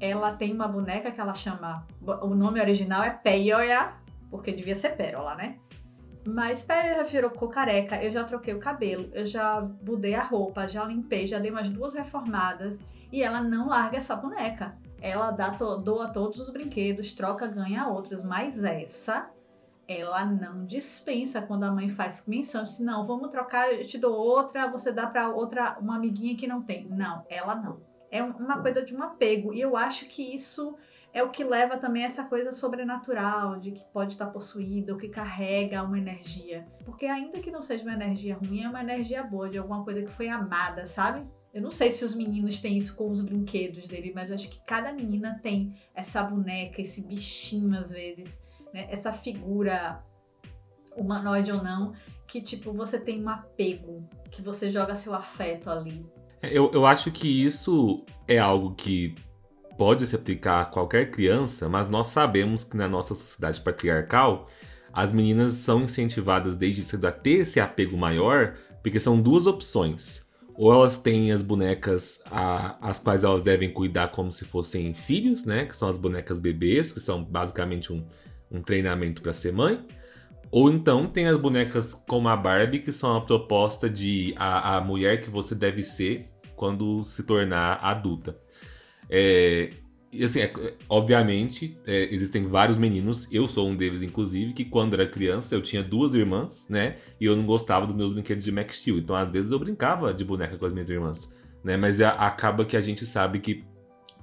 ela 0.00 0.32
tem 0.32 0.52
uma 0.54 0.66
boneca 0.66 1.10
que 1.10 1.20
ela 1.20 1.34
chama, 1.34 1.86
o 2.00 2.34
nome 2.34 2.58
original 2.58 3.02
é 3.02 3.10
Peioia, 3.10 3.92
porque 4.30 4.50
devia 4.50 4.74
ser 4.74 4.96
Pérola, 4.96 5.34
né? 5.34 5.58
Mas 6.28 6.62
já 6.68 7.02
virou 7.04 7.30
careca, 7.30 8.02
eu 8.04 8.12
já 8.12 8.22
troquei 8.22 8.52
o 8.52 8.58
cabelo, 8.58 9.08
eu 9.14 9.24
já 9.24 9.66
mudei 9.82 10.14
a 10.14 10.22
roupa, 10.22 10.68
já 10.68 10.84
limpei, 10.84 11.26
já 11.26 11.38
dei 11.38 11.50
umas 11.50 11.70
duas 11.70 11.94
reformadas 11.94 12.78
e 13.10 13.22
ela 13.22 13.42
não 13.42 13.68
larga 13.68 13.96
essa 13.96 14.14
boneca. 14.14 14.76
Ela 15.00 15.30
dá 15.30 15.48
doa 15.48 16.08
todos 16.08 16.38
os 16.38 16.50
brinquedos, 16.50 17.12
troca, 17.12 17.46
ganha 17.46 17.88
outros, 17.88 18.22
mas 18.22 18.62
essa 18.62 19.30
ela 19.88 20.22
não 20.26 20.66
dispensa 20.66 21.40
quando 21.40 21.64
a 21.64 21.72
mãe 21.72 21.88
faz 21.88 22.22
menção, 22.26 22.66
se 22.66 22.82
não, 22.82 23.06
vamos 23.06 23.30
trocar, 23.30 23.72
eu 23.72 23.86
te 23.86 23.96
dou 23.96 24.14
outra, 24.14 24.68
você 24.68 24.92
dá 24.92 25.06
para 25.06 25.30
outra 25.30 25.78
uma 25.80 25.96
amiguinha 25.96 26.36
que 26.36 26.46
não 26.46 26.60
tem. 26.60 26.86
Não, 26.90 27.24
ela 27.30 27.54
não. 27.54 27.80
É 28.10 28.22
uma 28.22 28.60
coisa 28.60 28.82
de 28.84 28.94
um 28.94 29.02
apego 29.02 29.54
e 29.54 29.60
eu 29.62 29.78
acho 29.78 30.04
que 30.06 30.34
isso 30.34 30.76
é 31.12 31.22
o 31.22 31.30
que 31.30 31.42
leva 31.42 31.76
também 31.76 32.04
essa 32.04 32.24
coisa 32.24 32.52
sobrenatural, 32.52 33.58
de 33.58 33.72
que 33.72 33.84
pode 33.92 34.12
estar 34.12 34.26
possuída, 34.26 34.92
ou 34.92 34.98
que 34.98 35.08
carrega 35.08 35.82
uma 35.82 35.98
energia. 35.98 36.66
Porque 36.84 37.06
ainda 37.06 37.40
que 37.40 37.50
não 37.50 37.62
seja 37.62 37.82
uma 37.82 37.94
energia 37.94 38.36
ruim, 38.36 38.62
é 38.62 38.68
uma 38.68 38.82
energia 38.82 39.22
boa, 39.22 39.48
de 39.48 39.58
alguma 39.58 39.84
coisa 39.84 40.02
que 40.02 40.10
foi 40.10 40.28
amada, 40.28 40.86
sabe? 40.86 41.26
Eu 41.52 41.62
não 41.62 41.70
sei 41.70 41.90
se 41.90 42.04
os 42.04 42.14
meninos 42.14 42.58
têm 42.60 42.76
isso 42.76 42.94
com 42.94 43.10
os 43.10 43.22
brinquedos 43.22 43.86
dele, 43.88 44.12
mas 44.14 44.28
eu 44.28 44.34
acho 44.34 44.50
que 44.50 44.60
cada 44.66 44.92
menina 44.92 45.40
tem 45.42 45.74
essa 45.94 46.22
boneca, 46.22 46.80
esse 46.80 47.00
bichinho 47.00 47.78
às 47.78 47.90
vezes, 47.90 48.38
né? 48.72 48.86
essa 48.90 49.10
figura 49.10 50.04
humanoide 50.94 51.50
ou 51.50 51.62
não, 51.62 51.94
que 52.26 52.40
tipo 52.40 52.72
você 52.72 52.98
tem 52.98 53.22
um 53.22 53.28
apego, 53.28 54.06
que 54.30 54.42
você 54.42 54.70
joga 54.70 54.94
seu 54.94 55.14
afeto 55.14 55.70
ali. 55.70 56.04
Eu, 56.42 56.70
eu 56.72 56.84
acho 56.84 57.10
que 57.10 57.26
isso 57.26 58.04
é 58.26 58.38
algo 58.38 58.74
que 58.74 59.14
pode 59.78 60.04
se 60.06 60.16
aplicar 60.16 60.60
a 60.60 60.64
qualquer 60.64 61.10
criança, 61.12 61.68
mas 61.68 61.86
nós 61.86 62.08
sabemos 62.08 62.64
que 62.64 62.76
na 62.76 62.88
nossa 62.88 63.14
sociedade 63.14 63.60
patriarcal, 63.60 64.46
as 64.92 65.12
meninas 65.12 65.52
são 65.52 65.82
incentivadas 65.82 66.56
desde 66.56 66.82
cedo 66.82 67.06
a 67.06 67.12
ter 67.12 67.40
esse 67.40 67.60
apego 67.60 67.96
maior, 67.96 68.54
porque 68.82 68.98
são 68.98 69.22
duas 69.22 69.46
opções. 69.46 70.26
Ou 70.56 70.72
elas 70.72 70.98
têm 70.98 71.30
as 71.30 71.40
bonecas 71.40 72.20
a, 72.26 72.76
as 72.88 72.98
quais 72.98 73.22
elas 73.22 73.40
devem 73.40 73.72
cuidar 73.72 74.08
como 74.08 74.32
se 74.32 74.44
fossem 74.44 74.92
filhos, 74.92 75.44
né? 75.44 75.66
Que 75.66 75.76
são 75.76 75.88
as 75.88 75.96
bonecas 75.96 76.40
bebês, 76.40 76.90
que 76.90 76.98
são 76.98 77.22
basicamente 77.22 77.92
um, 77.92 78.04
um 78.50 78.60
treinamento 78.60 79.22
para 79.22 79.32
ser 79.32 79.52
mãe. 79.52 79.86
Ou 80.50 80.68
então 80.68 81.06
tem 81.06 81.28
as 81.28 81.36
bonecas 81.38 81.94
como 81.94 82.28
a 82.28 82.36
Barbie, 82.36 82.80
que 82.80 82.90
são 82.90 83.16
a 83.16 83.20
proposta 83.20 83.88
de 83.88 84.34
a, 84.36 84.78
a 84.78 84.80
mulher 84.80 85.20
que 85.22 85.30
você 85.30 85.54
deve 85.54 85.84
ser 85.84 86.28
quando 86.56 87.04
se 87.04 87.22
tornar 87.22 87.78
adulta. 87.80 88.36
É, 89.10 89.70
e 90.10 90.24
assim, 90.24 90.40
é, 90.40 90.74
obviamente, 90.88 91.78
é, 91.86 92.12
existem 92.12 92.46
vários 92.46 92.78
meninos, 92.78 93.28
eu 93.30 93.46
sou 93.46 93.68
um 93.68 93.76
deles, 93.76 94.00
inclusive, 94.00 94.54
que 94.54 94.64
quando 94.64 94.94
era 94.94 95.06
criança 95.06 95.54
eu 95.54 95.62
tinha 95.62 95.82
duas 95.82 96.14
irmãs, 96.14 96.66
né? 96.68 96.96
E 97.20 97.26
eu 97.26 97.36
não 97.36 97.44
gostava 97.44 97.86
dos 97.86 97.94
meus 97.94 98.12
brinquedos 98.12 98.44
de 98.44 98.50
Max 98.50 98.76
Steel. 98.76 98.98
Então, 98.98 99.14
às 99.14 99.30
vezes, 99.30 99.52
eu 99.52 99.58
brincava 99.58 100.14
de 100.14 100.24
boneca 100.24 100.56
com 100.56 100.64
as 100.64 100.72
minhas 100.72 100.88
irmãs, 100.88 101.34
né? 101.62 101.76
Mas 101.76 102.00
acaba 102.00 102.64
que 102.64 102.76
a 102.76 102.80
gente 102.80 103.04
sabe 103.04 103.38
que 103.40 103.64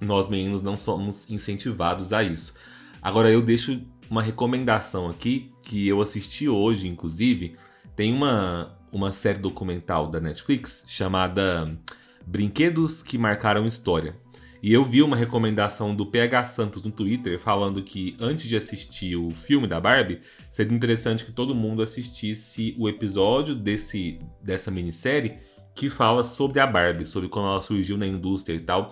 nós 0.01 0.27
meninos 0.27 0.61
não 0.61 0.75
somos 0.75 1.29
incentivados 1.29 2.11
a 2.11 2.23
isso. 2.23 2.55
Agora, 3.01 3.29
eu 3.29 3.41
deixo 3.41 3.79
uma 4.09 4.21
recomendação 4.21 5.09
aqui, 5.09 5.51
que 5.63 5.87
eu 5.87 6.01
assisti 6.01 6.49
hoje, 6.49 6.87
inclusive. 6.87 7.55
Tem 7.95 8.11
uma, 8.11 8.77
uma 8.91 9.11
série 9.11 9.39
documental 9.39 10.09
da 10.09 10.19
Netflix 10.19 10.83
chamada 10.87 11.77
Brinquedos 12.25 13.03
que 13.03 13.17
Marcaram 13.17 13.67
História. 13.67 14.15
E 14.65 14.73
eu 14.73 14.83
vi 14.83 15.03
uma 15.03 15.15
recomendação 15.15 15.95
do 15.95 16.07
PH 16.07 16.45
Santos 16.45 16.81
no 16.81 16.89
Twitter 16.89 17.39
falando 17.39 17.83
que 17.83 18.17
antes 18.19 18.47
de 18.47 18.57
assistir 18.57 19.15
o 19.15 19.29
filme 19.29 19.67
da 19.67 19.79
Barbie, 19.79 20.21
seria 20.49 20.75
interessante 20.75 21.23
que 21.23 21.31
todo 21.31 21.53
mundo 21.53 21.83
assistisse 21.83 22.75
o 22.75 22.89
episódio 22.89 23.53
desse, 23.53 24.17
dessa 24.41 24.71
minissérie 24.71 25.37
que 25.75 25.87
fala 25.87 26.23
sobre 26.23 26.59
a 26.59 26.65
Barbie, 26.65 27.05
sobre 27.05 27.29
como 27.29 27.45
ela 27.45 27.61
surgiu 27.61 27.95
na 27.95 28.07
indústria 28.07 28.55
e 28.55 28.59
tal. 28.59 28.89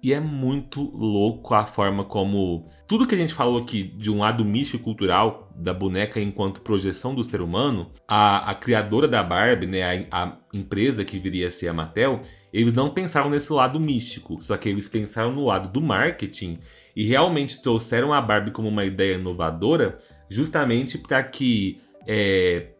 E 0.00 0.12
é 0.12 0.20
muito 0.20 0.80
louco 0.80 1.52
a 1.52 1.66
forma 1.66 2.04
como 2.04 2.68
tudo 2.86 3.04
que 3.04 3.16
a 3.16 3.18
gente 3.18 3.34
falou 3.34 3.60
aqui 3.60 3.82
de 3.82 4.12
um 4.12 4.18
lado 4.18 4.44
místico 4.44 4.84
cultural 4.84 5.52
da 5.56 5.74
boneca 5.74 6.20
enquanto 6.20 6.60
projeção 6.60 7.12
do 7.12 7.24
ser 7.24 7.40
humano, 7.40 7.90
a, 8.06 8.52
a 8.52 8.54
criadora 8.54 9.08
da 9.08 9.20
Barbie, 9.24 9.66
né, 9.66 10.06
a, 10.12 10.22
a 10.22 10.38
empresa 10.54 11.04
que 11.04 11.18
viria 11.18 11.48
a 11.48 11.50
ser 11.50 11.66
a 11.66 11.74
Mattel, 11.74 12.20
eles 12.52 12.72
não 12.72 12.90
pensaram 12.90 13.30
nesse 13.30 13.52
lado 13.52 13.78
místico, 13.78 14.42
só 14.42 14.56
que 14.56 14.68
eles 14.68 14.88
pensaram 14.88 15.32
no 15.32 15.44
lado 15.44 15.68
do 15.68 15.80
marketing 15.80 16.58
e 16.96 17.06
realmente 17.06 17.62
trouxeram 17.62 18.12
a 18.12 18.20
Barbie 18.20 18.50
como 18.50 18.68
uma 18.68 18.84
ideia 18.84 19.14
inovadora, 19.14 19.98
justamente 20.28 20.98
para 20.98 21.22
que 21.22 21.80
é, 22.06 22.70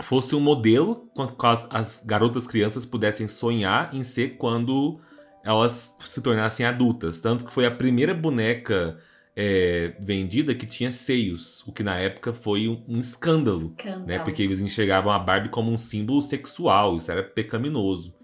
fosse 0.00 0.34
um 0.34 0.40
modelo 0.40 1.08
com 1.14 1.46
as, 1.46 1.66
as 1.70 2.04
garotas 2.04 2.46
crianças 2.46 2.84
pudessem 2.84 3.26
sonhar 3.28 3.94
em 3.94 4.02
ser 4.02 4.36
quando 4.36 5.00
elas 5.42 5.96
se 6.00 6.22
tornassem 6.22 6.64
adultas. 6.64 7.20
Tanto 7.20 7.44
que 7.44 7.52
foi 7.52 7.66
a 7.66 7.70
primeira 7.70 8.14
boneca 8.14 8.98
é, 9.36 9.94
vendida 10.00 10.54
que 10.54 10.66
tinha 10.66 10.92
seios, 10.92 11.66
o 11.66 11.72
que 11.72 11.82
na 11.82 11.96
época 11.96 12.32
foi 12.32 12.68
um, 12.68 12.82
um 12.88 13.00
escândalo, 13.00 13.74
escândalo, 13.76 14.06
né? 14.06 14.18
Porque 14.20 14.42
eles 14.42 14.60
enxergavam 14.60 15.12
a 15.12 15.18
Barbie 15.18 15.48
como 15.48 15.70
um 15.70 15.78
símbolo 15.78 16.22
sexual, 16.22 16.96
isso 16.96 17.10
era 17.10 17.22
pecaminoso. 17.22 18.14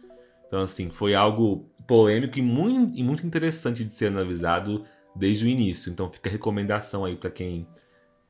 Então, 0.50 0.62
assim, 0.62 0.90
foi 0.90 1.14
algo 1.14 1.70
polêmico 1.86 2.40
e 2.40 2.42
muito, 2.42 2.98
e 2.98 3.04
muito 3.04 3.24
interessante 3.24 3.84
de 3.84 3.94
ser 3.94 4.08
analisado 4.08 4.84
desde 5.14 5.44
o 5.44 5.48
início. 5.48 5.92
Então, 5.92 6.10
fica 6.10 6.28
a 6.28 6.32
recomendação 6.32 7.04
aí 7.04 7.14
para 7.14 7.30
quem 7.30 7.68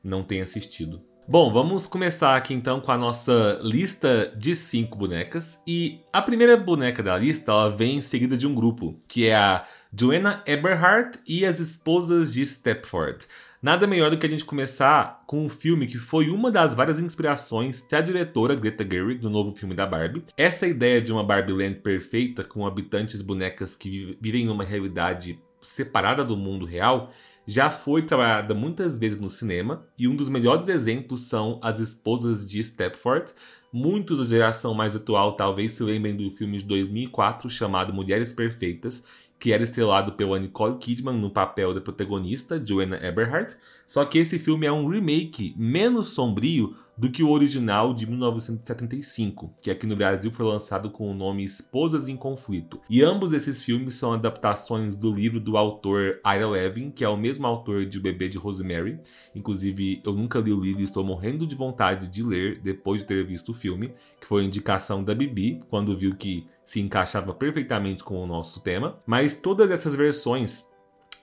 não 0.03 0.23
tem 0.23 0.39
assistido. 0.39 1.01
Bom, 1.27 1.51
vamos 1.51 1.87
começar 1.87 2.35
aqui 2.35 2.53
então 2.53 2.79
com 2.79 2.91
a 2.91 2.97
nossa 2.97 3.59
lista 3.63 4.31
de 4.37 4.55
cinco 4.55 4.97
bonecas. 4.97 5.61
E 5.65 6.01
a 6.13 6.21
primeira 6.21 6.57
boneca 6.57 7.01
da 7.01 7.17
lista 7.17 7.51
ela 7.51 7.75
vem 7.75 7.97
em 7.97 8.01
seguida 8.01 8.37
de 8.37 8.45
um 8.45 8.53
grupo, 8.53 8.99
que 9.07 9.27
é 9.27 9.35
a 9.35 9.65
Joanna 9.97 10.43
Eberhardt 10.45 11.19
e 11.25 11.43
as 11.43 11.59
Esposas 11.59 12.31
de 12.33 12.45
Stepford. 12.45 13.25
Nada 13.61 13.85
melhor 13.85 14.09
do 14.09 14.17
que 14.17 14.25
a 14.25 14.29
gente 14.29 14.43
começar 14.43 15.23
com 15.27 15.45
um 15.45 15.49
filme 15.49 15.85
que 15.85 15.99
foi 15.99 16.31
uma 16.31 16.49
das 16.49 16.73
várias 16.73 16.99
inspirações 16.99 17.85
da 17.87 18.01
diretora 18.01 18.55
Greta 18.55 18.83
Gerwig 18.83 19.21
do 19.21 19.29
novo 19.29 19.55
filme 19.55 19.75
da 19.75 19.85
Barbie. 19.85 20.23
Essa 20.35 20.65
ideia 20.65 20.99
de 20.99 21.13
uma 21.13 21.23
Barbie 21.23 21.53
Land 21.53 21.75
perfeita 21.75 22.43
com 22.43 22.65
habitantes 22.65 23.21
bonecas 23.21 23.75
que 23.77 24.17
vivem 24.19 24.45
em 24.45 24.49
uma 24.49 24.63
realidade 24.63 25.39
separada 25.61 26.25
do 26.25 26.35
mundo 26.35 26.65
real 26.65 27.13
já 27.45 27.69
foi 27.69 28.03
trabalhada 28.03 28.53
muitas 28.53 28.97
vezes 28.97 29.19
no 29.19 29.29
cinema, 29.29 29.85
e 29.97 30.07
um 30.07 30.15
dos 30.15 30.29
melhores 30.29 30.67
exemplos 30.67 31.21
são 31.21 31.59
As 31.61 31.79
Esposas 31.79 32.45
de 32.45 32.63
Stepford. 32.63 33.33
Muitos 33.73 34.19
da 34.19 34.25
geração 34.25 34.73
mais 34.73 34.95
atual 34.95 35.33
talvez 35.33 35.73
se 35.73 35.83
lembrem 35.83 36.15
do 36.15 36.29
filme 36.31 36.57
de 36.57 36.65
2004 36.65 37.49
chamado 37.49 37.93
Mulheres 37.93 38.31
Perfeitas, 38.31 39.03
que 39.41 39.51
era 39.51 39.63
estrelado 39.63 40.13
pela 40.13 40.37
Nicole 40.37 40.77
Kidman 40.77 41.17
no 41.17 41.31
papel 41.31 41.73
da 41.73 41.81
protagonista, 41.81 42.63
Joanna 42.63 43.03
Eberhardt. 43.03 43.57
Só 43.87 44.05
que 44.05 44.19
esse 44.19 44.37
filme 44.37 44.67
é 44.67 44.71
um 44.71 44.87
remake 44.87 45.55
menos 45.57 46.09
sombrio 46.09 46.75
do 47.01 47.09
que 47.09 47.23
o 47.23 47.31
original 47.31 47.95
de 47.95 48.05
1975, 48.05 49.55
que 49.59 49.71
aqui 49.71 49.87
no 49.87 49.95
Brasil 49.95 50.31
foi 50.31 50.45
lançado 50.45 50.91
com 50.91 51.09
o 51.09 51.15
nome 51.15 51.43
Esposas 51.43 52.07
em 52.07 52.15
Conflito. 52.15 52.79
E 52.87 53.01
ambos 53.01 53.33
esses 53.33 53.63
filmes 53.63 53.95
são 53.95 54.13
adaptações 54.13 54.93
do 54.93 55.11
livro 55.11 55.39
do 55.39 55.57
autor 55.57 56.21
Ira 56.23 56.47
Levin, 56.47 56.91
que 56.91 57.03
é 57.03 57.09
o 57.09 57.17
mesmo 57.17 57.47
autor 57.47 57.87
de 57.87 57.97
O 57.97 58.01
Bebê 58.03 58.29
de 58.29 58.37
Rosemary. 58.37 58.99
Inclusive, 59.33 59.99
eu 60.05 60.13
nunca 60.13 60.37
li 60.37 60.53
o 60.53 60.61
livro 60.61 60.81
e 60.81 60.83
estou 60.83 61.03
morrendo 61.03 61.47
de 61.47 61.55
vontade 61.55 62.07
de 62.07 62.21
ler 62.21 62.59
depois 62.59 63.01
de 63.01 63.07
ter 63.07 63.25
visto 63.25 63.49
o 63.49 63.55
filme, 63.55 63.95
que 64.19 64.27
foi 64.27 64.45
indicação 64.45 65.03
da 65.03 65.15
Bibi, 65.15 65.59
quando 65.71 65.97
viu 65.97 66.13
que 66.15 66.45
se 66.63 66.79
encaixava 66.79 67.33
perfeitamente 67.33 68.03
com 68.03 68.23
o 68.23 68.27
nosso 68.27 68.61
tema, 68.61 68.99
mas 69.07 69.35
todas 69.35 69.71
essas 69.71 69.95
versões 69.95 70.70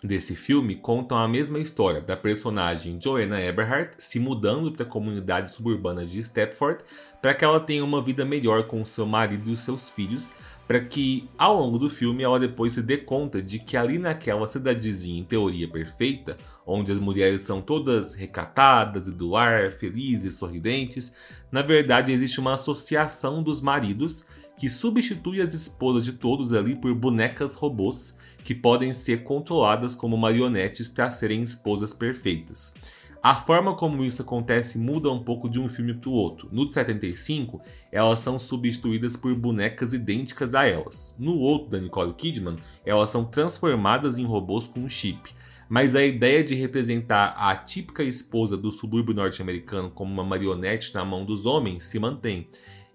desse 0.03 0.37
filme 0.37 0.77
contam 0.77 1.19
a 1.19 1.27
mesma 1.27 1.59
história 1.59 2.01
da 2.01 2.17
personagem 2.17 2.99
Joanna 3.03 3.41
Eberhardt 3.41 3.97
se 3.99 4.21
mudando 4.21 4.71
para 4.71 4.85
a 4.85 4.89
comunidade 4.89 5.51
suburbana 5.51 6.07
de 6.07 6.23
Stepford 6.23 6.85
para 7.21 7.35
que 7.35 7.45
ela 7.45 7.59
tenha 7.59 7.85
uma 7.85 8.03
vida 8.03 8.25
melhor 8.25 8.67
com 8.69 8.85
seu 8.85 9.05
marido 9.05 9.51
e 9.51 9.57
seus 9.57 9.91
filhos, 9.91 10.35
para 10.69 10.81
que 10.81 11.29
ao 11.37 11.59
longo 11.59 11.79
do 11.79 11.91
filme 11.91 12.23
ela 12.23 12.39
depois 12.39 12.75
se 12.75 12.83
dê 12.83 12.97
conta 12.97 13.43
de 13.43 13.59
que 13.59 13.77
ali 13.77 13.99
naquela 13.99 14.47
cidadezinha 14.47 15.21
em 15.21 15.25
teoria 15.25 15.69
perfeita, 15.69 16.37
onde 16.67 16.93
as 16.93 16.99
mulheres 16.99 17.41
são 17.41 17.61
todas 17.61 18.15
recatadas 18.15 19.09
e 19.09 19.13
do 19.13 19.35
ar, 19.35 19.73
felizes, 19.73 20.35
sorridentes, 20.35 21.13
na 21.51 21.63
verdade 21.63 22.13
existe 22.13 22.39
uma 22.39 22.55
associação 22.55 23.43
dos 23.43 23.61
maridos 23.61 24.27
que 24.59 24.69
substitui 24.69 25.41
as 25.41 25.55
esposas 25.55 26.05
de 26.05 26.13
todos 26.13 26.53
ali 26.53 26.75
por 26.75 26.93
bonecas 26.95 27.55
robôs 27.55 28.17
que 28.43 28.55
podem 28.55 28.93
ser 28.93 29.23
controladas 29.23 29.95
como 29.95 30.17
marionetes 30.17 30.89
para 30.89 31.11
serem 31.11 31.43
esposas 31.43 31.95
perfeitas. 31.95 32.75
A 33.23 33.35
forma 33.35 33.75
como 33.75 34.05
isso 34.05 34.23
acontece 34.23 34.79
muda 34.79 35.11
um 35.11 35.23
pouco 35.23 35.49
de 35.49 35.59
um 35.59 35.69
filme 35.69 35.93
para 35.93 36.09
o 36.09 36.13
outro. 36.13 36.49
No 36.53 36.67
de 36.67 36.75
75, 36.75 37.61
elas 37.91 38.21
são 38.21 38.39
substituídas 38.39 39.17
por 39.17 39.35
bonecas 39.35 39.93
idênticas 39.93 40.55
a 40.55 40.65
elas. 40.65 41.15
No 41.19 41.37
outro, 41.37 41.71
da 41.71 41.79
Nicole 41.79 42.15
Kidman, 42.15 42.57
elas 42.87 43.11
são 43.11 43.25
transformadas 43.25 44.19
em 44.19 44.25
robôs 44.25 44.69
com 44.69 44.81
um 44.81 44.89
chip. 44.89 45.35
Mas 45.69 45.95
a 45.95 46.03
ideia 46.03 46.43
de 46.43 46.55
representar 46.55 47.35
a 47.37 47.55
típica 47.55 48.03
esposa 48.03 48.57
do 48.57 48.71
subúrbio 48.71 49.15
norte-americano 49.15 49.91
como 49.91 50.11
uma 50.11 50.25
marionete 50.25 50.95
na 50.95 51.05
mão 51.05 51.25
dos 51.25 51.45
homens 51.45 51.85
se 51.85 51.99
mantém. 51.99 52.49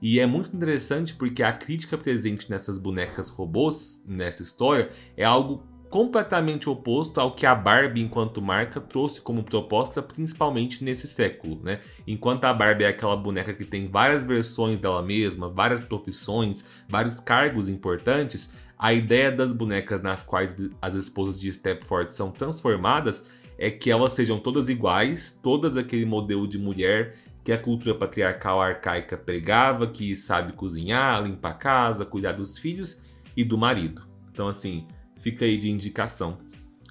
E 0.03 0.19
é 0.19 0.25
muito 0.25 0.53
interessante 0.53 1.13
porque 1.13 1.41
a 1.41 1.53
crítica 1.53 1.97
presente 1.97 2.49
nessas 2.49 2.77
bonecas 2.77 3.29
robôs, 3.29 4.03
nessa 4.05 4.43
história, 4.43 4.89
é 5.15 5.23
algo 5.23 5.63
completamente 5.89 6.69
oposto 6.69 7.21
ao 7.21 7.33
que 7.33 7.45
a 7.45 7.55
Barbie, 7.55 8.01
enquanto 8.01 8.41
marca, 8.41 8.81
trouxe 8.81 9.21
como 9.21 9.45
proposta, 9.45 10.01
principalmente 10.01 10.83
nesse 10.83 11.07
século. 11.07 11.57
Né? 11.63 11.79
Enquanto 12.05 12.43
a 12.43 12.53
Barbie 12.53 12.83
é 12.83 12.89
aquela 12.89 13.15
boneca 13.15 13.53
que 13.53 13.63
tem 13.63 13.87
várias 13.87 14.25
versões 14.25 14.77
dela 14.77 15.01
mesma, 15.01 15.47
várias 15.47 15.81
profissões, 15.81 16.65
vários 16.89 17.21
cargos 17.21 17.69
importantes, 17.69 18.53
a 18.77 18.91
ideia 18.91 19.31
das 19.31 19.53
bonecas 19.53 20.01
nas 20.01 20.21
quais 20.21 20.53
as 20.81 20.95
esposas 20.95 21.39
de 21.39 21.53
Stepford 21.53 22.13
são 22.13 22.29
transformadas 22.29 23.23
é 23.57 23.71
que 23.71 23.89
elas 23.89 24.11
sejam 24.11 24.37
todas 24.37 24.67
iguais, 24.67 25.39
todas 25.41 25.77
aquele 25.77 26.05
modelo 26.05 26.45
de 26.45 26.57
mulher 26.57 27.15
que 27.43 27.51
a 27.51 27.57
cultura 27.57 27.95
patriarcal 27.95 28.61
arcaica 28.61 29.17
pregava, 29.17 29.87
que 29.87 30.15
sabe 30.15 30.53
cozinhar, 30.53 31.23
limpar 31.23 31.51
a 31.51 31.55
casa, 31.55 32.05
cuidar 32.05 32.31
dos 32.31 32.57
filhos 32.57 33.01
e 33.35 33.43
do 33.43 33.57
marido. 33.57 34.07
Então, 34.31 34.47
assim, 34.47 34.87
fica 35.19 35.45
aí 35.45 35.57
de 35.57 35.69
indicação 35.69 36.37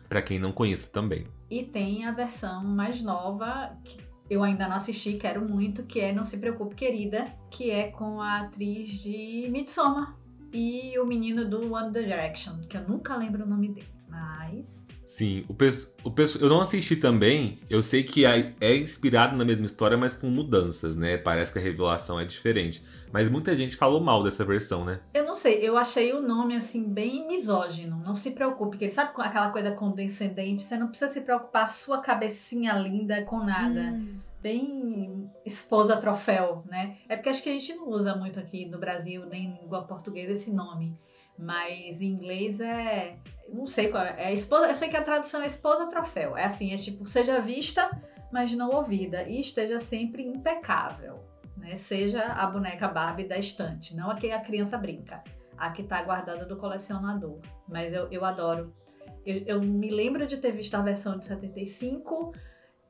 para 0.08 0.20
quem 0.20 0.38
não 0.38 0.52
conhece 0.52 0.90
também. 0.90 1.26
E 1.50 1.64
tem 1.64 2.04
a 2.04 2.12
versão 2.12 2.64
mais 2.64 3.00
nova, 3.00 3.76
que 3.84 3.98
eu 4.28 4.42
ainda 4.42 4.68
não 4.68 4.76
assisti, 4.76 5.14
quero 5.14 5.46
muito, 5.46 5.84
que 5.84 6.00
é 6.00 6.12
Não 6.12 6.24
Se 6.24 6.38
Preocupe 6.38 6.74
Querida, 6.74 7.32
que 7.50 7.70
é 7.70 7.88
com 7.88 8.20
a 8.20 8.40
atriz 8.40 8.90
de 9.02 9.48
Midsommar, 9.50 10.16
e 10.52 10.98
o 10.98 11.06
menino 11.06 11.48
do 11.48 11.72
One 11.72 11.92
Direction, 11.92 12.60
que 12.68 12.76
eu 12.76 12.86
nunca 12.86 13.16
lembro 13.16 13.44
o 13.44 13.48
nome 13.48 13.68
dele, 13.68 13.88
mas. 14.08 14.81
Sim, 15.04 15.44
o, 15.48 15.52
o 15.52 16.14
eu 16.40 16.48
não 16.48 16.60
assisti 16.60 16.96
também. 16.96 17.58
Eu 17.68 17.82
sei 17.82 18.02
que 18.02 18.24
é, 18.24 18.54
é 18.60 18.76
inspirado 18.76 19.36
na 19.36 19.44
mesma 19.44 19.66
história, 19.66 19.96
mas 19.96 20.14
com 20.14 20.28
mudanças, 20.28 20.96
né? 20.96 21.16
Parece 21.16 21.52
que 21.52 21.58
a 21.58 21.62
revelação 21.62 22.18
é 22.18 22.24
diferente. 22.24 22.84
Mas 23.12 23.30
muita 23.30 23.54
gente 23.54 23.76
falou 23.76 24.00
mal 24.00 24.22
dessa 24.22 24.44
versão, 24.44 24.84
né? 24.84 25.00
Eu 25.12 25.26
não 25.26 25.34
sei, 25.34 25.58
eu 25.60 25.76
achei 25.76 26.14
o 26.14 26.22
nome 26.22 26.56
assim 26.56 26.82
bem 26.82 27.26
misógino. 27.26 28.02
Não 28.04 28.14
se 28.14 28.30
preocupe, 28.30 28.70
porque 28.70 28.86
ele 28.86 28.92
sabe 28.92 29.12
aquela 29.18 29.50
coisa 29.50 29.70
condescendente, 29.72 30.62
você 30.62 30.78
não 30.78 30.88
precisa 30.88 31.12
se 31.12 31.20
preocupar 31.20 31.68
sua 31.68 31.98
cabecinha 31.98 32.72
linda 32.72 33.22
com 33.22 33.44
nada. 33.44 33.80
Hum 33.80 34.20
bem 34.42 35.30
esposa 35.46 35.96
troféu, 35.96 36.64
né? 36.66 36.98
É 37.08 37.14
porque 37.14 37.28
acho 37.28 37.42
que 37.42 37.48
a 37.48 37.52
gente 37.52 37.74
não 37.74 37.88
usa 37.88 38.16
muito 38.16 38.40
aqui 38.40 38.66
no 38.66 38.78
Brasil, 38.78 39.24
nem 39.24 39.44
em 39.44 39.60
língua 39.62 39.84
portuguesa, 39.84 40.32
esse 40.32 40.52
nome. 40.52 40.98
Mas 41.38 42.00
em 42.00 42.06
inglês 42.06 42.60
é. 42.60 43.16
Não 43.48 43.66
sei 43.66 43.88
qual 43.88 44.04
é. 44.04 44.14
é 44.18 44.32
esposa, 44.32 44.68
eu 44.68 44.74
sei 44.74 44.88
que 44.88 44.96
a 44.96 45.02
tradução 45.02 45.42
é 45.42 45.46
esposa 45.46 45.86
troféu. 45.86 46.36
É 46.36 46.44
assim, 46.44 46.72
é 46.72 46.76
tipo, 46.76 47.06
seja 47.06 47.40
vista, 47.40 47.90
mas 48.32 48.54
não 48.54 48.70
ouvida. 48.70 49.24
E 49.24 49.40
esteja 49.40 49.78
sempre 49.78 50.22
impecável. 50.22 51.22
Né? 51.56 51.76
Seja 51.76 52.24
a 52.32 52.46
boneca 52.46 52.88
Barbie 52.88 53.24
da 53.24 53.38
estante, 53.38 53.94
não 53.94 54.10
a 54.10 54.16
que 54.16 54.30
a 54.30 54.40
criança 54.40 54.78
brinca. 54.78 55.22
A 55.56 55.70
que 55.70 55.82
está 55.82 56.02
guardada 56.02 56.44
do 56.44 56.56
colecionador. 56.56 57.38
Mas 57.68 57.92
eu, 57.92 58.08
eu 58.10 58.24
adoro. 58.24 58.74
Eu, 59.24 59.42
eu 59.46 59.60
me 59.60 59.90
lembro 59.90 60.26
de 60.26 60.38
ter 60.38 60.52
visto 60.52 60.74
a 60.74 60.82
versão 60.82 61.18
de 61.18 61.26
75 61.26 62.34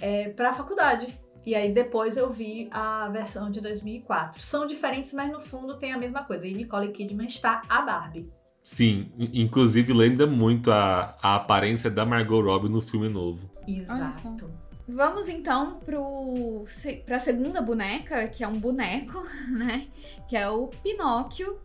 é, 0.01 0.31
para 0.31 0.51
a 0.51 0.55
faculdade. 0.55 1.19
E 1.45 1.55
aí 1.55 1.73
depois 1.73 2.17
eu 2.17 2.33
vi 2.33 2.69
a 2.71 3.09
versão 3.09 3.51
de 3.51 3.61
2004. 3.61 4.41
São 4.41 4.67
diferentes, 4.67 5.13
mas 5.13 5.31
no 5.31 5.41
fundo 5.41 5.77
tem 5.77 5.93
a 5.93 5.99
mesma 5.99 6.25
coisa. 6.25 6.47
E 6.47 6.55
Nicole 6.55 6.93
Kidman 6.93 7.27
está 7.27 7.63
a 7.69 7.83
Barbie. 7.83 8.31
Sim, 8.63 9.11
inclusive 9.19 9.93
lembra 9.93 10.27
muito 10.27 10.71
a, 10.71 11.17
a 11.21 11.35
aparência 11.35 11.91
da 11.91 12.07
Margot 12.07 12.41
Robbie 12.41 12.69
no 12.69 12.81
filme 12.81 13.09
novo. 13.09 13.51
Exato. 13.67 14.49
Vamos 14.89 15.29
então 15.29 15.81
para 15.81 17.17
a 17.17 17.19
segunda 17.19 17.61
boneca, 17.61 18.29
que 18.29 18.45
é 18.45 18.49
um 18.49 18.59
boneco, 18.59 19.23
né? 19.57 19.89
Que 20.29 20.37
é 20.37 20.49
o 20.49 20.69
Pinóquio. 20.69 21.59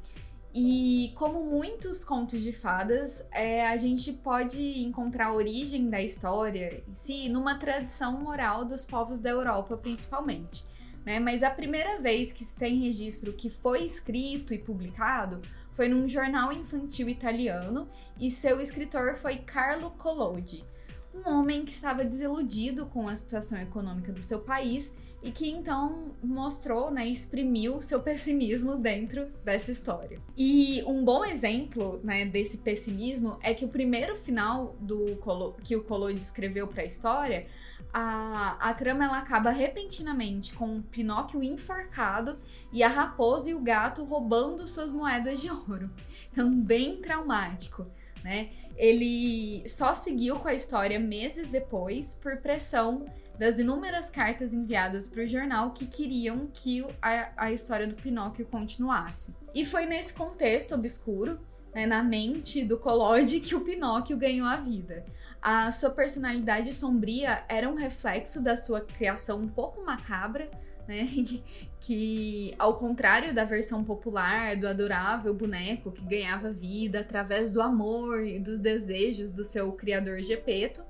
E 0.60 1.12
como 1.13 1.43
muitos 1.43 2.04
contos 2.04 2.41
de 2.41 2.52
fadas, 2.52 3.24
é, 3.32 3.67
a 3.67 3.78
gente 3.78 4.12
pode 4.12 4.80
encontrar 4.80 5.28
a 5.28 5.34
origem 5.34 5.88
da 5.88 6.02
história 6.02 6.84
em 6.88 6.93
si 6.96 7.30
numa 7.30 7.60
tradição 7.60 8.26
oral 8.26 8.65
dos 8.65 8.84
povos 8.84 9.20
da 9.20 9.30
Europa, 9.30 9.78
principalmente. 9.78 10.65
Né? 11.06 11.20
Mas 11.20 11.43
a 11.43 11.52
primeira 11.52 12.02
vez 12.02 12.34
que 12.34 12.43
se 12.43 12.56
tem 12.56 12.80
registro 12.80 13.34
que 13.34 13.52
foi 13.52 13.84
escrito 13.84 14.52
e 14.52 14.58
publicado 14.58 15.43
foi 15.74 15.88
num 15.88 16.08
jornal 16.08 16.52
infantil 16.52 17.08
italiano 17.08 17.88
e 18.20 18.32
seu 18.32 18.60
escritor 18.60 19.15
foi 19.15 19.38
Carlo 19.38 19.91
Collodi, 19.91 20.65
um 21.13 21.30
homem 21.30 21.65
que 21.65 21.72
estava 21.72 22.04
desiludido 22.04 22.88
com 22.88 23.08
a 23.08 23.15
situação 23.15 23.60
econômica 23.60 24.12
do 24.12 24.24
seu 24.24 24.39
país 24.39 24.91
e 25.21 25.32
que 25.32 25.49
então 25.49 26.12
mostrou, 26.23 26.91
né, 26.91 27.08
exprimiu 27.08 27.82
seu 27.82 27.99
pessimismo 27.99 28.77
dentro 28.77 29.27
dessa 29.43 29.71
história. 29.71 30.19
E 30.38 30.84
um 30.86 31.03
bom 31.03 31.25
exemplo, 31.25 31.99
né, 32.03 32.25
desse 32.25 32.58
pessimismo 32.58 33.38
é 33.41 33.53
que 33.53 33.65
o 33.65 33.67
primeiro 33.67 34.15
final 34.15 34.75
do 34.80 35.17
que 35.63 35.75
o 35.75 35.84
Collodi 35.84 36.21
escreveu 36.21 36.67
para 36.67 36.84
a 36.84 36.86
história, 36.86 37.47
a, 37.91 38.58
a 38.60 38.73
trama 38.73 39.06
ela 39.06 39.17
acaba 39.17 39.49
repentinamente 39.49 40.53
com 40.53 40.77
o 40.77 40.84
Pinóquio 40.84 41.43
enforcado 41.43 42.38
e 42.71 42.84
a 42.84 42.88
raposa 42.88 43.49
e 43.49 43.56
o 43.56 43.60
gato 43.60 44.03
roubando 44.03 44.67
suas 44.67 44.91
moedas 44.91 45.41
de 45.41 45.49
ouro. 45.49 45.89
Então, 46.32 46.53
bem 46.53 47.01
traumático, 47.01 47.88
né? 48.23 48.49
Ele 48.75 49.67
só 49.67 49.95
seguiu 49.95 50.38
com 50.38 50.47
a 50.47 50.53
história 50.53 50.99
meses 50.99 51.49
depois 51.49 52.13
por 52.13 52.38
pressão 52.38 53.06
das 53.38 53.60
inúmeras 53.60 54.10
cartas 54.10 54.54
enviadas 54.54 55.08
para 55.08 55.23
o 55.23 55.28
jornal 55.28 55.71
que 55.71 55.86
queriam 55.86 56.47
que 56.52 56.86
a, 57.02 57.32
a 57.38 57.52
história 57.52 57.88
do 57.88 57.95
Pinóquio 57.95 58.45
continuasse. 58.45 59.34
E 59.54 59.65
foi 59.65 59.86
nesse 59.86 60.13
contexto 60.13 60.73
obscuro, 60.73 61.39
né, 61.73 61.86
na 61.86 62.04
mente 62.04 62.63
do 62.63 62.78
Collodi, 62.78 63.39
que 63.39 63.56
o 63.56 63.62
Pinóquio 63.62 64.17
ganhou 64.17 64.47
a 64.47 64.58
vida. 64.58 65.06
A 65.41 65.71
sua 65.71 65.91
personalidade 65.91 66.73
sombria 66.73 67.43
era 67.47 67.69
um 67.69 67.76
reflexo 67.76 68.41
da 68.41 68.58
sua 68.58 68.82
criação 68.82 69.39
um 69.39 69.47
pouco 69.47 69.86
macabra, 69.86 70.50
né? 70.88 71.08
que, 71.80 72.56
ao 72.58 72.78
contrário 72.78 73.34
da 73.34 73.45
versão 73.45 73.84
popular 73.84 74.56
do 74.56 74.67
adorável 74.67 75.34
boneco 75.34 75.91
que 75.91 76.02
ganhava 76.02 76.52
vida 76.52 77.02
através 77.02 77.52
do 77.52 77.62
amor 77.62 78.26
e 78.26 78.39
dos 78.39 78.60
desejos 78.60 79.32
do 79.32 79.43
seu 79.43 79.71
criador 79.73 80.19
Gepeto, 80.21 80.84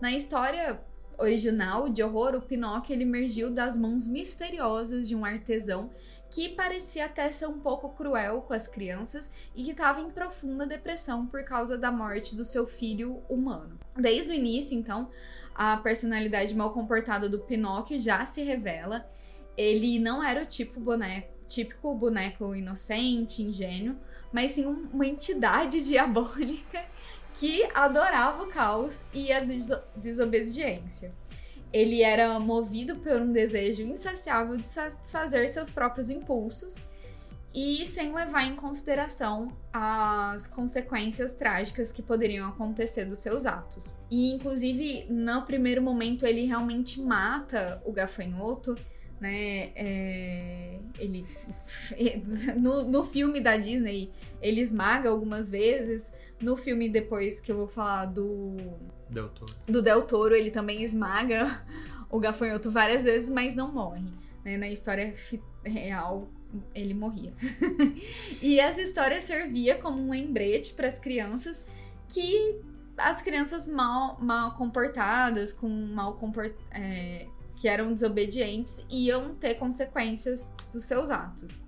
na 0.00 0.12
história 0.12 0.80
original 1.20 1.88
de 1.88 2.02
horror, 2.02 2.34
o 2.34 2.40
Pinóquio 2.40 2.94
ele 2.94 3.02
emergiu 3.02 3.50
das 3.50 3.76
mãos 3.76 4.06
misteriosas 4.06 5.06
de 5.06 5.14
um 5.14 5.24
artesão 5.24 5.90
que 6.30 6.48
parecia 6.50 7.06
até 7.06 7.30
ser 7.32 7.46
um 7.46 7.58
pouco 7.58 7.90
cruel 7.90 8.42
com 8.42 8.54
as 8.54 8.68
crianças 8.68 9.50
e 9.54 9.64
que 9.64 9.72
estava 9.72 10.00
em 10.00 10.10
profunda 10.10 10.66
depressão 10.66 11.26
por 11.26 11.44
causa 11.44 11.76
da 11.76 11.90
morte 11.90 12.36
do 12.36 12.44
seu 12.44 12.66
filho 12.66 13.22
humano. 13.28 13.78
Desde 13.96 14.30
o 14.30 14.34
início, 14.34 14.78
então, 14.78 15.10
a 15.54 15.76
personalidade 15.76 16.54
mal 16.54 16.72
comportada 16.72 17.28
do 17.28 17.40
Pinóquio 17.40 18.00
já 18.00 18.24
se 18.24 18.42
revela. 18.42 19.10
Ele 19.56 19.98
não 19.98 20.22
era 20.22 20.42
o 20.42 20.46
tipo 20.46 20.78
boneco, 20.78 21.28
típico 21.48 21.94
boneco 21.94 22.54
inocente, 22.54 23.42
ingênuo, 23.42 23.96
mas 24.32 24.52
sim 24.52 24.64
uma 24.64 25.06
entidade 25.06 25.82
diabólica 25.84 26.84
que 27.40 27.66
adorava 27.72 28.42
o 28.42 28.48
caos 28.48 29.06
e 29.14 29.32
a 29.32 29.40
desobediência. 29.96 31.10
Ele 31.72 32.02
era 32.02 32.38
movido 32.38 32.96
por 32.96 33.22
um 33.22 33.32
desejo 33.32 33.80
insaciável 33.80 34.58
de 34.58 34.68
satisfazer 34.68 35.48
seus 35.48 35.70
próprios 35.70 36.10
impulsos 36.10 36.76
e 37.54 37.86
sem 37.88 38.14
levar 38.14 38.44
em 38.44 38.54
consideração 38.54 39.56
as 39.72 40.46
consequências 40.48 41.32
trágicas 41.32 41.90
que 41.90 42.02
poderiam 42.02 42.46
acontecer 42.46 43.06
dos 43.06 43.20
seus 43.20 43.46
atos. 43.46 43.86
E, 44.10 44.34
inclusive, 44.34 45.06
no 45.08 45.40
primeiro 45.40 45.80
momento, 45.80 46.26
ele 46.26 46.44
realmente 46.44 47.00
mata 47.00 47.80
o 47.86 47.92
gafanhoto, 47.92 48.76
né? 49.20 49.70
É, 49.76 50.78
ele 50.98 51.26
no, 52.56 52.84
no 52.84 53.04
filme 53.04 53.40
da 53.40 53.56
Disney 53.56 54.10
ele 54.40 54.60
esmaga 54.60 55.10
algumas 55.10 55.50
vezes, 55.50 56.12
no 56.40 56.56
filme 56.56 56.88
depois 56.88 57.40
que 57.40 57.52
eu 57.52 57.56
vou 57.56 57.68
falar 57.68 58.06
do. 58.06 58.56
Del 59.08 59.28
Toro. 59.28 59.52
Do 59.66 59.82
Del 59.82 60.02
Toro, 60.02 60.34
ele 60.34 60.50
também 60.50 60.82
esmaga 60.82 61.64
o 62.08 62.18
gafanhoto 62.18 62.70
várias 62.70 63.04
vezes, 63.04 63.28
mas 63.28 63.54
não 63.54 63.72
morre. 63.72 64.04
Né? 64.44 64.56
Na 64.56 64.68
história 64.68 65.14
real, 65.64 66.28
ele 66.74 66.94
morria. 66.94 67.34
e 68.40 68.58
essa 68.58 68.80
história 68.80 69.20
servia 69.20 69.76
como 69.76 70.00
um 70.00 70.10
lembrete 70.10 70.72
para 70.72 70.88
as 70.88 70.98
crianças 70.98 71.64
que 72.08 72.60
as 72.96 73.22
crianças 73.22 73.66
mal, 73.66 74.18
mal 74.20 74.54
comportadas, 74.56 75.52
com 75.52 75.68
mal 75.68 76.14
comport, 76.14 76.54
é, 76.70 77.26
que 77.60 77.68
eram 77.68 77.92
desobedientes, 77.92 78.82
iam 78.90 79.34
ter 79.34 79.56
consequências 79.56 80.50
dos 80.72 80.86
seus 80.86 81.10
atos. 81.10 81.60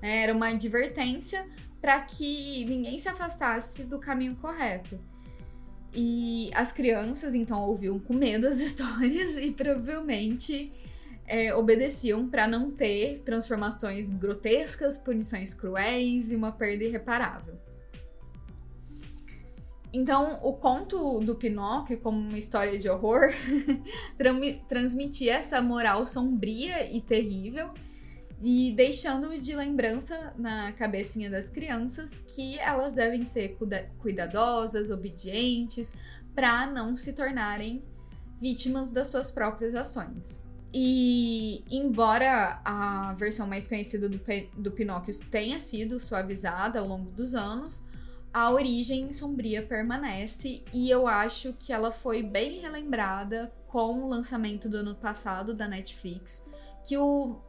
É, 0.00 0.22
era 0.22 0.32
uma 0.32 0.46
advertência 0.46 1.44
para 1.80 2.00
que 2.02 2.64
ninguém 2.66 3.00
se 3.00 3.08
afastasse 3.08 3.82
do 3.82 3.98
caminho 3.98 4.36
correto. 4.36 5.00
E 5.92 6.52
as 6.54 6.70
crianças 6.70 7.34
então 7.34 7.62
ouviam 7.62 7.98
com 7.98 8.14
medo 8.14 8.46
as 8.46 8.60
histórias 8.62 9.36
e 9.36 9.50
provavelmente 9.50 10.72
é, 11.26 11.52
obedeciam 11.52 12.28
para 12.28 12.46
não 12.46 12.70
ter 12.70 13.18
transformações 13.22 14.08
grotescas, 14.08 14.96
punições 14.96 15.52
cruéis 15.52 16.30
e 16.30 16.36
uma 16.36 16.52
perda 16.52 16.84
irreparável. 16.84 17.58
Então, 19.92 20.38
o 20.42 20.52
conto 20.52 21.20
do 21.20 21.34
Pinóquio, 21.34 21.98
como 21.98 22.16
uma 22.16 22.38
história 22.38 22.78
de 22.78 22.88
horror, 22.88 23.32
transmitia 24.68 25.34
essa 25.34 25.60
moral 25.60 26.06
sombria 26.06 26.90
e 26.90 27.00
terrível 27.00 27.70
e 28.42 28.72
deixando 28.72 29.38
de 29.38 29.54
lembrança 29.54 30.32
na 30.38 30.72
cabecinha 30.72 31.28
das 31.28 31.48
crianças 31.48 32.18
que 32.18 32.58
elas 32.58 32.94
devem 32.94 33.24
ser 33.24 33.58
cuidadosas, 33.98 34.90
obedientes, 34.90 35.92
para 36.34 36.66
não 36.66 36.96
se 36.96 37.12
tornarem 37.12 37.82
vítimas 38.40 38.90
das 38.90 39.08
suas 39.08 39.30
próprias 39.30 39.74
ações. 39.74 40.42
E 40.72 41.64
embora 41.68 42.60
a 42.64 43.12
versão 43.14 43.46
mais 43.46 43.66
conhecida 43.66 44.08
do, 44.08 44.20
do 44.56 44.70
Pinóquio 44.70 45.12
tenha 45.30 45.58
sido 45.58 45.98
suavizada 45.98 46.78
ao 46.78 46.86
longo 46.86 47.10
dos 47.10 47.34
anos, 47.34 47.82
a 48.32 48.50
origem 48.50 49.12
sombria 49.12 49.62
permanece 49.62 50.62
e 50.72 50.88
eu 50.90 51.06
acho 51.06 51.52
que 51.54 51.72
ela 51.72 51.90
foi 51.90 52.22
bem 52.22 52.60
relembrada 52.60 53.52
com 53.66 54.02
o 54.02 54.08
lançamento 54.08 54.68
do 54.68 54.78
ano 54.78 54.94
passado 54.94 55.54
da 55.54 55.66
Netflix, 55.66 56.44
que 56.84 56.96
o 56.96 57.40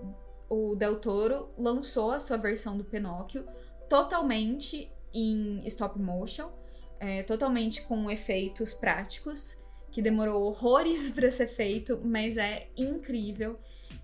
o 0.52 0.76
Del 0.76 1.00
Toro 1.00 1.50
lançou 1.58 2.12
a 2.12 2.20
sua 2.20 2.36
versão 2.36 2.78
do 2.78 2.84
Pinóquio 2.84 3.48
totalmente 3.88 4.92
em 5.14 5.66
stop 5.66 5.98
motion, 5.98 6.52
é, 7.00 7.24
totalmente 7.24 7.82
com 7.84 8.12
efeitos 8.12 8.74
práticos, 8.74 9.56
que 9.90 10.02
demorou 10.02 10.44
horrores 10.44 11.10
para 11.16 11.32
ser 11.32 11.48
feito, 11.48 12.02
mas 12.04 12.36
é 12.36 12.68
incrível. 12.76 13.58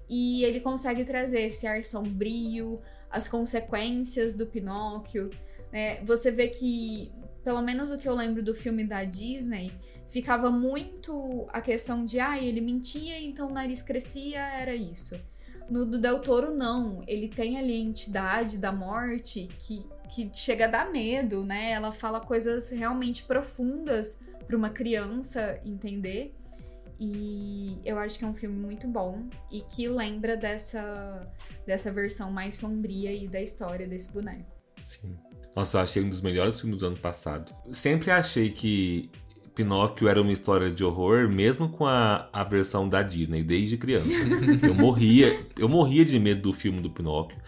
E 0.10 0.46
ele 0.46 0.62
consegue 0.62 1.04
trazer 1.04 1.42
esse 1.42 1.68
ar 1.68 1.84
sombrio, 1.84 2.80
as 3.10 3.28
consequências 3.28 4.34
do 4.34 4.48
Pinóquio. 4.48 5.30
Né? 5.78 6.04
Você 6.06 6.32
vê 6.32 6.48
que, 6.48 7.12
pelo 7.44 7.62
menos 7.62 7.92
o 7.92 8.00
que 8.00 8.10
eu 8.10 8.16
lembro 8.16 8.42
do 8.42 8.56
filme 8.56 8.84
da 8.84 9.04
Disney, 9.04 9.72
ficava 10.10 10.50
muito 10.50 11.46
a 11.50 11.62
questão 11.62 12.04
de, 12.04 12.20
ah, 12.20 12.42
ele 12.42 12.60
mentia, 12.62 13.22
então 13.22 13.48
o 13.48 13.54
nariz 13.54 13.84
crescia, 13.84 14.40
era 14.40 14.74
isso. 14.74 15.16
No 15.70 15.86
do 15.86 16.00
Del 16.00 16.20
Toro, 16.24 16.52
não. 16.52 17.04
Ele 17.06 17.28
tem 17.28 17.60
ali 17.60 17.74
a 17.74 17.80
entidade 17.80 18.58
da 18.58 18.72
morte 18.72 19.50
que, 19.60 19.86
que 20.10 20.32
chega 20.34 20.66
a 20.66 20.68
dar 20.68 20.92
medo, 20.92 21.46
né? 21.46 21.70
Ela 21.70 21.92
fala 21.92 22.22
coisas 22.22 22.72
realmente 22.72 23.22
profundas 23.22 24.20
para 24.48 24.58
uma 24.58 24.72
criança 24.72 25.62
entender. 25.63 26.36
E 27.00 27.78
eu 27.86 28.00
acho 28.00 28.18
que 28.18 28.26
é 28.26 28.28
um 28.28 28.34
filme 28.34 28.58
muito 28.58 28.88
bom 28.88 29.28
e 29.52 29.62
que 29.62 29.88
lembra 29.88 30.36
dessa, 30.36 31.32
dessa 31.68 31.92
versão 31.92 32.32
mais 32.32 32.56
sombria 32.56 33.13
e 33.13 33.28
da 33.28 33.40
história 33.40 33.88
desse 33.88 34.12
boneco. 34.12 34.58
Sim. 34.82 35.16
Nossa, 35.58 35.80
eu 35.80 35.82
achei 35.82 36.04
um 36.04 36.10
dos 36.10 36.22
melhores 36.22 36.62
filmes 36.62 36.82
do 36.82 36.86
ano 36.86 36.98
passado. 36.98 37.52
Sempre 37.72 38.12
achei 38.12 38.52
que 38.52 39.10
Pinóquio 39.56 40.08
era 40.08 40.22
uma 40.22 40.32
história 40.32 40.70
de 40.70 40.84
horror, 40.84 41.28
mesmo 41.28 41.67
com 41.67 41.88
a, 41.88 42.30
a 42.32 42.43
versão 42.43 42.88
da 42.88 43.02
Disney, 43.02 43.41
desde 43.41 43.76
criança. 43.76 44.08
eu 44.62 44.76
morria, 44.76 45.36
eu 45.58 45.67
morria 45.67 46.06
de 46.06 46.20
medo 46.20 46.43
do 46.43 46.54
filme 46.54 46.80
do 46.80 46.91
Pinóquio. 46.91 47.39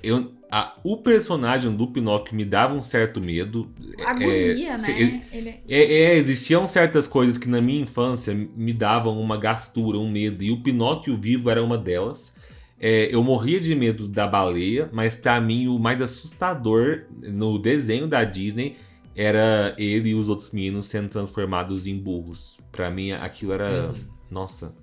Eu, 0.00 0.32
a, 0.48 0.76
o 0.84 0.98
personagem 0.98 1.74
do 1.74 1.88
Pinóquio 1.88 2.36
me 2.36 2.44
dava 2.44 2.72
um 2.72 2.82
certo 2.82 3.20
medo. 3.20 3.68
Agonia, 4.06 4.74
é, 4.74 4.78
né? 4.78 5.24
Ele... 5.32 5.54
É, 5.68 5.82
é, 5.92 6.14
existiam 6.18 6.68
certas 6.68 7.08
coisas 7.08 7.36
que 7.36 7.48
na 7.48 7.60
minha 7.60 7.82
infância 7.82 8.32
me 8.32 8.72
davam 8.72 9.20
uma 9.20 9.36
gastura, 9.36 9.98
um 9.98 10.08
medo, 10.08 10.44
e 10.44 10.52
o 10.52 10.62
Pinóquio 10.62 11.16
vivo 11.16 11.50
era 11.50 11.64
uma 11.64 11.76
delas. 11.76 12.35
É, 12.78 13.14
eu 13.14 13.22
morria 13.22 13.58
de 13.58 13.74
medo 13.74 14.06
da 14.06 14.26
baleia, 14.26 14.90
mas 14.92 15.16
para 15.16 15.40
mim 15.40 15.66
o 15.66 15.78
mais 15.78 16.02
assustador 16.02 17.04
no 17.10 17.58
desenho 17.58 18.06
da 18.06 18.22
Disney 18.22 18.76
era 19.16 19.74
ele 19.78 20.10
e 20.10 20.14
os 20.14 20.28
outros 20.28 20.50
meninos 20.50 20.84
sendo 20.84 21.08
transformados 21.08 21.86
em 21.86 21.98
burros. 21.98 22.58
Para 22.70 22.90
mim, 22.90 23.12
aquilo 23.12 23.54
era, 23.54 23.88
uhum. 23.88 24.04
nossa, 24.30 24.74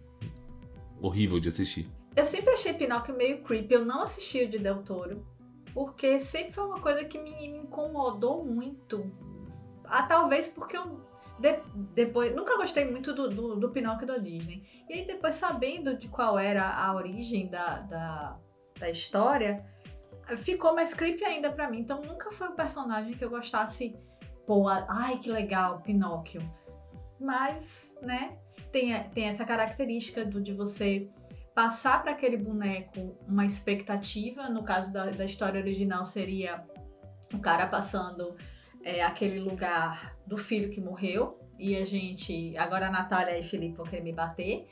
horrível 1.00 1.40
de 1.40 1.50
assistir. 1.50 1.88
Eu 2.16 2.26
sempre 2.26 2.52
achei 2.52 2.74
Pinóquio 2.74 3.16
meio 3.16 3.44
creepy. 3.44 3.76
Eu 3.76 3.86
não 3.86 4.02
assisti 4.02 4.44
o 4.44 4.50
de 4.50 4.58
Del 4.58 4.82
Toro, 4.82 5.24
porque 5.72 6.20
sempre 6.20 6.52
foi 6.52 6.66
uma 6.66 6.80
coisa 6.80 7.04
que 7.04 7.20
me, 7.20 7.32
me 7.32 7.60
incomodou 7.60 8.44
muito. 8.44 9.12
Ah, 9.86 10.04
talvez 10.04 10.48
porque 10.48 10.78
eu 10.78 11.00
de, 11.40 11.60
depois 11.94 12.36
nunca 12.36 12.58
gostei 12.58 12.90
muito 12.90 13.14
do, 13.14 13.30
do, 13.30 13.56
do, 13.56 13.70
Pinóquio 13.72 14.08
da 14.08 14.18
Disney. 14.18 14.64
E 14.90 14.94
aí 14.94 15.08
depois 15.08 15.36
sabendo 15.36 15.98
de 15.98 16.08
qual 16.08 16.38
era 16.38 16.64
a 16.64 16.94
origem 16.96 17.48
da, 17.50 17.80
da, 17.80 18.40
da 18.80 18.90
história, 18.90 19.66
ficou 20.38 20.74
mais 20.74 20.94
creepy 20.94 21.24
ainda 21.24 21.52
para 21.52 21.70
mim. 21.70 21.80
Então 21.80 22.02
nunca 22.02 22.32
foi 22.32 22.50
um 22.50 22.56
personagem 22.56 23.14
que 23.14 23.24
eu 23.24 23.30
gostasse 23.30 23.96
pô, 24.46 24.68
ai 24.68 25.18
que 25.20 25.30
legal, 25.30 25.82
Pinóquio. 25.82 26.42
Mas, 27.20 27.96
né, 28.02 28.38
tem, 28.72 29.02
tem 29.10 29.30
essa 29.30 29.46
característica 29.46 30.26
do, 30.26 30.42
de 30.42 30.54
você 30.54 31.10
passar 31.56 32.02
para 32.02 32.12
aquele 32.12 32.38
boneco 32.38 33.18
uma 33.28 33.46
expectativa. 33.46 34.50
No 34.50 34.64
caso 34.64 34.92
da, 34.92 35.06
da 35.06 35.26
história 35.26 35.60
original, 35.60 36.06
seria 36.06 36.64
o 37.34 37.40
cara 37.40 37.68
passando 37.68 38.36
é, 38.84 39.02
aquele 39.04 39.40
lugar 39.40 40.16
do 40.28 40.38
filho 40.38 40.70
que 40.70 40.82
morreu. 40.82 41.40
E 41.58 41.76
a 41.76 41.86
gente. 41.86 42.58
Agora 42.58 42.88
a 42.88 42.92
Natália 42.92 43.38
e 43.38 43.44
Felipe 43.44 43.78
vão 43.78 43.86
querer 43.86 44.04
me 44.04 44.12
bater. 44.12 44.68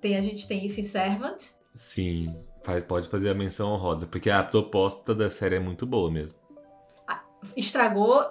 Tem, 0.00 0.16
a 0.16 0.22
gente 0.22 0.46
tem 0.46 0.64
isso 0.64 0.80
em 0.80 0.84
Servant. 0.84 1.42
Sim, 1.74 2.36
faz, 2.62 2.82
pode 2.82 3.08
fazer 3.08 3.30
a 3.30 3.34
menção 3.34 3.72
honrosa, 3.72 4.06
porque 4.06 4.30
a 4.30 4.42
proposta 4.42 5.14
da 5.14 5.30
série 5.30 5.56
é 5.56 5.60
muito 5.60 5.86
boa 5.86 6.10
mesmo. 6.10 6.38
Estragou 7.56 8.24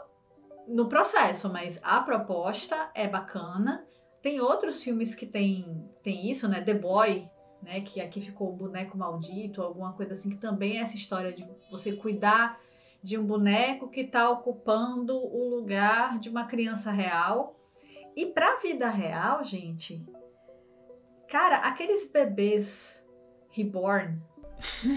no 0.67 0.88
processo, 0.88 1.49
mas 1.49 1.79
a 1.82 1.99
proposta 2.01 2.91
é 2.93 3.08
bacana. 3.08 3.86
Tem 4.21 4.39
outros 4.39 4.84
filmes 4.84 5.15
que 5.15 5.25
tem, 5.25 5.89
tem 6.03 6.29
isso, 6.29 6.47
né? 6.47 6.62
The 6.62 6.73
Boy, 6.73 7.27
né? 7.62 7.82
Que 7.82 8.01
aqui 8.01 8.21
ficou 8.21 8.49
o 8.49 8.55
boneco 8.55 8.97
maldito, 8.97 9.62
alguma 9.62 9.93
coisa 9.93 10.13
assim, 10.13 10.29
que 10.29 10.38
também 10.38 10.77
é 10.77 10.82
essa 10.82 10.95
história 10.95 11.34
de 11.34 11.45
você 11.71 11.93
cuidar 11.93 12.60
de 13.01 13.17
um 13.17 13.25
boneco 13.25 13.89
que 13.89 14.01
está 14.01 14.29
ocupando 14.29 15.17
o 15.17 15.49
lugar 15.49 16.19
de 16.19 16.29
uma 16.29 16.45
criança 16.45 16.91
real. 16.91 17.55
E 18.15 18.25
para 18.25 18.55
a 18.55 18.57
vida 18.57 18.89
real, 18.89 19.43
gente, 19.43 20.05
cara, 21.27 21.57
aqueles 21.57 22.05
bebês 22.05 23.05
reborn, 23.49 24.21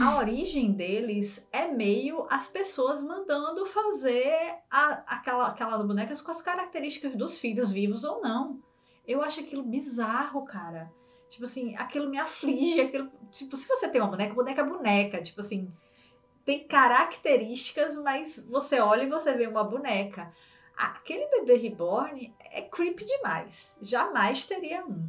a 0.01 0.17
origem 0.19 0.73
deles 0.73 1.47
é 1.53 1.69
meio 1.69 2.27
as 2.31 2.49
pessoas 2.49 3.01
mandando 3.01 3.65
fazer 3.67 4.57
a, 4.71 5.17
aquela, 5.17 5.49
aquelas 5.49 5.87
bonecas 5.87 6.21
com 6.21 6.31
as 6.31 6.43
características 6.43 7.15
dos 7.15 7.39
filhos 7.39 7.71
vivos 7.71 8.03
ou 8.03 8.21
não. 8.21 8.61
Eu 9.07 9.23
acho 9.23 9.41
aquilo 9.41 9.63
bizarro, 9.63 10.45
cara. 10.45 10.93
Tipo 11.29 11.47
assim, 11.47 11.75
aquilo 11.77 12.11
me 12.11 12.19
aflige. 12.19 12.81
Aquilo, 12.81 13.11
tipo, 13.31 13.57
se 13.57 13.67
você 13.67 13.89
tem 13.89 14.01
uma 14.01 14.11
boneca, 14.11 14.35
boneca 14.35 14.61
é 14.61 14.65
boneca. 14.65 15.23
Tipo 15.23 15.41
assim, 15.41 15.73
tem 16.45 16.67
características, 16.67 17.97
mas 17.97 18.39
você 18.49 18.81
olha 18.81 19.03
e 19.03 19.09
você 19.09 19.33
vê 19.35 19.47
uma 19.47 19.65
boneca. 19.65 20.33
Aquele 20.77 21.27
bebê 21.29 21.57
reborn 21.57 22.35
é 22.51 22.63
creepy 22.63 23.05
demais. 23.05 23.77
Jamais 23.81 24.45
teria 24.45 24.85
um. 24.85 25.09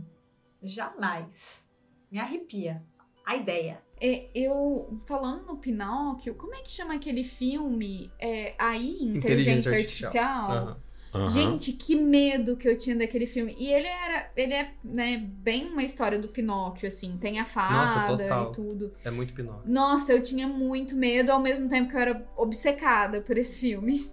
Jamais. 0.62 1.64
Me 2.12 2.20
arrepia 2.20 2.84
a 3.26 3.36
ideia. 3.36 3.82
É, 4.00 4.30
eu, 4.36 5.00
falando 5.06 5.46
no 5.46 5.58
Pinóquio, 5.58 6.36
como 6.36 6.54
é 6.56 6.62
que 6.62 6.70
chama 6.70 6.96
aquele 6.96 7.24
filme? 7.24 8.12
É, 8.20 8.54
aí, 8.58 9.02
Inteligência, 9.02 9.18
Inteligência 9.18 9.72
Artificial? 9.72 10.52
artificial? 10.52 10.68
Uhum. 10.68 10.83
Uhum. 11.14 11.28
Gente, 11.28 11.74
que 11.74 11.96
medo 11.96 12.58
que 12.58 12.68
eu 12.68 12.76
tinha 12.76 12.98
daquele 12.98 13.28
filme. 13.28 13.56
E 13.58 13.72
ele 13.72 13.88
era, 13.88 14.32
ele 14.36 14.54
é, 14.54 14.72
né, 14.84 15.24
bem 15.32 15.70
uma 15.70 15.84
história 15.84 16.18
do 16.18 16.28
Pinóquio, 16.28 16.88
assim. 16.88 17.18
Tem 17.18 17.40
a 17.40 17.46
fada 17.46 18.28
Nossa, 18.28 18.50
e 18.50 18.56
tudo. 18.56 18.94
É 19.04 19.12
muito 19.12 19.34
Pinóquio. 19.34 19.72
Nossa, 19.72 20.12
eu 20.12 20.24
tinha 20.24 20.48
muito 20.48 20.96
medo, 20.96 21.32
ao 21.32 21.40
mesmo 21.40 21.70
tempo 21.70 21.92
que 21.92 21.96
eu 21.96 22.00
era 22.00 22.26
obcecada 22.36 23.22
por 23.22 23.38
esse 23.38 23.60
filme. 23.60 24.12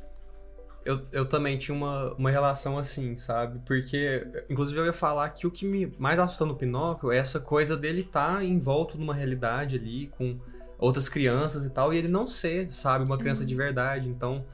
Eu, 0.85 1.03
eu 1.13 1.27
também 1.27 1.59
tinha 1.59 1.75
uma, 1.75 2.13
uma 2.15 2.31
relação 2.31 2.79
assim, 2.79 3.17
sabe? 3.17 3.61
Porque, 3.65 4.27
inclusive, 4.49 4.79
eu 4.79 4.87
ia 4.87 4.93
falar 4.93 5.29
que 5.31 5.47
o 5.47 5.51
que 5.51 5.65
me 5.65 5.93
mais 5.99 6.19
assusta 6.19 6.45
no 6.45 6.55
Pinóquio 6.55 7.11
é 7.11 7.17
essa 7.17 7.41
coisa 7.41 7.77
dele 7.77 8.03
estar 8.03 8.37
tá 8.37 8.45
envolto 8.45 8.99
numa 8.99 9.15
realidade 9.15 9.77
ali, 9.77 10.09
com 10.09 10.39
outras 10.79 11.09
crianças 11.09 11.65
e 11.65 11.71
tal, 11.71 11.95
e 11.95 11.99
ele 11.99 12.09
não 12.09 12.27
ser, 12.27 12.71
sabe, 12.71 13.05
uma 13.05 13.17
criança 13.17 13.45
de 13.45 13.55
verdade. 13.55 14.09
Então, 14.09 14.45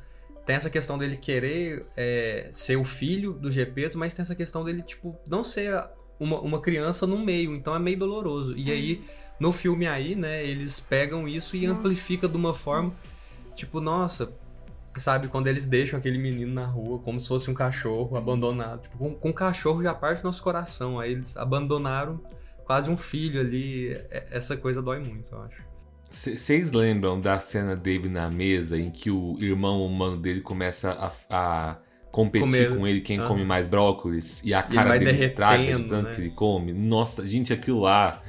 tem 0.46 0.54
essa 0.54 0.70
questão 0.70 0.96
dele 0.96 1.16
querer 1.16 1.86
é, 1.96 2.48
ser 2.52 2.76
o 2.76 2.84
filho 2.84 3.32
do 3.32 3.50
Gepeto, 3.50 3.98
mas 3.98 4.14
tem 4.14 4.22
essa 4.22 4.34
questão 4.36 4.64
dele, 4.64 4.80
tipo, 4.80 5.18
não 5.26 5.42
ser 5.42 5.74
uma, 6.20 6.38
uma 6.40 6.60
criança 6.60 7.04
no 7.04 7.18
meio. 7.18 7.52
Então 7.54 7.74
é 7.74 7.80
meio 7.80 7.98
doloroso. 7.98 8.56
E 8.56 8.70
aí, 8.70 9.04
no 9.40 9.50
filme 9.50 9.88
aí, 9.88 10.14
né, 10.14 10.46
eles 10.46 10.78
pegam 10.78 11.26
isso 11.26 11.56
e 11.56 11.66
Nossa. 11.66 11.80
amplifica 11.80 12.28
de 12.28 12.36
uma 12.36 12.54
forma, 12.54 12.94
tipo, 13.56 13.80
nossa. 13.80 14.32
Sabe, 14.96 15.28
quando 15.28 15.46
eles 15.48 15.66
deixam 15.66 15.98
aquele 15.98 16.16
menino 16.16 16.54
na 16.54 16.64
rua 16.64 16.98
como 17.00 17.20
se 17.20 17.28
fosse 17.28 17.50
um 17.50 17.54
cachorro 17.54 18.16
abandonado. 18.16 18.82
Tipo, 18.82 18.96
com, 18.96 19.14
com 19.14 19.28
o 19.28 19.34
cachorro 19.34 19.82
já 19.82 19.92
parte 19.92 20.22
do 20.22 20.24
nosso 20.24 20.42
coração. 20.42 20.98
Aí 20.98 21.12
eles 21.12 21.36
abandonaram 21.36 22.18
quase 22.64 22.88
um 22.88 22.96
filho 22.96 23.38
ali. 23.40 23.92
É- 24.10 24.28
Essa 24.30 24.56
coisa 24.56 24.80
dói 24.80 25.00
muito, 25.00 25.34
eu 25.34 25.42
acho. 25.42 25.62
Vocês 26.10 26.72
lembram 26.72 27.20
da 27.20 27.38
cena 27.40 27.76
dele 27.76 28.08
na 28.08 28.30
mesa 28.30 28.78
em 28.78 28.90
que 28.90 29.10
o 29.10 29.36
irmão 29.40 29.84
humano 29.84 30.16
dele 30.16 30.40
começa 30.40 30.90
a, 30.92 31.12
a 31.70 31.76
competir 32.10 32.68
Comer. 32.68 32.76
com 32.76 32.86
ele 32.86 33.00
quem 33.00 33.18
Ah. 33.20 33.26
come 33.26 33.44
mais 33.44 33.66
brócolis 33.68 34.42
e 34.44 34.54
a 34.54 34.60
E 34.60 34.74
cara 34.74 34.88
vai 34.90 34.98
dele 34.98 35.24
estraga 35.24 35.76
de 35.76 35.84
tanto 35.84 36.08
né? 36.08 36.14
que 36.14 36.20
ele 36.22 36.30
come? 36.30 36.72
Nossa, 36.72 37.26
gente, 37.26 37.52
aquilo 37.52 37.80
lá. 37.80 38.22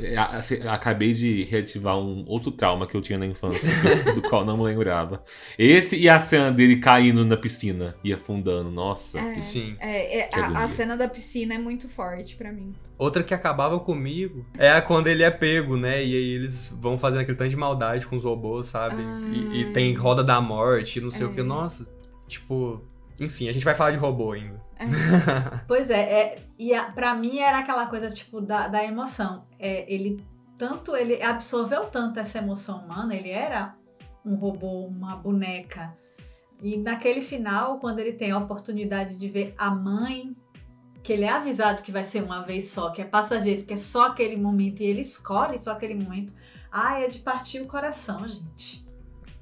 É, 0.00 0.16
assim, 0.16 0.56
Acabei 0.66 1.12
de 1.12 1.44
reativar 1.44 1.98
um 1.98 2.24
outro 2.26 2.50
trauma 2.50 2.86
que 2.86 2.96
eu 2.96 3.00
tinha 3.00 3.18
na 3.18 3.26
infância, 3.26 3.68
do, 4.14 4.22
qual 4.22 4.44
não 4.44 4.56
me 4.56 4.64
lembrava. 4.64 5.22
Esse 5.58 5.96
e 5.96 6.08
a 6.08 6.18
cena 6.18 6.50
dele 6.50 6.76
caindo 6.76 7.24
na 7.24 7.36
piscina 7.36 7.94
e 8.02 8.12
afundando. 8.12 8.70
Nossa. 8.70 9.18
É. 9.18 9.38
Sim. 9.38 9.76
É, 9.80 10.20
é, 10.20 10.22
Que 10.28 10.40
a, 10.40 10.64
a 10.64 10.68
cena 10.68 10.96
da 10.96 11.08
piscina 11.08 11.54
é 11.54 11.58
muito 11.58 11.88
forte 11.88 12.36
pra 12.36 12.50
mim. 12.50 12.74
Outra 12.98 13.22
que 13.22 13.34
acabava 13.34 13.78
comigo 13.80 14.46
é 14.56 14.70
a 14.70 14.80
quando 14.80 15.08
ele 15.08 15.22
é 15.22 15.30
pego, 15.30 15.76
né? 15.76 16.04
E 16.04 16.14
aí 16.16 16.30
eles 16.34 16.72
vão 16.80 16.96
fazendo 16.96 17.20
aquele 17.22 17.36
tanto 17.36 17.50
de 17.50 17.56
maldade 17.56 18.06
com 18.06 18.16
os 18.16 18.22
robôs, 18.24 18.66
sabe? 18.66 19.02
E, 19.32 19.60
e 19.60 19.64
Ah. 19.64 19.72
tem 19.72 19.92
roda 19.94 20.22
da 20.22 20.40
morte, 20.40 21.00
não 21.00 21.10
sei 21.10 21.26
o 21.26 21.32
que. 21.34 21.40
É. 21.40 21.44
Nossa, 21.44 21.86
tipo. 22.28 22.80
Enfim, 23.20 23.48
a 23.48 23.52
gente 23.52 23.64
vai 23.64 23.74
falar 23.74 23.90
de 23.90 23.98
robô 23.98 24.32
ainda. 24.32 24.60
Pois 25.66 25.90
é, 25.90 26.00
é 26.00 26.42
e 26.58 26.74
a, 26.74 26.90
pra 26.90 27.14
mim 27.14 27.38
era 27.38 27.58
aquela 27.58 27.86
coisa, 27.86 28.10
tipo, 28.10 28.40
da, 28.40 28.68
da 28.68 28.84
emoção. 28.84 29.46
É, 29.58 29.92
ele 29.92 30.24
tanto, 30.58 30.94
ele 30.94 31.22
absorveu 31.22 31.86
tanto 31.86 32.20
essa 32.20 32.38
emoção 32.38 32.84
humana, 32.84 33.14
ele 33.14 33.30
era 33.30 33.74
um 34.24 34.34
robô, 34.34 34.86
uma 34.86 35.16
boneca. 35.16 35.96
E 36.62 36.76
naquele 36.76 37.20
final, 37.20 37.80
quando 37.80 37.98
ele 37.98 38.12
tem 38.12 38.30
a 38.30 38.38
oportunidade 38.38 39.16
de 39.16 39.28
ver 39.28 39.54
a 39.58 39.70
mãe, 39.70 40.36
que 41.02 41.12
ele 41.12 41.24
é 41.24 41.30
avisado 41.30 41.82
que 41.82 41.90
vai 41.90 42.04
ser 42.04 42.22
uma 42.22 42.42
vez 42.42 42.68
só, 42.68 42.90
que 42.90 43.02
é 43.02 43.04
passageiro, 43.04 43.64
que 43.64 43.74
é 43.74 43.76
só 43.76 44.06
aquele 44.06 44.36
momento, 44.36 44.80
e 44.80 44.86
ele 44.86 45.00
escolhe 45.00 45.58
só 45.58 45.72
aquele 45.72 45.94
momento. 45.94 46.32
Ai, 46.70 47.04
é 47.04 47.08
de 47.08 47.18
partir 47.18 47.60
o 47.60 47.66
coração, 47.66 48.26
gente. 48.28 48.86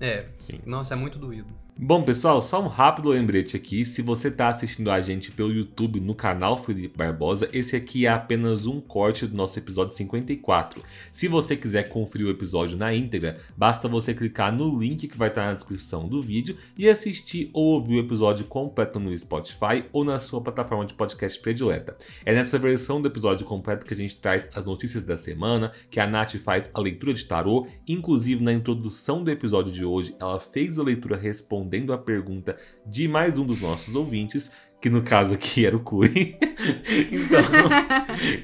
É, 0.00 0.26
Sim. 0.38 0.60
nossa, 0.64 0.94
é 0.94 0.96
muito 0.96 1.18
doído. 1.18 1.54
Bom, 1.82 2.02
pessoal, 2.02 2.42
só 2.42 2.62
um 2.62 2.66
rápido 2.66 3.08
lembrete 3.08 3.56
aqui. 3.56 3.86
Se 3.86 4.02
você 4.02 4.28
está 4.28 4.48
assistindo 4.48 4.90
a 4.90 5.00
gente 5.00 5.30
pelo 5.30 5.50
YouTube 5.50 5.98
no 5.98 6.14
canal 6.14 6.62
Felipe 6.62 6.98
Barbosa, 6.98 7.48
esse 7.54 7.74
aqui 7.74 8.04
é 8.04 8.10
apenas 8.10 8.66
um 8.66 8.82
corte 8.82 9.26
do 9.26 9.34
nosso 9.34 9.58
episódio 9.58 9.96
54. 9.96 10.82
Se 11.10 11.26
você 11.26 11.56
quiser 11.56 11.84
conferir 11.84 12.26
o 12.26 12.30
episódio 12.30 12.76
na 12.76 12.92
íntegra, 12.92 13.38
basta 13.56 13.88
você 13.88 14.12
clicar 14.12 14.54
no 14.54 14.78
link 14.78 15.08
que 15.08 15.16
vai 15.16 15.30
estar 15.30 15.46
na 15.46 15.54
descrição 15.54 16.06
do 16.06 16.22
vídeo 16.22 16.54
e 16.76 16.86
assistir 16.86 17.48
ou 17.54 17.68
ouvir 17.68 17.96
o 17.96 18.04
episódio 18.04 18.44
completo 18.44 19.00
no 19.00 19.16
Spotify 19.16 19.82
ou 19.90 20.04
na 20.04 20.18
sua 20.18 20.42
plataforma 20.42 20.84
de 20.84 20.92
podcast 20.92 21.40
predileta. 21.40 21.96
É 22.26 22.34
nessa 22.34 22.58
versão 22.58 23.00
do 23.00 23.08
episódio 23.08 23.46
completo 23.46 23.86
que 23.86 23.94
a 23.94 23.96
gente 23.96 24.20
traz 24.20 24.50
as 24.54 24.66
notícias 24.66 25.02
da 25.02 25.16
semana, 25.16 25.72
que 25.90 25.98
a 25.98 26.06
Nath 26.06 26.34
faz 26.36 26.70
a 26.74 26.78
leitura 26.78 27.14
de 27.14 27.24
tarô, 27.24 27.66
inclusive 27.88 28.44
na 28.44 28.52
introdução 28.52 29.24
do 29.24 29.30
episódio 29.30 29.72
de 29.72 29.82
hoje, 29.82 30.14
ela 30.20 30.38
fez 30.38 30.78
a 30.78 30.82
leitura 30.82 31.16
respondendo 31.16 31.69
a 31.92 31.98
pergunta 31.98 32.56
de 32.84 33.06
mais 33.06 33.38
um 33.38 33.46
dos 33.46 33.60
nossos 33.60 33.94
ouvintes, 33.94 34.50
que 34.80 34.88
no 34.88 35.02
caso 35.02 35.34
aqui 35.34 35.66
era 35.66 35.76
o 35.76 35.80
Curi. 35.80 36.36
então, 37.12 37.42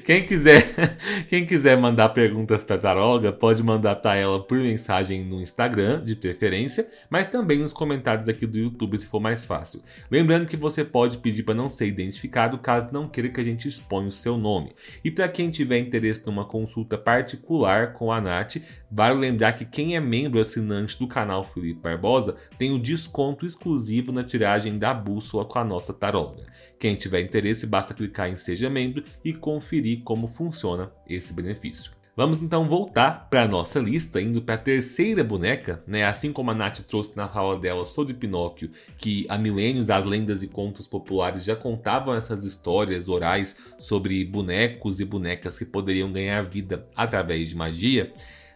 quem 0.05 0.25
quiser, 0.25 0.97
quem 1.27 1.45
quiser 1.45 1.77
mandar 1.77 2.09
perguntas 2.09 2.63
para 2.63 2.77
Taroga, 2.77 3.31
pode 3.31 3.63
mandar 3.63 3.95
para 3.95 4.15
ela 4.15 4.41
por 4.43 4.57
mensagem 4.57 5.25
no 5.25 5.41
Instagram, 5.41 6.03
de 6.05 6.15
preferência, 6.15 6.87
mas 7.09 7.27
também 7.27 7.59
nos 7.59 7.73
comentários 7.73 8.29
aqui 8.29 8.45
do 8.45 8.57
YouTube, 8.57 8.97
se 8.97 9.07
for 9.07 9.19
mais 9.19 9.45
fácil. 9.45 9.81
Lembrando 10.11 10.45
que 10.45 10.55
você 10.55 10.83
pode 10.83 11.17
pedir 11.17 11.43
para 11.43 11.55
não 11.55 11.69
ser 11.69 11.87
identificado 11.87 12.59
caso 12.59 12.89
não 12.91 13.07
queira 13.07 13.29
que 13.29 13.41
a 13.41 13.43
gente 13.43 13.67
exponha 13.67 14.07
o 14.07 14.11
seu 14.11 14.37
nome. 14.37 14.73
E 15.03 15.09
para 15.09 15.27
quem 15.27 15.49
tiver 15.49 15.79
interesse 15.79 16.25
numa 16.25 16.45
consulta 16.45 16.97
particular 16.97 17.93
com 17.93 18.11
a 18.11 18.21
Nath, 18.21 18.57
vale 18.91 19.19
lembrar 19.19 19.53
que 19.53 19.65
quem 19.65 19.95
é 19.95 19.99
membro 19.99 20.39
assinante 20.39 20.97
do 20.99 21.07
canal 21.07 21.43
Felipe 21.43 21.81
Barbosa 21.81 22.35
tem 22.57 22.71
o 22.71 22.79
desconto 22.79 23.45
exclusivo 23.45 24.11
na 24.11 24.23
tiragem 24.23 24.77
da 24.77 24.93
bússola 24.93 25.45
com 25.45 25.59
a 25.59 25.63
nossa 25.63 25.93
Quem 26.79 26.95
tiver 26.95 27.21
interesse, 27.21 27.65
basta 27.65 27.93
clicar 27.93 28.29
em 28.29 28.35
Seja 28.35 28.69
Membro 28.69 29.03
e 29.23 29.33
conferir 29.33 30.03
como 30.03 30.27
funciona 30.27 30.91
esse 31.07 31.33
benefício. 31.33 31.97
Vamos 32.17 32.39
então 32.39 32.67
voltar 32.67 33.29
para 33.29 33.43
a 33.43 33.47
nossa 33.47 33.79
lista, 33.79 34.19
indo 34.19 34.41
para 34.41 34.55
a 34.55 34.57
terceira 34.57 35.23
boneca, 35.23 35.83
né? 35.85 36.03
Assim 36.03 36.33
como 36.33 36.49
a 36.49 36.55
Nath 36.55 36.79
trouxe 36.79 37.15
na 37.15 37.29
fala 37.29 37.59
dela 37.59 37.85
sobre 37.85 38.15
Pinóquio, 38.15 38.71
que 38.97 39.27
há 39.29 39.37
milênios 39.37 39.91
as 39.91 40.03
lendas 40.03 40.41
e 40.41 40.47
contos 40.47 40.87
populares 40.87 41.43
já 41.43 41.55
contavam 41.55 42.15
essas 42.15 42.43
histórias 42.43 43.07
orais 43.07 43.55
sobre 43.77 44.25
bonecos 44.25 44.99
e 44.99 45.05
bonecas 45.05 45.59
que 45.59 45.65
poderiam 45.65 46.11
ganhar 46.11 46.41
vida 46.41 46.87
através 46.95 47.49
de 47.49 47.55
magia. 47.55 48.11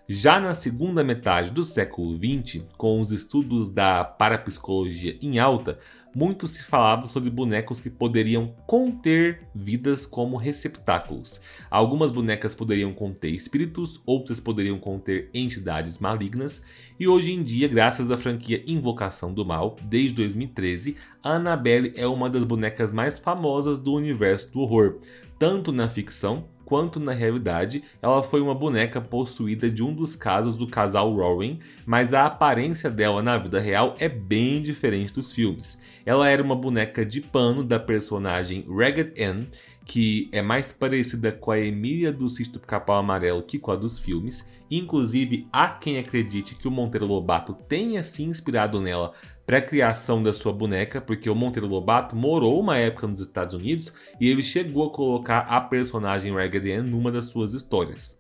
Já 0.08 0.40
na 0.40 0.56
segunda 0.56 1.04
metade 1.04 1.52
do 1.52 1.64
século 1.64 2.18
XX, 2.18 2.64
com 2.76 3.00
os 3.00 3.12
estudos 3.12 3.70
da 3.70 4.04
parapsicologia 4.04 5.18
em 5.22 5.38
alta, 5.38 5.78
muito 6.14 6.48
se 6.48 6.64
falava 6.64 7.06
sobre 7.06 7.30
bonecos 7.30 7.80
que 7.80 7.90
poderiam 7.90 8.54
conter 8.68 9.48
vidas 9.56 10.06
como 10.06 10.38
receptáculos. 10.38 11.40
Algumas 11.70 12.12
bonecas 12.12 12.54
poderiam 12.54 12.94
conter 12.94 13.30
espíritos, 13.30 14.02
outras 14.06 14.40
poderiam 14.40 14.78
conter 14.78 15.30
entidades 15.34 16.00
malignas, 16.00 16.64
e 17.00 17.08
hoje 17.08 17.32
em 17.32 17.42
dia, 17.42 17.68
graças 17.68 18.12
à 18.12 18.18
franquia 18.18 18.64
Invocação 18.68 19.34
do 19.34 19.46
Mal, 19.46 19.78
desde 19.84 20.16
2013, 20.16 20.96
a 21.24 21.34
Annabelle 21.34 21.94
é 21.96 22.06
uma 22.06 22.30
das 22.30 22.44
bonecas 22.44 22.94
mais 22.94 23.18
famosas 23.18 23.80
do 23.80 23.94
universo 23.94 24.52
do 24.52 24.60
horror, 24.60 25.00
tanto 25.40 25.72
na 25.72 25.90
ficção 25.90 26.48
quanto 26.72 27.02
na 27.02 27.12
realidade, 27.12 27.84
ela 28.02 28.24
foi 28.24 28.40
uma 28.40 28.56
boneca 28.56 29.02
possuída 29.02 29.70
de 29.70 29.84
um 29.84 29.94
dos 29.94 30.16
casos 30.16 30.56
do 30.56 30.66
casal 30.66 31.14
Rowan, 31.14 31.58
mas 31.86 32.14
a 32.14 32.26
aparência 32.26 32.90
dela 32.90 33.22
na 33.22 33.38
vida 33.38 33.60
real 33.60 33.94
é 34.00 34.08
bem 34.08 34.64
diferente 34.64 35.12
dos 35.12 35.34
filmes. 35.34 35.78
Ela 36.06 36.30
era 36.30 36.42
uma 36.42 36.56
boneca 36.56 37.06
de 37.06 37.20
pano 37.20 37.62
da 37.62 37.78
personagem 37.78 38.66
Ragged 38.70 39.22
Ann, 39.22 39.48
que 39.84 40.30
é 40.32 40.42
mais 40.42 40.72
parecida 40.72 41.30
com 41.30 41.52
a 41.52 41.60
Emília 41.60 42.10
do 42.10 42.28
do 42.28 42.60
Capão 42.62 42.96
Amarelo 42.96 43.44
que 43.44 43.60
com 43.60 43.72
a 43.72 43.76
dos 43.76 44.00
filmes. 44.00 44.48
Inclusive, 44.72 45.50
há 45.52 45.68
quem 45.68 46.00
acredite 46.00 46.56
que 46.56 46.70
o 46.70 46.72
Monteiro 46.72 47.06
Lobato 47.06 47.54
tenha 47.68 48.02
se 48.02 48.24
inspirado 48.24 48.80
nela 48.80 49.12
para 49.52 49.58
a 49.58 49.62
criação 49.62 50.24
da 50.24 50.32
sua 50.32 50.54
boneca, 50.54 51.02
porque 51.02 51.30
o 51.30 51.36
Monteiro 51.36 51.68
Lobato 51.68 52.16
morou 52.16 52.58
uma 52.58 52.78
época 52.78 53.06
nos 53.06 53.20
Estados 53.20 53.54
Unidos 53.54 53.94
e 54.18 54.30
ele 54.30 54.42
chegou 54.42 54.88
a 54.88 54.94
colocar 54.94 55.40
a 55.40 55.60
personagem 55.60 56.34
Ragged 56.34 56.72
Ann 56.72 56.84
numa 56.84 57.12
das 57.12 57.26
suas 57.26 57.54
histórias. 57.54 58.18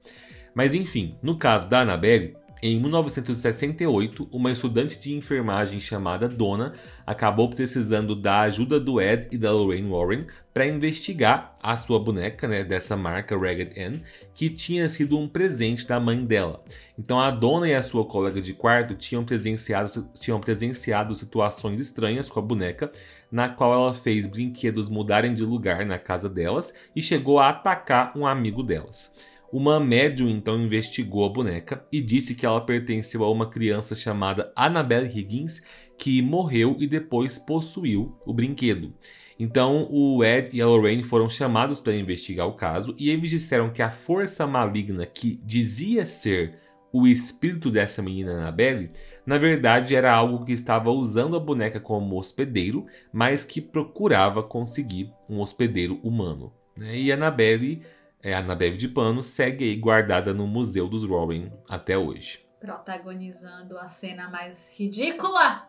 Mas 0.54 0.74
enfim, 0.74 1.16
no 1.24 1.38
caso 1.38 1.70
da 1.70 1.84
Annabelle, 1.84 2.36
em 2.64 2.80
1968, 2.80 4.30
uma 4.32 4.52
estudante 4.52 5.00
de 5.00 5.14
enfermagem 5.14 5.80
chamada 5.80 6.30
Donna 6.30 6.74
acabou 7.08 7.50
precisando 7.50 8.16
da 8.16 8.42
ajuda 8.42 8.80
do 8.80 9.02
Ed 9.02 9.28
e 9.32 9.38
da 9.38 9.52
Lorraine 9.52 9.90
Warren 9.90 10.28
para 10.54 10.68
investigar 10.68 11.58
a 11.64 11.76
sua 11.76 11.98
boneca, 11.98 12.48
né, 12.48 12.64
dessa 12.64 12.96
marca 12.96 13.36
Ragged 13.36 13.80
Ann, 13.80 14.02
que 14.36 14.48
tinha 14.48 14.88
sido 14.88 15.18
um 15.18 15.28
presente 15.28 15.88
da 15.88 16.00
mãe 16.00 16.24
dela. 16.24 16.64
Então 17.00 17.20
a 17.20 17.32
Donna 17.32 17.68
e 17.68 17.74
a 17.74 17.82
sua 17.82 18.06
colega 18.06 18.40
de 18.40 18.54
quarto 18.54 18.94
tinham 18.94 19.26
presenciado, 19.26 20.08
tinham 20.20 20.40
presenciado 20.40 21.16
situações 21.16 21.80
estranhas 21.80 22.30
com 22.30 22.40
a 22.40 22.44
boneca, 22.44 22.92
na 23.32 23.50
qual 23.50 23.74
ela 23.74 23.94
fez 23.96 24.28
brinquedos 24.28 24.88
mudarem 24.88 25.34
de 25.34 25.44
lugar 25.44 25.84
na 25.84 25.98
casa 25.98 26.30
delas 26.30 26.72
e 26.96 27.02
chegou 27.02 27.40
a 27.40 27.50
atacar 27.50 28.16
um 28.16 28.28
amigo 28.28 28.62
delas. 28.62 29.12
Uma 29.52 29.82
médium 29.82 30.30
então 30.30 30.58
investigou 30.62 31.26
a 31.26 31.30
boneca 31.30 31.86
e 31.92 32.00
disse 32.00 32.34
que 32.34 32.46
ela 32.46 32.62
pertenceu 32.62 33.22
a 33.24 33.30
uma 33.30 33.50
criança 33.50 33.94
chamada 33.94 34.52
Annabelle 34.56 35.12
Higgins, 35.14 35.62
que 35.98 36.22
morreu 36.22 36.78
e 36.80 36.88
depois 36.88 37.38
possuiu 37.38 38.18
o 38.26 38.34
brinquedo. 38.34 38.94
Então 39.38 39.90
o 39.92 40.24
Ed 40.24 40.50
e 40.54 40.62
a 40.62 40.68
Lorraine 40.68 41.04
foram 41.04 41.28
chamados 41.28 41.82
para 41.82 41.96
investigar 41.96 42.48
o 42.48 42.56
caso 42.56 42.96
e 42.98 43.10
eles 43.10 43.30
disseram 43.30 43.70
que 43.70 43.82
a 43.82 43.92
força 43.92 44.48
maligna 44.48 45.06
que 45.06 45.42
dizia 45.44 46.06
ser 46.06 46.58
o 46.94 47.08
espírito 47.08 47.70
dessa 47.70 48.02
menina 48.02 48.34
Annabelle, 48.34 48.92
na 49.26 49.38
verdade 49.38 49.96
era 49.96 50.14
algo 50.14 50.46
que 50.46 50.52
estava 50.52 50.92
usando 50.92 51.36
a 51.36 51.40
boneca 51.40 51.80
como 51.80 52.18
hospedeiro, 52.18 52.86
mas 53.12 53.46
que 53.46 53.62
procurava 53.62 54.44
conseguir 54.44 55.12
um 55.30 55.40
hospedeiro 55.40 56.00
humano. 56.04 56.54
né? 56.76 56.98
E 56.98 57.12
Annabelle 57.12 57.82
é, 58.24 58.34
a 58.34 58.40
Annabelle 58.40 58.78
de 58.78 58.88
pano 58.88 59.24
segue 59.24 59.66
aí 59.66 59.76
guardada 59.76 60.34
no 60.34 60.46
Museu 60.46 60.88
dos 60.88 61.04
Warren 61.04 61.52
até 61.68 61.98
hoje. 61.98 62.46
protagonizando 62.60 63.78
a 63.78 63.88
cena 63.88 64.30
mais 64.30 64.72
ridícula 64.78 65.68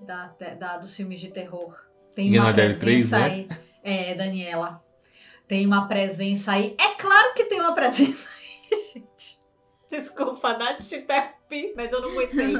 da, 0.00 0.34
da, 0.58 0.76
dos 0.76 0.94
filmes 0.94 1.20
de 1.20 1.30
terror. 1.30 1.74
Tem 2.14 2.30
uma 2.38 2.48
Annabelle 2.48 2.78
3, 2.78 3.10
né? 3.10 3.24
aí. 3.24 3.48
É, 3.82 4.14
Daniela. 4.14 4.84
Tem 5.48 5.66
uma 5.66 5.88
presença 5.88 6.52
aí. 6.52 6.76
É 6.78 6.94
claro 7.00 7.34
que 7.34 7.44
tem 7.44 7.60
uma 7.60 7.74
presença 7.74 8.28
aí, 8.28 8.78
gente. 8.92 9.40
Desculpa, 9.88 10.56
Nath, 10.56 10.82
te 10.82 10.96
interrompi, 10.96 11.72
mas 11.74 11.90
eu 11.90 12.00
não 12.00 12.10
aguentei. 12.10 12.54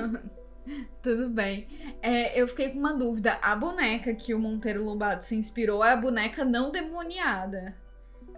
Tudo 1.03 1.31
bem. 1.31 1.69
É, 2.03 2.41
eu 2.41 2.49
fiquei 2.49 2.71
com 2.71 2.79
uma 2.79 2.95
dúvida. 2.95 3.39
A 3.43 3.55
boneca 3.55 4.15
que 4.15 4.35
o 4.35 4.39
Monteiro 4.39 4.85
Lobato 4.85 5.25
se 5.25 5.37
inspirou 5.37 5.85
é 5.85 5.93
a 5.93 5.97
boneca 5.97 6.45
não 6.45 6.71
demoniada. 6.71 7.77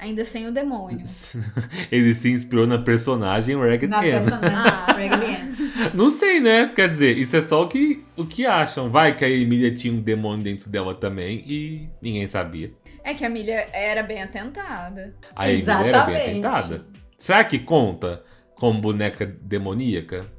Ainda 0.03 0.24
sem 0.24 0.48
o 0.48 0.53
demônio. 0.53 1.05
Ele 1.92 2.12
se 2.12 2.28
inspirou 2.28 2.66
na 2.66 2.76
personagem 2.76 3.57
Ragged 3.57 3.86
na 3.86 4.00
Ann. 4.00 4.03
Personagem 4.03 4.57
ah, 4.57 4.86
Ragged 4.88 5.24
Ann. 5.24 5.90
Não 5.94 6.11
sei, 6.11 6.40
né? 6.40 6.72
Quer 6.74 6.88
dizer, 6.88 7.16
isso 7.16 7.36
é 7.36 7.40
só 7.40 7.62
o 7.62 7.68
que, 7.68 8.05
o 8.16 8.26
que 8.26 8.44
acham. 8.44 8.90
Vai 8.90 9.14
que 9.14 9.24
a 9.24 9.28
Emília 9.28 9.72
tinha 9.72 9.94
um 9.94 10.00
demônio 10.00 10.42
dentro 10.42 10.68
dela 10.68 10.92
também 10.92 11.44
e 11.46 11.88
ninguém 12.03 12.26
sabia. 12.26 12.72
É 13.05 13.14
que 13.14 13.22
a 13.22 13.28
Emília 13.28 13.68
era 13.72 14.03
bem 14.03 14.20
atentada. 14.20 15.14
A 15.36 15.48
Emília 15.48 15.72
era 15.72 16.03
bem 16.03 16.16
atentada. 16.16 16.84
Será 17.16 17.44
que 17.44 17.61
conta? 17.61 18.24
como 18.62 18.80
boneca 18.80 19.26
demoníaca. 19.26 20.26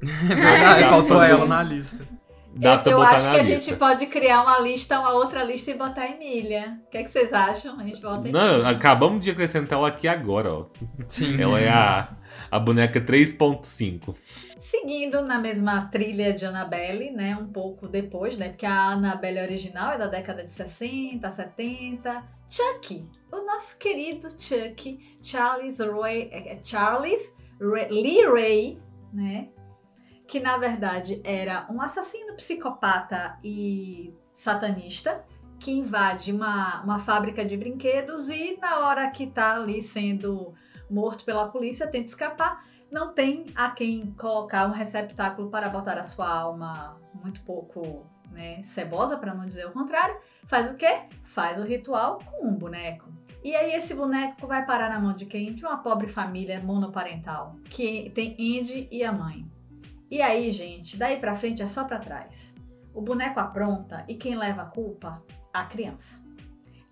É 0.80 0.88
faltou 0.88 1.22
ela 1.22 1.44
na 1.44 1.62
lista. 1.62 2.08
Dá 2.56 2.80
eu, 2.84 2.92
eu 2.92 2.98
botar 2.98 3.10
acho 3.10 3.30
que 3.30 3.36
lista. 3.38 3.40
a 3.40 3.58
gente 3.58 3.76
pode 3.76 4.06
criar 4.06 4.42
uma 4.42 4.60
lista, 4.60 5.00
uma 5.00 5.12
outra 5.12 5.42
lista 5.42 5.72
e 5.72 5.74
botar 5.74 6.02
a 6.02 6.10
Emília. 6.10 6.78
O 6.86 6.90
que, 6.90 6.98
é 6.98 7.04
que 7.04 7.10
vocês 7.10 7.32
acham? 7.32 7.80
A 7.80 7.82
gente 7.82 8.00
volta 8.00 8.30
Não, 8.30 8.66
acabamos 8.66 9.22
de 9.22 9.30
acrescentar 9.30 9.78
ela 9.78 9.88
aqui 9.88 10.06
agora, 10.06 10.52
ó. 10.52 10.66
Sim. 11.08 11.40
Ela 11.40 11.60
é 11.60 11.68
a, 11.68 12.14
a 12.50 12.58
boneca 12.58 13.00
3.5. 13.00 14.14
Seguindo 14.60 15.22
na 15.22 15.38
mesma 15.38 15.86
trilha 15.86 16.32
de 16.32 16.44
Annabelle, 16.46 17.10
né? 17.10 17.36
Um 17.36 17.46
pouco 17.46 17.88
depois, 17.88 18.36
né? 18.36 18.48
Porque 18.50 18.66
a 18.66 18.90
Annabelle 18.90 19.40
original 19.40 19.92
é 19.92 19.98
da 19.98 20.06
década 20.06 20.44
de 20.44 20.52
60, 20.52 21.30
70. 21.30 22.22
Chucky, 22.48 23.08
o 23.32 23.44
nosso 23.44 23.76
querido 23.78 24.28
Chucky, 24.38 25.16
Charles 25.22 25.80
Roy, 25.80 26.28
é, 26.30 26.54
é 26.54 26.60
Charles 26.62 27.32
Lee 27.60 28.24
Ray, 28.26 28.78
né? 29.12 29.48
Que 30.26 30.40
na 30.40 30.56
verdade 30.56 31.20
era 31.24 31.66
um 31.70 31.80
assassino 31.80 32.34
psicopata 32.34 33.38
e 33.44 34.14
satanista 34.32 35.24
que 35.58 35.70
invade 35.70 36.32
uma, 36.32 36.82
uma 36.82 36.98
fábrica 36.98 37.44
de 37.44 37.56
brinquedos 37.56 38.28
e 38.28 38.58
na 38.60 38.80
hora 38.80 39.10
que 39.10 39.26
tá 39.26 39.54
ali 39.54 39.82
sendo 39.82 40.52
morto 40.90 41.24
pela 41.24 41.48
polícia, 41.48 41.86
tenta 41.86 42.06
escapar, 42.06 42.64
não 42.90 43.12
tem 43.12 43.46
a 43.54 43.70
quem 43.70 44.12
colocar 44.12 44.66
um 44.66 44.72
receptáculo 44.72 45.50
para 45.50 45.68
botar 45.68 45.98
a 45.98 46.02
sua 46.02 46.28
alma 46.28 47.00
muito 47.14 47.40
pouco 47.42 48.06
né, 48.30 48.62
cebosa, 48.62 49.16
para 49.16 49.34
não 49.34 49.46
dizer 49.46 49.66
o 49.66 49.72
contrário. 49.72 50.16
Faz 50.46 50.70
o 50.70 50.74
quê? 50.74 51.04
Faz 51.22 51.58
o 51.58 51.64
ritual 51.64 52.18
com 52.18 52.46
um 52.46 52.54
boneco. 52.54 53.08
E 53.42 53.54
aí 53.54 53.74
esse 53.74 53.94
boneco 53.94 54.46
vai 54.46 54.64
parar 54.64 54.88
na 54.88 54.98
mão 54.98 55.14
de 55.14 55.26
quem? 55.26 55.54
De 55.54 55.64
uma 55.64 55.78
pobre 55.78 56.08
família 56.08 56.60
monoparental, 56.60 57.56
que 57.70 58.10
tem 58.14 58.32
Andy 58.32 58.88
e 58.90 59.04
a 59.04 59.12
mãe. 59.12 59.46
E 60.14 60.22
aí, 60.22 60.52
gente, 60.52 60.96
daí 60.96 61.18
pra 61.18 61.34
frente 61.34 61.60
é 61.60 61.66
só 61.66 61.82
para 61.82 61.98
trás. 61.98 62.54
O 62.94 63.00
boneco 63.00 63.40
apronta 63.40 64.04
e 64.06 64.14
quem 64.14 64.36
leva 64.36 64.62
a 64.62 64.66
culpa? 64.66 65.20
A 65.52 65.64
criança. 65.64 66.22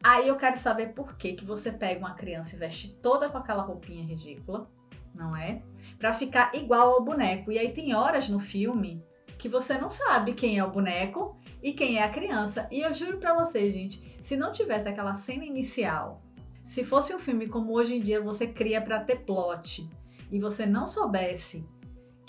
Aí 0.02 0.26
eu 0.26 0.34
quero 0.34 0.58
saber 0.58 0.88
por 0.88 1.14
que, 1.14 1.34
que 1.34 1.44
você 1.44 1.70
pega 1.70 2.00
uma 2.00 2.14
criança 2.14 2.56
e 2.56 2.58
veste 2.58 2.98
toda 3.00 3.28
com 3.28 3.38
aquela 3.38 3.62
roupinha 3.62 4.04
ridícula, 4.04 4.68
não 5.14 5.36
é? 5.36 5.62
Para 6.00 6.12
ficar 6.12 6.52
igual 6.56 6.94
ao 6.94 7.04
boneco. 7.04 7.52
E 7.52 7.60
aí 7.60 7.72
tem 7.72 7.94
horas 7.94 8.28
no 8.28 8.40
filme 8.40 9.00
que 9.38 9.48
você 9.48 9.78
não 9.78 9.88
sabe 9.88 10.34
quem 10.34 10.58
é 10.58 10.64
o 10.64 10.72
boneco 10.72 11.38
e 11.62 11.72
quem 11.72 11.98
é 11.98 12.02
a 12.02 12.10
criança. 12.10 12.66
E 12.72 12.80
eu 12.80 12.92
juro 12.92 13.18
para 13.18 13.34
vocês, 13.34 13.72
gente, 13.72 14.18
se 14.20 14.36
não 14.36 14.52
tivesse 14.52 14.88
aquela 14.88 15.14
cena 15.14 15.44
inicial 15.44 16.20
se 16.66 16.82
fosse 16.82 17.14
um 17.14 17.20
filme 17.20 17.46
como 17.46 17.72
hoje 17.72 17.94
em 17.94 18.00
dia 18.00 18.20
você 18.20 18.48
cria 18.48 18.80
para 18.80 18.98
ter 18.98 19.20
plot 19.20 19.88
e 20.28 20.40
você 20.40 20.66
não 20.66 20.88
soubesse 20.88 21.64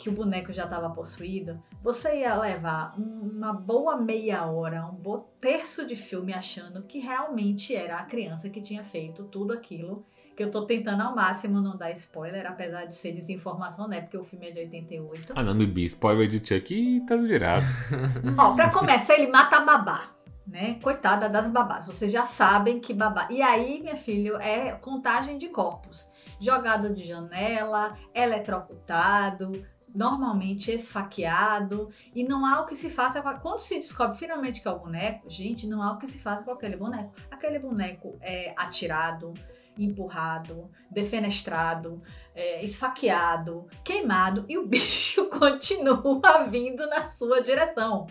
que 0.04 0.10
o 0.10 0.12
boneco 0.12 0.52
já 0.52 0.66
estava 0.66 0.90
possuído, 0.90 1.58
você 1.82 2.20
ia 2.20 2.36
levar 2.36 2.94
uma 3.00 3.54
boa 3.54 3.96
meia 3.96 4.46
hora, 4.46 4.86
um 4.86 4.96
bom 4.96 5.30
terço 5.40 5.88
de 5.88 5.96
filme 5.96 6.34
achando 6.34 6.84
que 6.84 7.00
realmente 7.00 7.74
era 7.74 7.96
a 7.96 8.04
criança 8.04 8.50
que 8.50 8.62
tinha 8.62 8.84
feito 8.84 9.24
tudo 9.24 9.54
aquilo. 9.54 10.06
Que 10.36 10.44
eu 10.44 10.52
tô 10.52 10.66
tentando 10.66 11.04
ao 11.04 11.16
máximo 11.16 11.62
não 11.62 11.78
dar 11.78 11.92
spoiler, 11.92 12.46
apesar 12.46 12.86
de 12.86 12.96
ser 12.96 13.14
desinformação, 13.14 13.88
né? 13.88 14.02
Porque 14.02 14.18
o 14.18 14.26
filme 14.26 14.50
é 14.50 14.52
de 14.52 14.60
88. 14.62 15.34
Ah, 15.36 15.44
não, 15.44 15.56
Bibi, 15.56 15.86
spoiler 15.86 16.28
de 16.28 16.46
Chuck 16.46 17.06
tá 17.08 17.16
virado. 17.16 17.66
Ó, 18.38 18.56
pra 18.56 18.72
começar, 18.72 19.14
ele 19.14 19.32
mata 19.32 19.58
a 19.58 19.62
babá 19.62 20.14
né? 20.46 20.78
Coitada 20.82 21.30
das 21.30 21.48
babás. 21.48 21.86
Vocês 21.86 22.12
já 22.12 22.26
sabem 22.26 22.80
que 22.80 22.94
babá. 22.94 23.28
E 23.30 23.42
aí, 23.42 23.80
minha 23.82 23.96
filha, 23.96 24.38
é 24.42 24.74
contagem 24.74 25.38
de 25.38 25.48
corpos. 25.48 26.12
Jogado 26.40 26.94
de 26.94 27.06
janela, 27.06 27.98
eletrocutado, 28.14 29.66
normalmente 29.94 30.72
esfaqueado. 30.72 31.90
E 32.14 32.24
não 32.24 32.46
há 32.46 32.62
o 32.62 32.66
que 32.66 32.76
se 32.76 32.90
faça. 32.90 33.22
Quando 33.22 33.60
se 33.60 33.76
descobre 33.76 34.18
finalmente 34.18 34.62
que 34.62 34.68
é 34.68 34.72
o 34.72 34.80
boneco, 34.80 35.30
gente, 35.30 35.68
não 35.68 35.82
há 35.82 35.94
o 35.94 35.98
que 35.98 36.08
se 36.08 36.18
faça 36.18 36.44
com 36.44 36.52
aquele 36.52 36.76
boneco. 36.76 37.14
Aquele 37.30 37.60
boneco 37.60 38.18
é 38.22 38.54
atirado, 38.58 39.34
empurrado, 39.78 40.70
defenestrado, 40.90 42.02
é, 42.36 42.64
esfaqueado, 42.64 43.68
queimado 43.84 44.46
e 44.48 44.58
o 44.58 44.66
bicho 44.68 45.30
continua 45.30 46.44
vindo 46.50 46.88
na 46.88 47.10
sua 47.10 47.42
direção. 47.42 48.08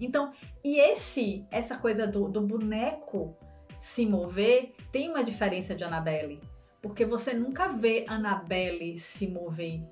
Então, 0.00 0.32
e 0.64 0.78
esse, 0.78 1.44
essa 1.50 1.76
coisa 1.76 2.06
do, 2.06 2.28
do 2.28 2.40
boneco 2.40 3.36
se 3.78 4.06
mover 4.06 4.74
tem 4.92 5.08
uma 5.10 5.24
diferença 5.24 5.74
de 5.74 5.84
Annabelle. 5.84 6.40
Porque 6.80 7.04
você 7.04 7.34
nunca 7.34 7.68
vê 7.68 8.04
Annabelle 8.08 8.98
se 8.98 9.26
mover. 9.26 9.82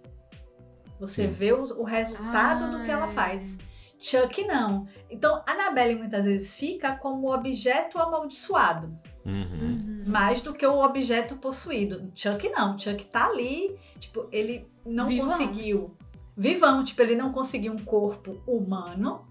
Você 0.99 1.27
Sim. 1.27 1.31
vê 1.31 1.53
o, 1.53 1.63
o 1.81 1.85
resultado 1.85 2.65
ah, 2.65 2.79
do 2.79 2.85
que 2.85 2.91
ela 2.91 3.09
faz. 3.09 3.59
Chuck 3.99 4.45
não. 4.45 4.87
Então, 5.11 5.43
Annabelle 5.49 5.95
muitas 5.95 6.25
vezes 6.25 6.55
fica 6.55 6.95
como 6.97 7.33
objeto 7.33 7.99
amaldiçoado. 7.99 8.99
Uhum. 9.25 9.59
uhum. 9.61 10.05
Mais 10.07 10.41
do 10.41 10.53
que 10.53 10.67
o 10.67 10.79
objeto 10.79 11.37
possuído. 11.37 12.13
Chuck 12.15 12.49
não. 12.51 12.79
Chuck 12.79 13.05
tá 13.07 13.27
ali, 13.27 13.77
tipo, 13.99 14.29
ele 14.31 14.67
não 14.85 15.09
vivão. 15.09 15.29
conseguiu. 15.29 15.97
Vivão, 16.37 16.85
tipo, 16.85 17.03
ele 17.03 17.17
não 17.17 17.33
conseguiu 17.33 17.73
um 17.73 17.85
corpo 17.85 18.43
humano 18.47 19.27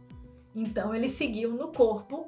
então 0.55 0.95
ele 0.95 1.09
seguiu 1.09 1.51
no 1.51 1.68
corpo 1.68 2.28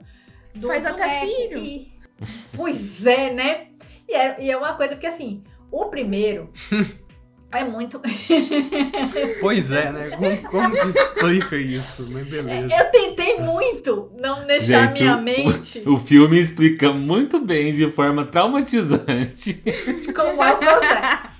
do 0.53 0.67
Faz 0.67 0.85
até 0.85 1.21
filho. 1.21 1.57
E... 1.57 1.95
Pois 2.55 3.05
é, 3.05 3.31
né? 3.31 3.67
E 4.09 4.13
é, 4.13 4.43
e 4.43 4.51
é 4.51 4.57
uma 4.57 4.73
coisa, 4.73 4.93
porque 4.93 5.05
assim, 5.05 5.43
o 5.71 5.85
primeiro 5.85 6.51
é 7.51 7.63
muito. 7.63 8.01
pois 9.39 9.71
é, 9.71 9.91
né? 9.91 10.09
Como, 10.11 10.49
como 10.49 10.75
explica 10.75 11.55
isso? 11.55 12.07
Mas 12.11 12.27
beleza. 12.27 12.75
Eu 12.75 12.91
tentei 12.91 13.39
muito 13.39 14.11
não 14.15 14.45
deixar 14.45 14.87
Gente, 14.87 15.03
minha 15.03 15.17
o, 15.17 15.21
mente. 15.21 15.79
O, 15.85 15.95
o, 15.95 15.99
filme 15.99 16.39
explica 16.39 16.91
muito 16.91 17.39
bem, 17.39 17.71
de 17.71 17.89
forma 17.89 18.25
traumatizante. 18.25 19.63
Como 20.13 20.43
é 20.43 20.53
o 20.53 20.57
processo. 20.57 21.37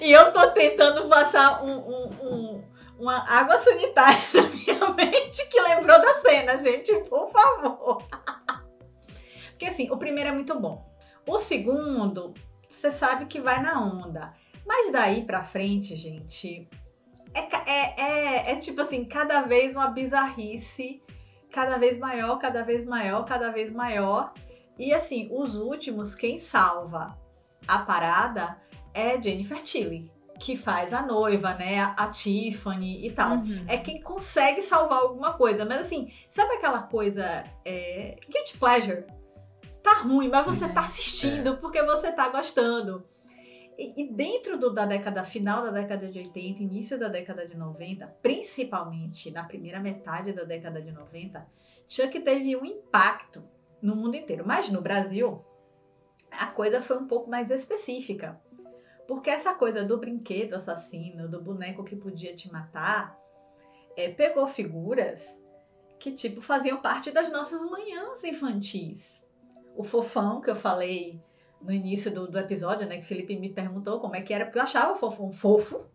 E 0.00 0.10
eu 0.10 0.32
tô 0.32 0.50
tentando 0.50 1.08
passar 1.08 1.62
um, 1.64 1.76
um, 1.76 2.10
um 2.22 2.64
uma 2.98 3.18
água 3.28 3.58
sanitária 3.58 4.18
na 4.34 4.42
minha 4.42 4.94
mente 4.94 5.48
que 5.48 5.60
lembrou 5.60 6.00
da 6.00 6.14
cena, 6.20 6.62
gente, 6.62 6.92
por 7.08 7.30
favor. 7.30 8.02
Porque 9.50 9.66
assim, 9.66 9.90
o 9.90 9.96
primeiro 9.96 10.30
é 10.30 10.32
muito 10.32 10.58
bom. 10.58 10.84
O 11.26 11.38
segundo, 11.38 12.34
você 12.68 12.90
sabe 12.90 13.26
que 13.26 13.40
vai 13.40 13.62
na 13.62 13.80
onda. 13.80 14.32
Mas 14.66 14.90
daí 14.90 15.24
pra 15.24 15.42
frente, 15.42 15.96
gente, 15.96 16.68
é, 17.32 17.70
é, 17.70 18.00
é, 18.00 18.52
é 18.52 18.56
tipo 18.56 18.80
assim, 18.80 19.04
cada 19.04 19.42
vez 19.42 19.72
uma 19.74 19.88
bizarrice, 19.88 21.02
cada 21.50 21.78
vez 21.78 21.98
maior, 21.98 22.38
cada 22.38 22.62
vez 22.62 22.84
maior, 22.84 23.24
cada 23.24 23.50
vez 23.50 23.72
maior. 23.72 24.32
E 24.78 24.92
assim, 24.92 25.28
os 25.30 25.56
últimos, 25.56 26.14
quem 26.14 26.38
salva 26.38 27.16
a 27.66 27.78
parada 27.78 28.60
é 28.92 29.20
Jennifer 29.20 29.62
Tilly 29.62 30.10
que 30.38 30.56
faz 30.56 30.92
a 30.92 31.02
noiva, 31.02 31.54
né? 31.54 31.80
A, 31.96 32.08
Tiffany 32.08 33.06
e 33.06 33.10
tal. 33.10 33.36
Uhum. 33.36 33.64
É 33.66 33.78
quem 33.78 34.00
consegue 34.00 34.62
salvar 34.62 34.98
alguma 35.00 35.32
coisa. 35.32 35.64
Mas 35.64 35.80
assim, 35.80 36.12
sabe 36.30 36.54
aquela 36.54 36.82
coisa 36.82 37.44
é, 37.64 38.16
guilty 38.28 38.58
pleasure? 38.58 39.04
Tá 39.82 40.02
ruim, 40.02 40.28
mas 40.28 40.44
você 40.44 40.68
tá 40.68 40.80
assistindo 40.82 41.54
é. 41.54 41.56
porque 41.56 41.82
você 41.82 42.12
tá 42.12 42.28
gostando. 42.28 43.06
E, 43.78 44.08
dentro 44.10 44.58
do, 44.58 44.72
da 44.72 44.86
década 44.86 45.22
final 45.22 45.62
da 45.64 45.70
década 45.70 46.08
de 46.08 46.18
80, 46.18 46.62
início 46.62 46.98
da 46.98 47.08
década 47.08 47.46
de 47.46 47.56
90, 47.56 48.06
principalmente 48.22 49.30
na 49.30 49.44
primeira 49.44 49.80
metade 49.80 50.32
da 50.32 50.44
década 50.44 50.80
de 50.80 50.90
90, 50.90 51.46
Chuck 51.86 52.18
teve 52.20 52.56
um 52.56 52.64
impacto 52.64 53.44
no 53.82 53.94
mundo 53.94 54.16
inteiro. 54.16 54.44
Mas 54.46 54.70
no 54.70 54.80
Brasil, 54.80 55.44
a 56.30 56.46
coisa 56.46 56.80
foi 56.80 56.96
um 56.96 57.06
pouco 57.06 57.28
mais 57.28 57.50
específica 57.50 58.40
porque 59.06 59.30
essa 59.30 59.54
coisa 59.54 59.84
do 59.84 59.98
brinquedo 59.98 60.54
assassino, 60.54 61.28
do 61.28 61.40
boneco 61.40 61.84
que 61.84 61.94
podia 61.94 62.34
te 62.34 62.50
matar, 62.52 63.16
é, 63.96 64.10
pegou 64.10 64.46
figuras 64.48 65.24
que, 65.98 66.12
tipo, 66.12 66.40
faziam 66.40 66.80
parte 66.82 67.10
das 67.10 67.30
nossas 67.30 67.62
manhãs 67.62 68.22
infantis. 68.24 69.24
O 69.76 69.84
fofão, 69.84 70.40
que 70.40 70.50
eu 70.50 70.56
falei 70.56 71.22
no 71.60 71.72
início 71.72 72.10
do, 72.10 72.26
do 72.28 72.38
episódio, 72.38 72.86
né? 72.86 72.96
Que 72.96 73.04
o 73.04 73.06
Felipe 73.06 73.36
me 73.38 73.48
perguntou 73.48 74.00
como 74.00 74.16
é 74.16 74.22
que 74.22 74.32
era, 74.32 74.44
porque 74.44 74.58
eu 74.58 74.62
achava 74.62 74.92
o 74.92 74.96
fofão 74.96 75.32
fofo. 75.32 75.86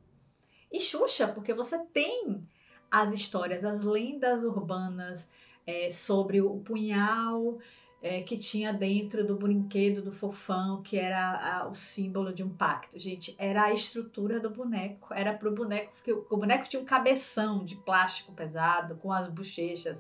E 0.72 0.80
Xuxa, 0.80 1.28
porque 1.28 1.54
você 1.54 1.78
tem 1.78 2.48
as 2.90 3.14
histórias, 3.14 3.64
as 3.64 3.84
lendas 3.84 4.44
urbanas 4.44 5.28
é, 5.66 5.90
sobre 5.90 6.42
o 6.42 6.60
punhal 6.60 7.60
é, 8.02 8.22
que 8.22 8.38
tinha 8.38 8.74
dentro 8.74 9.26
do 9.26 9.36
brinquedo 9.36 10.02
do 10.02 10.12
fofão, 10.12 10.82
que 10.82 10.98
era 10.98 11.60
a, 11.60 11.68
o 11.68 11.76
símbolo 11.76 12.34
de 12.34 12.44
um 12.44 12.50
pacto. 12.50 12.98
Gente, 12.98 13.36
era 13.38 13.66
a 13.66 13.74
estrutura 13.74 14.40
do 14.40 14.50
boneco. 14.50 15.14
Era 15.14 15.34
pro 15.34 15.54
boneco, 15.54 15.94
porque 15.94 16.12
o, 16.12 16.26
o 16.30 16.38
boneco 16.38 16.68
tinha 16.68 16.82
um 16.82 16.86
cabeção 16.86 17.64
de 17.64 17.76
plástico 17.76 18.32
pesado, 18.32 18.96
com 18.96 19.12
as 19.12 19.30
bochechas, 19.30 19.98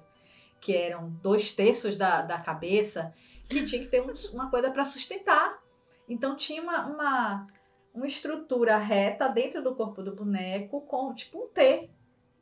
que 0.61 0.75
eram 0.75 1.09
dois 1.21 1.51
terços 1.51 1.95
da, 1.95 2.21
da 2.21 2.39
cabeça, 2.39 3.13
que 3.49 3.65
tinha 3.65 3.83
que 3.83 3.89
ter 3.89 4.01
um, 4.01 4.13
uma 4.31 4.49
coisa 4.49 4.69
para 4.69 4.85
sustentar. 4.85 5.59
Então 6.07 6.35
tinha 6.35 6.61
uma, 6.61 6.85
uma, 6.85 7.47
uma 7.93 8.07
estrutura 8.07 8.77
reta 8.77 9.27
dentro 9.27 9.61
do 9.63 9.75
corpo 9.75 10.03
do 10.03 10.15
boneco, 10.15 10.81
com 10.81 11.13
tipo 11.13 11.43
um 11.43 11.47
T, 11.47 11.89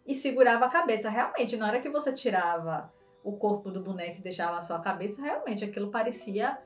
e 0.05 0.15
segurava 0.15 0.65
a 0.65 0.69
cabeça. 0.69 1.09
Realmente, 1.09 1.55
na 1.55 1.67
hora 1.67 1.79
que 1.79 1.89
você 1.89 2.11
tirava 2.11 2.93
o 3.23 3.37
corpo 3.37 3.71
do 3.71 3.81
boneco 3.81 4.19
e 4.19 4.23
deixava 4.23 4.57
a 4.57 4.61
sua 4.61 4.79
cabeça, 4.79 5.21
realmente 5.21 5.63
aquilo 5.63 5.89
parecia 5.89 6.57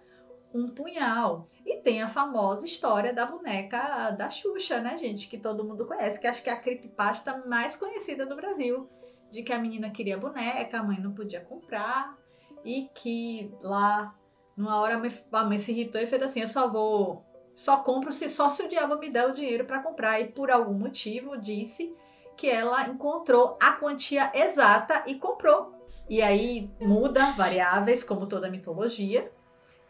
um 0.53 0.67
punhal. 0.69 1.47
E 1.65 1.77
tem 1.77 2.01
a 2.01 2.07
famosa 2.09 2.65
história 2.65 3.13
da 3.13 3.25
boneca 3.25 4.11
da 4.11 4.29
Xuxa, 4.29 4.79
né, 4.79 4.97
gente? 4.97 5.27
Que 5.27 5.37
todo 5.37 5.63
mundo 5.63 5.85
conhece, 5.85 6.19
que 6.19 6.27
acho 6.27 6.43
que 6.43 6.49
é 6.49 6.53
a 6.53 6.59
creepypasta 6.59 7.43
mais 7.45 7.75
conhecida 7.75 8.25
do 8.25 8.35
Brasil. 8.35 8.89
De 9.33 9.41
que 9.41 9.51
a 9.51 9.57
menina 9.57 9.89
queria 9.89 10.15
boneca, 10.15 10.77
a 10.77 10.83
mãe 10.83 10.99
não 10.99 11.11
podia 11.11 11.41
comprar. 11.41 12.15
E 12.63 12.87
que 12.93 13.51
lá, 13.63 14.13
numa 14.55 14.79
hora, 14.79 15.01
a 15.31 15.43
mãe 15.43 15.57
se 15.57 15.71
irritou 15.71 15.99
e 15.99 16.05
fez 16.05 16.21
assim: 16.21 16.41
Eu 16.41 16.47
só 16.47 16.69
vou. 16.69 17.25
Só 17.51 17.77
compro 17.77 18.11
se 18.11 18.29
só 18.29 18.47
se 18.47 18.61
o 18.61 18.69
diabo 18.69 18.99
me 18.99 19.09
der 19.09 19.27
o 19.27 19.33
dinheiro 19.33 19.65
para 19.65 19.81
comprar. 19.81 20.19
E 20.19 20.27
por 20.27 20.51
algum 20.51 20.75
motivo 20.75 21.35
disse 21.35 21.95
que 22.37 22.47
ela 22.47 22.87
encontrou 22.87 23.57
a 23.59 23.71
quantia 23.73 24.31
exata 24.35 25.03
e 25.07 25.15
comprou. 25.15 25.73
E 26.07 26.21
aí 26.21 26.69
muda 26.79 27.31
variáveis, 27.31 28.03
como 28.03 28.27
toda 28.27 28.51
mitologia, 28.51 29.31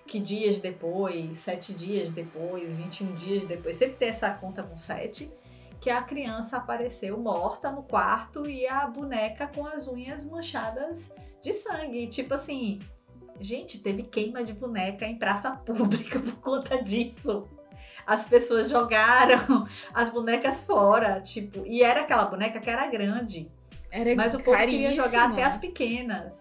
que 0.07 0.21
dias 0.21 0.57
depois, 0.57 1.35
sete 1.35 1.73
dias 1.73 2.09
depois, 2.09 2.73
21 2.73 3.15
dias 3.15 3.43
depois, 3.43 3.75
sempre 3.75 3.97
tem 3.97 4.07
essa 4.07 4.33
conta 4.33 4.63
com 4.63 4.77
sete, 4.77 5.29
que 5.83 5.89
a 5.89 6.01
criança 6.01 6.55
apareceu 6.55 7.19
morta 7.19 7.69
no 7.69 7.83
quarto 7.83 8.49
e 8.49 8.65
a 8.65 8.87
boneca 8.87 9.47
com 9.47 9.67
as 9.67 9.85
unhas 9.85 10.23
manchadas 10.23 11.11
de 11.43 11.51
sangue. 11.51 12.07
Tipo 12.07 12.35
assim, 12.35 12.79
gente, 13.37 13.83
teve 13.83 14.03
queima 14.03 14.45
de 14.45 14.53
boneca 14.53 15.05
em 15.05 15.19
praça 15.19 15.51
pública 15.67 16.21
por 16.21 16.35
conta 16.35 16.81
disso 16.81 17.49
as 18.07 18.23
pessoas 18.23 18.69
jogaram 18.69 19.67
as 19.93 20.09
bonecas 20.09 20.61
fora, 20.61 21.19
tipo, 21.19 21.65
e 21.65 21.83
era 21.83 22.01
aquela 22.01 22.25
boneca 22.25 22.61
que 22.61 22.69
era 22.69 22.87
grande. 22.87 23.51
Era 23.91 24.15
mas 24.15 24.33
o 24.33 24.39
povo 24.39 24.57
queria 24.57 24.93
jogar 24.93 25.31
até 25.31 25.43
as 25.43 25.57
pequenas. 25.57 26.31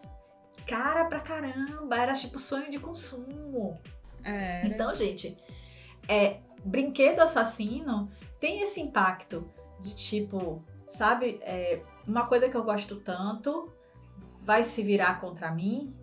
Cara 0.68 1.04
pra 1.06 1.18
caramba, 1.18 1.96
era 1.96 2.12
tipo 2.12 2.38
sonho 2.38 2.70
de 2.70 2.78
consumo. 2.78 3.80
Era. 4.22 4.68
Então, 4.68 4.94
gente, 4.94 5.36
é, 6.08 6.38
brinquedo 6.64 7.20
assassino 7.20 8.10
tem 8.40 8.62
esse 8.62 8.80
impacto 8.80 9.48
de 9.80 9.94
tipo, 9.94 10.64
sabe, 10.96 11.38
é, 11.42 11.82
uma 12.06 12.26
coisa 12.26 12.48
que 12.48 12.56
eu 12.56 12.64
gosto 12.64 12.96
tanto 12.96 13.72
vai 14.44 14.64
se 14.64 14.82
virar 14.82 15.20
contra 15.20 15.50
mim. 15.50 15.94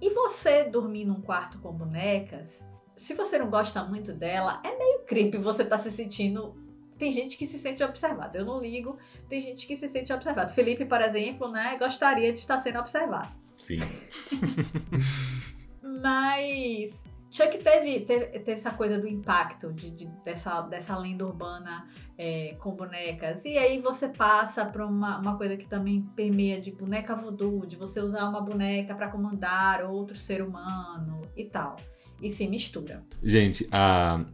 E 0.00 0.10
você 0.10 0.64
dormir 0.64 1.04
num 1.04 1.20
quarto 1.20 1.58
com 1.60 1.72
bonecas 1.72 2.60
se 3.02 3.14
você 3.14 3.36
não 3.36 3.50
gosta 3.50 3.82
muito 3.84 4.12
dela, 4.12 4.60
é 4.64 4.78
meio 4.78 5.00
creepy 5.00 5.36
você 5.38 5.64
tá 5.64 5.76
se 5.76 5.90
sentindo. 5.90 6.54
Tem 6.96 7.10
gente 7.10 7.36
que 7.36 7.48
se 7.48 7.58
sente 7.58 7.82
observado. 7.82 8.38
Eu 8.38 8.44
não 8.44 8.60
ligo. 8.60 8.96
Tem 9.28 9.40
gente 9.40 9.66
que 9.66 9.76
se 9.76 9.88
sente 9.88 10.12
observado. 10.12 10.52
Felipe, 10.52 10.84
por 10.84 11.00
exemplo, 11.00 11.48
né, 11.48 11.76
gostaria 11.78 12.32
de 12.32 12.38
estar 12.38 12.58
sendo 12.62 12.78
observado. 12.78 13.34
Sim. 13.56 13.80
Mas 15.82 16.94
Chuck 17.32 17.58
teve, 17.58 18.00
teve, 18.00 18.26
teve, 18.26 18.52
essa 18.52 18.70
coisa 18.70 18.98
do 18.98 19.08
impacto 19.08 19.72
de, 19.72 19.90
de, 19.90 20.06
dessa, 20.22 20.60
dessa 20.62 20.96
lenda 20.96 21.26
urbana 21.26 21.88
é, 22.18 22.54
com 22.60 22.72
bonecas. 22.72 23.42
E 23.44 23.56
aí 23.56 23.80
você 23.80 24.06
passa 24.06 24.66
para 24.66 24.86
uma, 24.86 25.18
uma 25.18 25.38
coisa 25.38 25.56
que 25.56 25.66
também 25.66 26.02
permeia 26.14 26.60
de 26.60 26.70
boneca 26.70 27.16
voodoo, 27.16 27.64
de 27.66 27.76
você 27.76 28.00
usar 28.00 28.28
uma 28.28 28.42
boneca 28.42 28.94
para 28.94 29.08
comandar 29.08 29.82
outro 29.82 30.14
ser 30.14 30.42
humano 30.42 31.22
e 31.34 31.44
tal 31.44 31.76
e 32.22 32.30
se 32.30 32.46
mistura. 32.46 33.02
Gente, 33.22 33.68
a, 33.72 34.24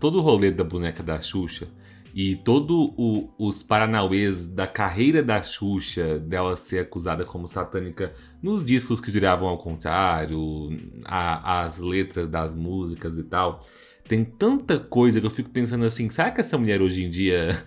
todo 0.00 0.18
o 0.18 0.22
rolê 0.22 0.50
da 0.50 0.64
boneca 0.64 1.02
da 1.02 1.20
Xuxa 1.20 1.68
e 2.14 2.36
todos 2.36 2.92
os 3.36 3.60
paranauês 3.64 4.46
da 4.46 4.68
carreira 4.68 5.20
da 5.20 5.42
Xuxa, 5.42 6.16
dela 6.20 6.54
ser 6.54 6.78
acusada 6.78 7.24
como 7.24 7.48
satânica 7.48 8.14
nos 8.40 8.64
discos 8.64 9.00
que 9.00 9.10
giravam 9.10 9.48
ao 9.48 9.58
contrário, 9.58 10.70
a, 11.04 11.62
as 11.62 11.78
letras 11.78 12.28
das 12.28 12.54
músicas 12.54 13.18
e 13.18 13.24
tal. 13.24 13.66
Tem 14.06 14.22
tanta 14.22 14.78
coisa 14.78 15.18
que 15.18 15.26
eu 15.26 15.30
fico 15.30 15.48
pensando 15.48 15.84
assim, 15.84 16.10
será 16.10 16.30
que 16.30 16.40
essa 16.40 16.58
mulher 16.58 16.82
hoje 16.82 17.02
em 17.02 17.08
dia, 17.08 17.58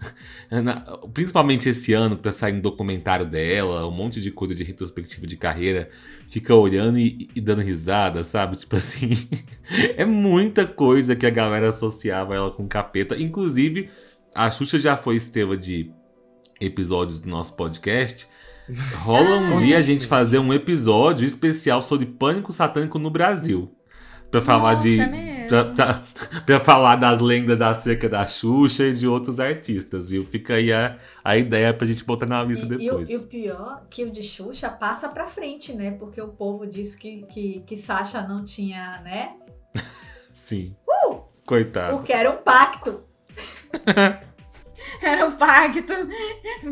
principalmente 1.12 1.68
esse 1.68 1.93
ano 1.93 2.16
que 2.16 2.22
tá 2.22 2.32
saindo 2.32 2.62
documentário 2.62 3.26
dela, 3.26 3.88
um 3.88 3.91
monte 3.91 4.22
de 4.22 4.30
coisa 4.30 4.54
de 4.54 4.64
retrospectiva 4.64 5.26
de 5.26 5.36
carreira, 5.36 5.89
fica 6.30 6.54
olhando 6.54 7.00
e, 7.00 7.28
e 7.36 7.41
dando 7.41 7.64
risada, 7.64 8.24
sabe? 8.24 8.56
Tipo 8.56 8.76
assim, 8.76 9.10
é 9.98 10.06
muita 10.06 10.66
coisa 10.66 11.16
que 11.16 11.26
a 11.26 11.32
galera 11.32 11.70
associava 11.70 12.36
ela 12.36 12.52
com 12.52 12.68
capeta. 12.68 13.18
Inclusive, 13.18 13.89
a 14.34 14.49
Xuxa 14.49 14.78
já 14.78 14.95
foi 14.97 15.15
estrela 15.15 15.57
de 15.57 15.91
episódios 16.59 17.19
do 17.19 17.30
nosso 17.30 17.55
podcast. 17.55 18.28
Rola 18.95 19.38
um 19.38 19.59
dia 19.59 19.78
a 19.78 19.82
gente 19.82 20.05
fazer 20.05 20.39
um 20.39 20.53
episódio 20.53 21.25
especial 21.25 21.82
sobre 21.82 22.05
pânico 22.05 22.51
satânico 22.51 22.99
no 22.99 23.09
Brasil. 23.09 23.73
Pra 24.30 24.41
falar 24.41 24.73
Nossa, 24.73 24.88
de. 24.88 24.99
É 24.99 25.47
pra, 25.47 25.63
pra, 25.65 26.03
pra, 26.45 26.59
falar 26.59 26.97
das 26.97 27.21
lendas 27.21 27.57
da 27.57 27.73
cerca 27.73 28.09
da 28.09 28.28
Xuxa 28.28 28.88
e 28.88 28.93
de 28.93 29.07
outros 29.07 29.39
artistas, 29.39 30.09
viu? 30.09 30.25
Fica 30.25 30.55
aí 30.55 30.71
a, 30.73 30.97
a 31.23 31.38
ideia 31.38 31.73
pra 31.73 31.88
gente 31.88 32.03
botar 32.03 32.25
na 32.25 32.43
lista 32.43 32.65
e, 32.65 32.69
depois. 32.69 33.09
E, 33.09 33.13
e, 33.13 33.17
o 33.17 33.23
pior 33.28 33.86
que 33.89 34.03
o 34.03 34.11
de 34.11 34.21
Xuxa 34.21 34.69
passa 34.69 35.07
pra 35.07 35.28
frente, 35.28 35.73
né? 35.73 35.91
Porque 35.91 36.21
o 36.21 36.28
povo 36.28 36.67
disse 36.67 36.97
que, 36.97 37.23
que, 37.28 37.61
que 37.65 37.78
Sasha 37.78 38.21
não 38.21 38.43
tinha, 38.43 39.01
né? 39.01 39.36
Sim. 40.34 40.75
Uh! 40.86 41.21
Coitado. 41.45 41.95
Porque 41.95 42.11
era 42.11 42.30
um 42.30 42.38
pacto. 42.38 43.07
Era 45.01 45.26
um 45.26 45.32
pacto. 45.34 45.93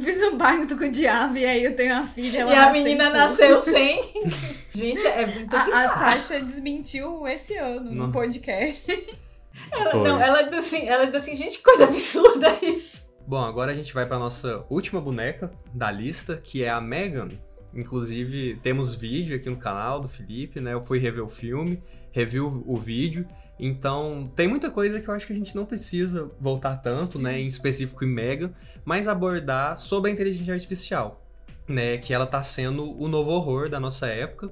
Fiz 0.01 0.23
um 0.23 0.37
pacto 0.37 0.77
com 0.77 0.85
o 0.85 0.91
diabo 0.91 1.37
e 1.37 1.45
aí 1.45 1.63
eu 1.63 1.75
tenho 1.75 1.93
uma 1.93 2.07
filha. 2.07 2.39
Ela 2.39 2.53
e 2.53 2.55
a 2.55 2.71
menina 2.71 3.09
nasceu 3.09 3.61
sem. 3.61 3.99
Gente, 4.73 5.05
é 5.05 5.25
muito 5.25 5.55
A, 5.55 5.63
a 5.63 5.89
Sasha 5.89 6.41
desmentiu 6.41 7.27
esse 7.27 7.55
ano 7.55 7.91
Nossa. 7.91 8.07
no 8.07 8.11
podcast. 8.11 8.85
Ela, 9.71 9.91
Foi. 9.91 10.03
não, 10.03 10.21
ela 10.21 10.41
disse 10.43 10.75
assim, 10.75 10.87
ela 10.89 11.05
disse 11.05 11.17
assim, 11.17 11.37
gente, 11.37 11.57
que 11.59 11.63
coisa 11.63 11.85
absurda 11.85 12.57
isso. 12.61 13.01
Bom, 13.25 13.39
agora 13.39 13.71
a 13.71 13.75
gente 13.75 13.93
vai 13.93 14.05
pra 14.05 14.19
nossa 14.19 14.65
última 14.69 14.99
boneca 14.99 15.49
da 15.73 15.89
lista, 15.89 16.35
que 16.35 16.61
é 16.61 16.69
a 16.69 16.81
Megan. 16.81 17.29
Inclusive, 17.73 18.59
temos 18.61 18.95
vídeo 18.95 19.35
aqui 19.35 19.49
no 19.49 19.57
canal 19.57 20.01
do 20.01 20.09
Felipe, 20.09 20.59
né? 20.59 20.73
Eu 20.73 20.83
fui 20.83 20.99
rever 20.99 21.23
o 21.23 21.29
filme, 21.29 21.81
revi 22.11 22.39
o, 22.39 22.63
o 22.67 22.77
vídeo. 22.77 23.25
Então, 23.59 24.31
tem 24.35 24.47
muita 24.47 24.69
coisa 24.69 24.99
que 24.99 25.07
eu 25.07 25.13
acho 25.13 25.25
que 25.25 25.33
a 25.33 25.35
gente 25.35 25.55
não 25.55 25.65
precisa 25.65 26.29
voltar 26.39 26.75
tanto, 26.77 27.17
né? 27.17 27.39
Em 27.39 27.47
específico 27.47 28.03
em 28.03 28.07
Megan, 28.07 28.53
mas 28.83 29.07
abordar 29.07 29.77
sobre 29.77 30.11
a 30.11 30.13
inteligência 30.13 30.53
artificial, 30.53 31.25
né? 31.67 31.97
Que 31.97 32.13
ela 32.13 32.27
tá 32.27 32.43
sendo 32.43 32.99
o 33.01 33.07
novo 33.07 33.31
horror 33.31 33.69
da 33.69 33.79
nossa 33.79 34.07
época. 34.07 34.51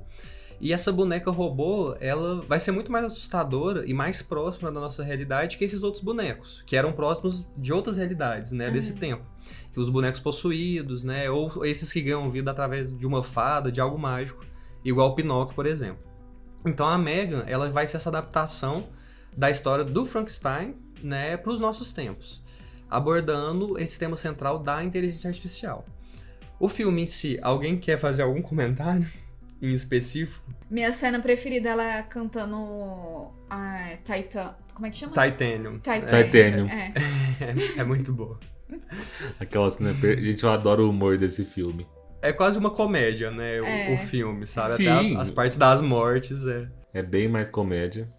E 0.62 0.72
essa 0.72 0.94
boneca 0.94 1.30
robô, 1.30 1.94
ela 2.00 2.42
vai 2.48 2.58
ser 2.58 2.72
muito 2.72 2.90
mais 2.90 3.04
assustadora 3.04 3.86
e 3.86 3.94
mais 3.94 4.22
próxima 4.22 4.72
da 4.72 4.80
nossa 4.80 5.04
realidade 5.04 5.58
que 5.58 5.66
esses 5.66 5.84
outros 5.84 6.02
bonecos, 6.02 6.64
que 6.66 6.78
eram 6.78 6.94
próximos 6.94 7.46
de 7.58 7.74
outras 7.74 7.98
realidades, 7.98 8.54
né, 8.54 8.72
desse 8.72 8.94
tempo. 8.96 9.26
Que 9.74 9.80
os 9.82 9.90
bonecos 9.90 10.22
possuídos, 10.22 11.04
né, 11.04 11.30
ou 11.30 11.66
esses 11.66 11.92
que 11.92 12.02
ganham 12.02 12.32
vida 12.32 12.50
através 12.52 12.98
de 12.98 13.06
uma 13.06 13.22
fada, 13.22 13.70
de 13.70 13.82
algo 13.82 13.98
mágico, 14.00 14.46
igual 14.86 15.10
o 15.10 15.16
Pinóquio, 15.16 15.54
por 15.54 15.66
exemplo. 15.66 16.13
Então 16.66 16.86
a 16.88 16.98
Megan, 16.98 17.44
ela 17.48 17.70
vai 17.70 17.86
ser 17.88 17.98
essa 17.98 18.10
adaptação 18.10 18.88
da 19.36 19.50
história 19.50 19.84
do 19.84 20.06
Frankenstein, 20.06 20.76
né, 21.02 21.36
para 21.38 21.52
os 21.52 21.60
nossos 21.60 21.92
tempos, 21.92 22.42
abordando 22.90 23.78
esse 23.80 23.98
tema 24.00 24.16
central 24.16 24.60
da 24.60 24.84
inteligência 24.84 25.28
artificial. 25.28 25.86
O 26.60 26.70
filme 26.70 27.02
em 27.02 27.06
si, 27.06 27.38
alguém 27.42 27.78
quer 27.78 27.98
fazer 27.98 28.22
algum 28.22 28.42
comentário 28.44 29.06
em 29.62 29.74
específico? 29.74 30.44
Minha 30.70 30.92
cena 30.94 31.20
preferida 31.20 31.70
ela 31.70 31.84
é 31.98 32.02
cantando 32.04 33.30
a 33.50 33.98
Titan. 34.04 34.56
Como 34.74 34.86
é 34.88 34.90
que 34.90 34.98
chama? 34.98 35.12
Titanium. 35.14 35.80
Titan- 35.80 36.24
Titanium. 36.24 36.68
É. 36.68 36.94
É, 37.76 37.80
é 37.82 37.84
muito 37.84 38.12
boa. 38.14 38.40
Aquela 39.40 39.70
cena. 39.70 39.94
Gente, 39.94 40.44
eu 40.44 40.52
adoro 40.52 40.86
o 40.86 40.90
humor 40.90 41.18
desse 41.18 41.46
filme. 41.46 41.86
É 42.24 42.32
quase 42.32 42.58
uma 42.58 42.70
comédia, 42.70 43.30
né? 43.30 43.60
O, 43.60 43.66
é. 43.66 43.94
o 43.94 43.98
filme, 43.98 44.48
sabe? 44.48 44.78
Sim. 44.78 44.88
Até 44.88 45.16
as, 45.16 45.22
as, 45.24 45.30
partes 45.30 45.58
das 45.58 45.82
mortes 45.82 46.48
é. 46.48 46.70
É 46.94 47.04
bem 47.04 47.28
mais 47.28 47.50
comédia. 47.50 48.10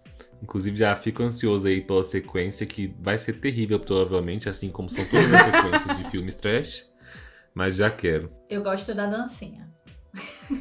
Inclusive, 0.43 0.77
já 0.77 0.95
fico 0.95 1.23
ansioso 1.23 1.67
aí 1.67 1.81
pela 1.81 2.03
sequência, 2.03 2.67
que 2.67 2.93
vai 2.99 3.17
ser 3.17 3.33
terrível, 3.39 3.79
provavelmente, 3.79 4.47
assim 4.47 4.69
como 4.69 4.91
são 4.91 5.03
todas 5.05 5.33
as 5.33 5.41
sequências 5.43 5.97
de 5.97 6.11
filmes 6.11 6.35
trash. 6.35 6.93
Mas 7.51 7.77
já 7.77 7.89
quero. 7.89 8.31
Eu 8.47 8.61
gosto 8.61 8.93
da 8.93 9.07
dancinha. 9.07 9.67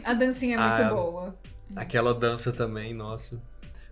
A 0.03 0.15
dancinha 0.15 0.57
é 0.57 0.59
muito 0.59 0.83
ah, 0.83 0.95
boa. 0.95 1.39
Aquela 1.77 2.15
dança 2.15 2.51
também, 2.51 2.95
nossa. 2.95 3.39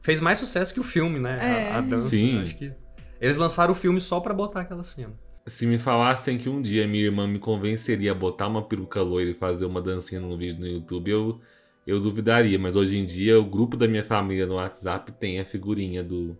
Fez 0.00 0.18
mais 0.18 0.38
sucesso 0.38 0.72
que 0.72 0.80
o 0.80 0.84
filme, 0.84 1.18
né? 1.18 1.68
É. 1.68 1.72
A, 1.72 1.78
a 1.78 1.80
dança. 1.82 2.08
Sim. 2.08 2.40
Acho 2.40 2.56
que. 2.56 2.72
Eles 3.20 3.36
lançaram 3.36 3.72
o 3.72 3.74
filme 3.74 4.00
só 4.00 4.18
pra 4.18 4.32
botar 4.32 4.62
aquela 4.62 4.82
cena. 4.82 5.12
Se 5.44 5.66
me 5.66 5.76
falassem 5.76 6.38
que 6.38 6.48
um 6.48 6.62
dia 6.62 6.86
minha 6.86 7.04
irmã 7.04 7.26
me 7.26 7.38
convenceria 7.38 8.12
a 8.12 8.14
botar 8.14 8.46
uma 8.46 8.62
peruca 8.62 9.02
loira 9.02 9.30
e 9.30 9.34
fazer 9.34 9.64
uma 9.64 9.82
dancinha 9.82 10.20
num 10.20 10.36
vídeo 10.36 10.60
no 10.60 10.66
YouTube, 10.66 11.10
eu, 11.10 11.40
eu 11.86 12.00
duvidaria. 12.00 12.58
Mas 12.58 12.76
hoje 12.76 12.96
em 12.96 13.04
dia, 13.04 13.40
o 13.40 13.44
grupo 13.44 13.76
da 13.76 13.88
minha 13.88 14.04
família 14.04 14.46
no 14.46 14.54
WhatsApp 14.54 15.10
tem 15.12 15.40
a 15.40 15.44
figurinha 15.44 16.02
do, 16.02 16.38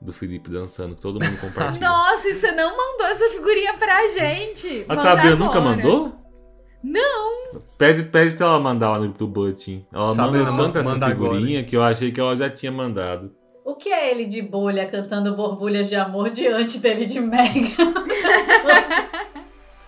do 0.00 0.12
Felipe 0.12 0.50
dançando, 0.50 0.96
que 0.96 1.02
todo 1.02 1.24
mundo 1.24 1.40
compartilha. 1.40 1.86
Nossa, 1.88 2.28
e 2.28 2.34
você 2.34 2.50
não 2.50 2.76
mandou 2.76 3.06
essa 3.06 3.30
figurinha 3.30 3.74
pra 3.74 4.08
gente? 4.08 4.84
A 4.88 4.96
Sabrina 4.96 5.36
nunca 5.36 5.60
mandou? 5.60 6.12
Não! 6.82 7.60
Pede, 7.78 8.02
pede 8.04 8.34
pra 8.34 8.46
ela 8.46 8.60
mandar 8.60 8.90
lá 8.90 8.98
no 8.98 9.04
grupo 9.04 9.18
do 9.18 9.28
Boletim. 9.28 9.86
Ela 9.92 10.14
manda 10.14 10.44
tanto 10.44 10.78
essa 10.78 11.08
figurinha 11.10 11.58
agora. 11.58 11.64
que 11.64 11.76
eu 11.76 11.82
achei 11.82 12.10
que 12.10 12.20
ela 12.20 12.34
já 12.34 12.50
tinha 12.50 12.72
mandado. 12.72 13.30
O 13.64 13.76
que 13.76 13.90
é 13.90 14.10
ele 14.10 14.26
de 14.26 14.42
bolha 14.42 14.86
cantando 14.86 15.36
borbulhas 15.36 15.88
de 15.88 15.94
amor 15.94 16.30
diante 16.30 16.78
dele 16.78 17.06
de 17.06 17.20
Mega? 17.20 17.52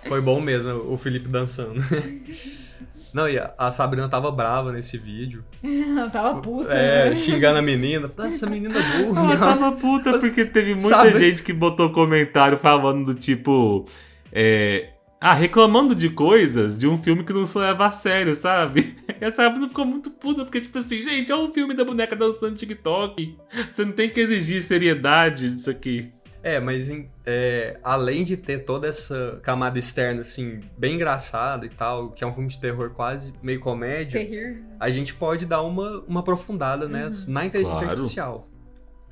Foi 0.07 0.21
bom 0.21 0.41
mesmo 0.41 0.93
o 0.93 0.97
Felipe 0.97 1.29
dançando. 1.29 1.81
Não, 3.13 3.29
e 3.29 3.39
a 3.39 3.71
Sabrina 3.71 4.09
tava 4.09 4.31
brava 4.31 4.73
nesse 4.73 4.99
vídeo. 4.99 5.45
Ela 5.63 6.11
tava 6.11 6.41
puta. 6.41 6.73
É, 6.73 7.11
né? 7.11 7.17
xingando 7.17 7.61
a 7.61 7.63
menina. 7.63 8.11
Essa 8.19 8.51
menina 8.51 8.77
é 8.77 9.05
burra. 9.05 9.23
Ela 9.23 9.37
tava 9.37 9.73
puta 9.73 10.11
Mas, 10.11 10.23
porque 10.23 10.45
teve 10.45 10.75
muita 10.75 10.89
sabe... 10.89 11.17
gente 11.17 11.45
que 11.45 11.53
botou 11.53 11.93
comentário 11.93 12.59
falando 12.59 13.07
do 13.07 13.15
tipo. 13.15 13.87
É, 14.33 14.94
ah, 15.25 15.33
reclamando 15.33 15.95
de 15.95 16.11
coisas 16.11 16.77
de 16.77 16.87
um 16.87 17.03
filme 17.03 17.25
que 17.25 17.33
não 17.33 17.47
se 17.47 17.57
leva 17.57 17.87
a 17.87 17.91
sério, 17.91 18.37
sabe? 18.37 18.95
E 19.19 19.25
a 19.25 19.31
Sabrina 19.31 19.67
ficou 19.69 19.87
muito 19.87 20.11
puta, 20.11 20.45
porque, 20.45 20.61
tipo 20.61 20.77
assim, 20.77 21.01
gente, 21.01 21.33
é 21.33 21.37
um 21.37 21.51
filme 21.51 21.73
da 21.73 21.83
boneca 21.83 22.15
dançando 22.15 22.55
TikTok. 22.57 23.35
Você 23.73 23.87
não 23.87 23.93
tem 23.93 24.11
que 24.11 24.21
exigir 24.21 24.63
seriedade 24.63 25.49
disso 25.55 25.71
aqui. 25.71 26.13
É, 26.43 26.61
mas 26.61 26.91
é, 27.25 27.79
além 27.83 28.23
de 28.23 28.37
ter 28.37 28.67
toda 28.67 28.87
essa 28.87 29.41
camada 29.43 29.79
externa, 29.79 30.21
assim, 30.21 30.61
bem 30.77 30.97
engraçada 30.97 31.65
e 31.65 31.71
tal, 31.71 32.11
que 32.11 32.23
é 32.23 32.27
um 32.27 32.35
filme 32.35 32.51
de 32.51 32.61
terror 32.61 32.91
quase 32.91 33.33
meio 33.43 33.61
comédia, 33.61 34.21
terror. 34.21 34.59
a 34.79 34.91
gente 34.91 35.15
pode 35.15 35.47
dar 35.47 35.63
uma, 35.63 36.01
uma 36.07 36.21
aprofundada, 36.21 36.87
né, 36.87 37.07
uhum. 37.07 37.33
na 37.33 37.47
inteligência 37.47 37.79
claro. 37.79 37.93
artificial 37.93 38.49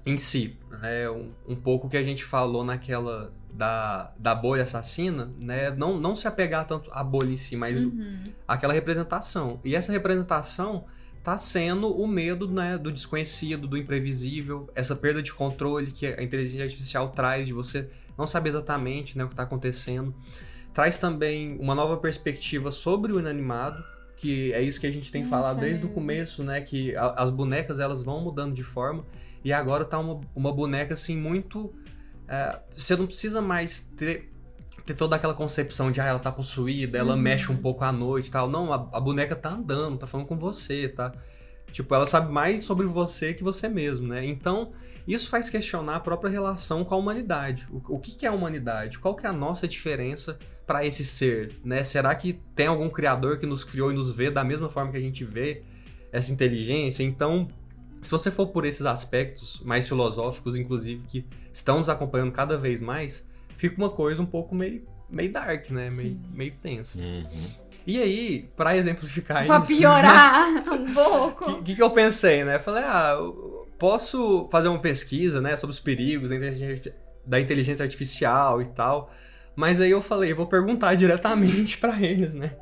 em 0.04 0.18
si. 0.18 0.58
Né, 0.82 1.08
um, 1.08 1.30
um 1.48 1.56
pouco 1.56 1.88
que 1.88 1.96
a 1.96 2.02
gente 2.02 2.22
falou 2.22 2.62
naquela 2.64 3.32
da, 3.52 4.12
da 4.18 4.34
bolha 4.34 4.62
assassina, 4.62 5.30
né? 5.38 5.70
Não, 5.70 5.98
não 5.98 6.16
se 6.16 6.26
apegar 6.26 6.66
tanto 6.66 6.90
à 6.92 7.04
bolha 7.04 7.30
em 7.30 7.36
si, 7.36 7.54
mas 7.54 7.76
uhum. 7.76 8.24
aquela 8.48 8.72
representação. 8.72 9.60
E 9.64 9.74
essa 9.74 9.92
representação 9.92 10.86
tá 11.22 11.38
sendo 11.38 11.94
o 11.94 12.08
medo 12.08 12.48
né, 12.48 12.76
do 12.76 12.90
desconhecido, 12.90 13.68
do 13.68 13.76
imprevisível, 13.76 14.68
essa 14.74 14.96
perda 14.96 15.22
de 15.22 15.32
controle 15.32 15.92
que 15.92 16.06
a 16.06 16.22
inteligência 16.22 16.64
artificial 16.64 17.10
traz 17.10 17.46
de 17.46 17.52
você 17.52 17.88
não 18.18 18.26
saber 18.26 18.48
exatamente 18.48 19.16
né, 19.16 19.24
o 19.24 19.28
que 19.28 19.34
está 19.34 19.44
acontecendo. 19.44 20.14
Traz 20.74 20.98
também 20.98 21.56
uma 21.60 21.74
nova 21.74 21.96
perspectiva 21.98 22.70
sobre 22.70 23.12
o 23.12 23.20
inanimado, 23.20 23.84
que 24.16 24.52
é 24.52 24.62
isso 24.62 24.80
que 24.80 24.86
a 24.86 24.90
gente 24.90 25.12
tem 25.12 25.22
Nossa, 25.22 25.36
falado 25.36 25.60
desde 25.60 25.82
é. 25.82 25.86
o 25.86 25.90
começo, 25.90 26.42
né? 26.42 26.60
Que 26.60 26.96
a, 26.96 27.22
as 27.22 27.30
bonecas 27.30 27.78
elas 27.78 28.02
vão 28.02 28.20
mudando 28.20 28.54
de 28.54 28.62
forma 28.62 29.04
e 29.44 29.52
agora 29.52 29.84
tá 29.84 29.98
uma, 29.98 30.20
uma 30.34 30.52
boneca 30.52 30.94
assim 30.94 31.16
muito 31.16 31.72
é, 32.28 32.58
você 32.76 32.96
não 32.96 33.06
precisa 33.06 33.40
mais 33.40 33.80
ter, 33.80 34.32
ter 34.86 34.94
toda 34.94 35.16
aquela 35.16 35.34
concepção 35.34 35.90
de 35.90 36.00
ah, 36.00 36.06
ela 36.06 36.18
tá 36.18 36.32
possuída, 36.32 36.98
ela 36.98 37.14
uhum. 37.14 37.20
mexe 37.20 37.50
um 37.50 37.56
pouco 37.56 37.84
à 37.84 37.92
noite 37.92 38.28
e 38.28 38.30
tal. 38.30 38.48
Não, 38.48 38.72
a, 38.72 38.76
a, 38.92 39.00
boneca 39.00 39.36
tá 39.36 39.50
andando, 39.50 39.98
tá 39.98 40.06
falando 40.06 40.26
com 40.26 40.36
você, 40.36 40.88
tá? 40.88 41.12
Tipo, 41.70 41.94
ela 41.94 42.06
sabe 42.06 42.30
mais 42.30 42.62
sobre 42.62 42.86
você 42.86 43.32
que 43.32 43.42
você 43.42 43.68
mesmo, 43.68 44.06
né? 44.06 44.26
Então, 44.26 44.72
isso 45.06 45.28
faz 45.28 45.48
questionar 45.48 45.96
a 45.96 46.00
própria 46.00 46.30
relação 46.30 46.84
com 46.84 46.94
a 46.94 46.98
humanidade. 46.98 47.66
O, 47.70 47.96
o 47.96 47.98
que, 47.98 48.14
que 48.14 48.26
é 48.26 48.28
a 48.28 48.32
humanidade? 48.32 48.98
Qual 48.98 49.14
que 49.14 49.26
é 49.26 49.28
a 49.28 49.32
nossa 49.32 49.66
diferença 49.66 50.38
para 50.66 50.86
esse 50.86 51.04
ser, 51.04 51.58
né? 51.64 51.82
Será 51.82 52.14
que 52.14 52.40
tem 52.54 52.66
algum 52.66 52.88
criador 52.88 53.38
que 53.38 53.46
nos 53.46 53.64
criou 53.64 53.90
e 53.90 53.94
nos 53.94 54.10
vê 54.10 54.30
da 54.30 54.44
mesma 54.44 54.68
forma 54.68 54.90
que 54.90 54.96
a 54.96 55.00
gente 55.00 55.24
vê 55.24 55.62
essa 56.12 56.32
inteligência? 56.32 57.02
Então, 57.02 57.48
se 58.00 58.10
você 58.10 58.30
for 58.30 58.48
por 58.48 58.64
esses 58.64 58.84
aspectos 58.84 59.60
mais 59.64 59.88
filosóficos, 59.88 60.56
inclusive, 60.56 61.02
que 61.06 61.24
estão 61.52 61.78
nos 61.78 61.88
acompanhando 61.88 62.32
cada 62.32 62.56
vez 62.56 62.80
mais, 62.80 63.26
fica 63.56 63.76
uma 63.76 63.90
coisa 63.90 64.20
um 64.22 64.26
pouco 64.26 64.54
meio, 64.54 64.86
meio 65.08 65.32
dark, 65.32 65.70
né? 65.70 65.88
Meio, 65.92 66.18
meio 66.32 66.52
tenso. 66.60 66.98
Uhum. 66.98 67.46
E 67.86 68.00
aí, 68.00 68.48
para 68.56 68.76
exemplificar 68.76 69.44
pra 69.44 69.58
isso. 69.58 69.66
Pra 69.66 69.76
piorar 69.76 70.46
um 70.72 70.94
pouco. 70.94 71.50
O 71.50 71.62
que, 71.62 71.74
que, 71.74 71.82
eu 71.82 71.90
pensei, 71.90 72.44
né? 72.44 72.58
Falei, 72.58 72.84
ah, 72.84 73.18
posso 73.78 74.48
fazer 74.50 74.68
uma 74.68 74.78
pesquisa, 74.78 75.40
né, 75.40 75.56
sobre 75.56 75.72
os 75.72 75.80
perigos 75.80 76.28
da 76.28 76.36
inteligência, 76.36 76.94
da 77.26 77.40
inteligência 77.40 77.82
artificial 77.82 78.62
e 78.62 78.66
tal. 78.66 79.12
Mas 79.56 79.80
aí 79.80 79.90
eu 79.90 80.00
falei, 80.00 80.32
vou 80.32 80.46
perguntar 80.46 80.94
diretamente 80.96 81.78
para 81.78 82.00
eles, 82.00 82.34
né? 82.34 82.52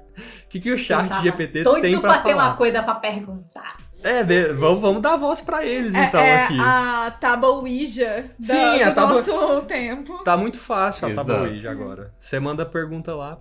O 0.51 0.53
que, 0.53 0.59
que 0.59 0.72
o 0.72 0.76
chat 0.76 1.22
GPT 1.22 1.62
tem 1.80 2.01
para 2.01 2.14
falar? 2.14 2.24
ter 2.24 2.34
uma 2.34 2.55
coisa 2.57 2.82
para 2.82 2.96
perguntar. 2.96 3.76
É, 4.03 4.24
de, 4.24 4.53
vamos, 4.53 4.80
vamos 4.80 5.01
dar 5.01 5.16
voz 5.16 5.40
pra 5.40 5.64
eles, 5.64 5.94
é, 5.94 6.07
então, 6.07 6.18
é 6.18 6.42
aqui. 6.42 6.59
a 6.59 7.16
tábua 7.20 7.51
Ouija 7.51 8.28
da, 8.36 8.46
Sim, 8.46 8.78
do 8.78 8.84
a 8.84 8.90
tábua... 8.90 9.14
nosso 9.14 9.62
tempo. 9.62 10.24
Tá 10.24 10.36
muito 10.36 10.59
fácil 10.59 11.07
a 11.07 11.14
tábua 11.14 11.42
Ouija 11.42 11.70
agora. 11.70 12.12
Você 12.18 12.40
manda 12.40 12.64
a 12.64 12.66
pergunta 12.66 13.14
lá. 13.14 13.38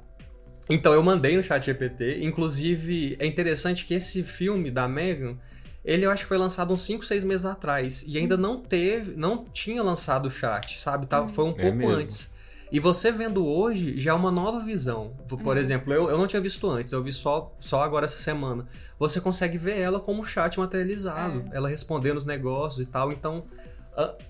Então, 0.69 0.93
eu 0.93 1.01
mandei 1.01 1.35
no 1.35 1.41
chat 1.41 1.65
GPT. 1.65 2.19
Inclusive, 2.21 3.17
é 3.19 3.25
interessante 3.25 3.85
que 3.85 3.95
esse 3.95 4.21
filme 4.21 4.69
da 4.69 4.87
Megan, 4.87 5.35
ele 5.83 6.05
eu 6.05 6.11
acho 6.11 6.21
que 6.21 6.29
foi 6.29 6.37
lançado 6.37 6.71
uns 6.71 6.83
5, 6.83 7.03
6 7.03 7.23
meses 7.23 7.45
atrás. 7.47 8.05
E 8.07 8.19
ainda 8.19 8.37
não 8.37 8.61
teve, 8.61 9.17
não 9.17 9.45
tinha 9.45 9.81
lançado 9.81 10.27
o 10.27 10.29
chat, 10.29 10.79
sabe? 10.79 11.07
Tá, 11.07 11.27
foi 11.27 11.45
um 11.45 11.55
é 11.57 11.61
pouco 11.63 11.75
mesmo. 11.75 11.95
antes. 11.95 12.29
E 12.71 12.79
você 12.79 13.11
vendo 13.11 13.45
hoje 13.45 13.97
já 13.97 14.11
é 14.11 14.13
uma 14.13 14.31
nova 14.31 14.59
visão. 14.59 15.15
Por 15.27 15.39
uhum. 15.39 15.57
exemplo, 15.57 15.93
eu, 15.93 16.09
eu 16.09 16.17
não 16.17 16.27
tinha 16.27 16.41
visto 16.41 16.69
antes, 16.69 16.93
eu 16.93 17.01
vi 17.01 17.11
só, 17.11 17.55
só 17.59 17.81
agora 17.81 18.05
essa 18.05 18.21
semana. 18.21 18.67
Você 18.99 19.19
consegue 19.19 19.57
ver 19.57 19.79
ela 19.79 19.99
como 19.99 20.23
chat 20.23 20.59
materializado, 20.59 21.45
é. 21.51 21.57
ela 21.57 21.67
respondendo 21.67 22.17
os 22.17 22.25
negócios 22.25 22.85
e 22.85 22.89
tal. 22.89 23.11
Então, 23.11 23.45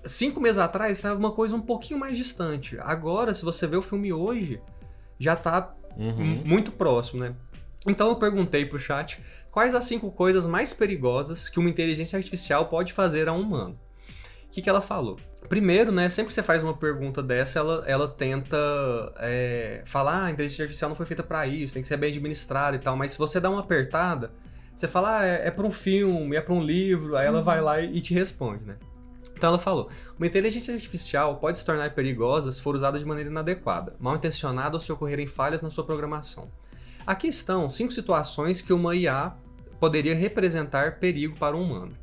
cinco 0.04 0.40
meses 0.40 0.58
atrás 0.58 0.96
estava 0.96 1.18
uma 1.18 1.32
coisa 1.32 1.54
um 1.54 1.60
pouquinho 1.60 2.00
mais 2.00 2.16
distante. 2.16 2.78
Agora, 2.80 3.34
se 3.34 3.44
você 3.44 3.66
vê 3.66 3.76
o 3.76 3.82
filme 3.82 4.12
hoje, 4.12 4.60
já 5.18 5.36
tá 5.36 5.74
uhum. 5.96 6.42
muito 6.44 6.72
próximo, 6.72 7.20
né? 7.20 7.34
Então 7.86 8.08
eu 8.08 8.16
perguntei 8.16 8.64
pro 8.64 8.78
chat 8.78 9.22
quais 9.50 9.74
as 9.74 9.84
cinco 9.84 10.10
coisas 10.10 10.46
mais 10.46 10.72
perigosas 10.72 11.48
que 11.48 11.58
uma 11.58 11.70
inteligência 11.70 12.16
artificial 12.16 12.66
pode 12.66 12.92
fazer 12.92 13.28
a 13.28 13.32
um 13.32 13.40
humano. 13.40 13.78
O 14.46 14.50
que, 14.50 14.60
que 14.60 14.68
ela 14.68 14.80
falou? 14.80 15.18
Primeiro, 15.50 15.90
né, 15.90 16.08
sempre 16.08 16.28
que 16.28 16.34
você 16.34 16.44
faz 16.44 16.62
uma 16.62 16.74
pergunta 16.74 17.20
dessa, 17.20 17.58
ela, 17.58 17.82
ela 17.84 18.06
tenta 18.06 18.56
é, 19.18 19.82
falar, 19.84 20.12
ah, 20.12 20.24
a 20.26 20.30
inteligência 20.30 20.62
artificial 20.62 20.88
não 20.88 20.94
foi 20.94 21.06
feita 21.06 21.24
para 21.24 21.44
isso, 21.44 21.74
tem 21.74 21.82
que 21.82 21.88
ser 21.88 21.96
bem 21.96 22.10
administrada 22.10 22.76
e 22.76 22.78
tal, 22.78 22.96
mas 22.96 23.10
se 23.10 23.18
você 23.18 23.40
dá 23.40 23.50
uma 23.50 23.58
apertada, 23.58 24.30
você 24.76 24.86
fala, 24.86 25.18
ah, 25.18 25.26
é, 25.26 25.48
é 25.48 25.50
para 25.50 25.66
um 25.66 25.70
filme, 25.72 26.36
é 26.36 26.40
para 26.40 26.54
um 26.54 26.62
livro, 26.62 27.16
aí 27.16 27.26
ela 27.26 27.38
uhum. 27.38 27.44
vai 27.44 27.60
lá 27.60 27.80
e 27.80 28.00
te 28.00 28.14
responde, 28.14 28.62
né? 28.64 28.76
Então 29.34 29.48
ela 29.48 29.58
falou: 29.58 29.90
uma 30.16 30.26
inteligência 30.26 30.72
artificial 30.72 31.38
pode 31.38 31.58
se 31.58 31.64
tornar 31.64 31.94
perigosa 31.94 32.52
se 32.52 32.62
for 32.62 32.76
usada 32.76 32.96
de 32.96 33.04
maneira 33.04 33.28
inadequada, 33.28 33.96
mal 33.98 34.14
intencionada 34.14 34.76
ou 34.76 34.80
se 34.80 34.92
ocorrerem 34.92 35.26
falhas 35.26 35.62
na 35.62 35.70
sua 35.70 35.82
programação. 35.82 36.48
Aqui 37.04 37.26
estão 37.26 37.68
cinco 37.68 37.92
situações 37.92 38.62
que 38.62 38.72
uma 38.72 38.94
IA 38.94 39.34
poderia 39.80 40.14
representar 40.14 41.00
perigo 41.00 41.36
para 41.36 41.56
o 41.56 41.60
humano. 41.60 41.96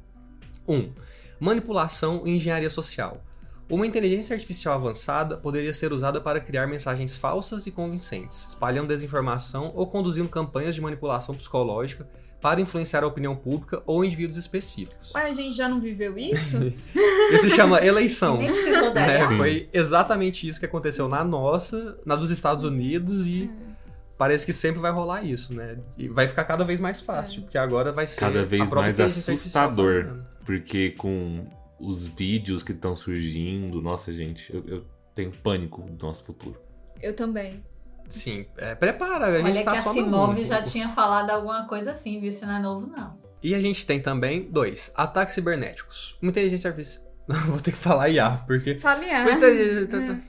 1. 0.67 0.75
Um, 0.75 0.93
manipulação 1.39 2.23
e 2.25 2.31
engenharia 2.31 2.69
social. 2.69 3.23
Uma 3.69 3.85
inteligência 3.85 4.33
artificial 4.33 4.75
avançada 4.75 5.35
poderia 5.35 5.73
ser 5.73 5.91
usada 5.91 6.21
para 6.21 6.39
criar 6.39 6.67
mensagens 6.67 7.17
falsas 7.17 7.67
e 7.67 7.71
convincentes, 7.71 8.47
espalhando 8.47 8.87
desinformação 8.87 9.73
ou 9.75 9.85
conduzindo 9.87 10.29
campanhas 10.29 10.73
de 10.73 10.79
manipulação 10.79 11.35
psicológica 11.35 12.07
para 12.41 12.61
influenciar 12.61 13.03
a 13.03 13.07
opinião 13.07 13.35
pública 13.35 13.83
ou 13.85 14.05
indivíduos 14.05 14.37
específicos. 14.37 15.13
Ué, 15.13 15.29
a 15.29 15.33
gente 15.33 15.53
já 15.53 15.67
não 15.67 15.81
viveu 15.81 16.17
isso? 16.17 16.55
isso 17.33 17.49
se 17.49 17.55
chama 17.55 17.83
eleição. 17.85 18.37
né? 18.37 19.27
Foi 19.35 19.67
exatamente 19.73 20.47
isso 20.47 20.59
que 20.59 20.65
aconteceu 20.65 21.09
na 21.09 21.23
nossa, 21.23 21.97
na 22.05 22.15
dos 22.15 22.31
Estados 22.31 22.63
Unidos 22.63 23.27
e 23.27 23.51
é. 23.53 23.71
parece 24.17 24.45
que 24.45 24.53
sempre 24.53 24.79
vai 24.79 24.91
rolar 24.91 25.23
isso, 25.25 25.53
né? 25.53 25.77
E 25.97 26.07
vai 26.07 26.25
ficar 26.25 26.45
cada 26.45 26.63
vez 26.63 26.79
mais 26.79 27.01
fácil, 27.01 27.39
é. 27.39 27.41
porque 27.43 27.57
agora 27.57 27.91
vai 27.91 28.07
ser 28.07 28.21
cada 28.21 28.45
vez 28.45 28.69
mais 28.69 28.97
assustador, 28.97 30.19
porque 30.45 30.91
com 30.91 31.45
os 31.79 32.07
vídeos 32.07 32.63
que 32.63 32.71
estão 32.71 32.95
surgindo. 32.95 33.81
Nossa, 33.81 34.11
gente, 34.11 34.53
eu, 34.53 34.63
eu, 34.67 34.85
tenho 35.13 35.31
pânico 35.31 35.81
do 35.81 36.05
nosso 36.05 36.23
futuro. 36.23 36.59
Eu 37.01 37.15
também. 37.15 37.63
Sim, 38.07 38.45
é, 38.57 38.73
prepara, 38.73 39.25
a 39.27 39.37
gente 39.39 39.57
Olha 39.57 39.65
tá 39.65 39.71
que 39.73 39.81
só 39.81 39.89
a 39.89 39.93
Simov 39.93 40.43
já 40.43 40.61
tinha 40.61 40.87
falado 40.89 41.29
alguma 41.29 41.67
coisa 41.67 41.91
assim, 41.91 42.21
viu? 42.21 42.29
Isso 42.29 42.45
não 42.45 42.55
é 42.55 42.59
novo, 42.59 42.87
não. 42.87 43.17
E 43.43 43.53
a 43.53 43.61
gente 43.61 43.85
tem 43.85 44.01
também, 44.01 44.49
dois, 44.49 44.91
ataques 44.95 45.35
cibernéticos. 45.35 46.17
Uma 46.21 46.29
inteligência 46.29 46.69
artificial... 46.69 47.05
Vou 47.47 47.59
ter 47.59 47.71
que 47.71 47.77
falar 47.77 48.09
IA, 48.09 48.43
porque... 48.47 48.79
Familiar. 48.79 49.27
Uma 49.27 49.33
inteligência- 49.35 50.23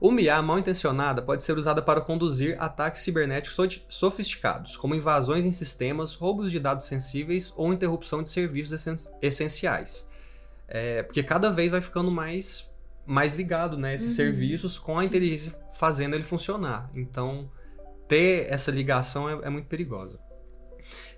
Uma 0.00 0.20
IA 0.20 0.42
mal 0.42 0.58
intencionada 0.58 1.22
pode 1.22 1.42
ser 1.42 1.56
usada 1.56 1.80
para 1.80 2.00
conduzir 2.02 2.56
ataques 2.60 3.00
cibernéticos 3.02 3.56
so- 3.56 3.82
sofisticados, 3.88 4.76
como 4.76 4.94
invasões 4.94 5.46
em 5.46 5.52
sistemas, 5.52 6.12
roubos 6.14 6.50
de 6.52 6.60
dados 6.60 6.86
sensíveis 6.86 7.52
ou 7.56 7.72
interrupção 7.72 8.22
de 8.22 8.28
serviços 8.28 8.72
essen- 8.72 9.10
essenciais. 9.22 10.06
É, 10.74 11.02
porque 11.02 11.22
cada 11.22 11.50
vez 11.50 11.70
vai 11.70 11.82
ficando 11.82 12.10
mais, 12.10 12.66
mais 13.04 13.34
ligado, 13.34 13.76
né, 13.76 13.94
esses 13.94 14.08
Uhum. 14.10 14.16
serviços 14.16 14.78
com 14.78 14.98
a 14.98 15.04
inteligência 15.04 15.52
fazendo 15.78 16.14
ele 16.14 16.24
funcionar. 16.24 16.90
Então, 16.94 17.50
ter 18.08 18.46
essa 18.50 18.70
ligação 18.70 19.28
é, 19.28 19.46
é 19.46 19.50
muito 19.50 19.66
perigosa. 19.66 20.18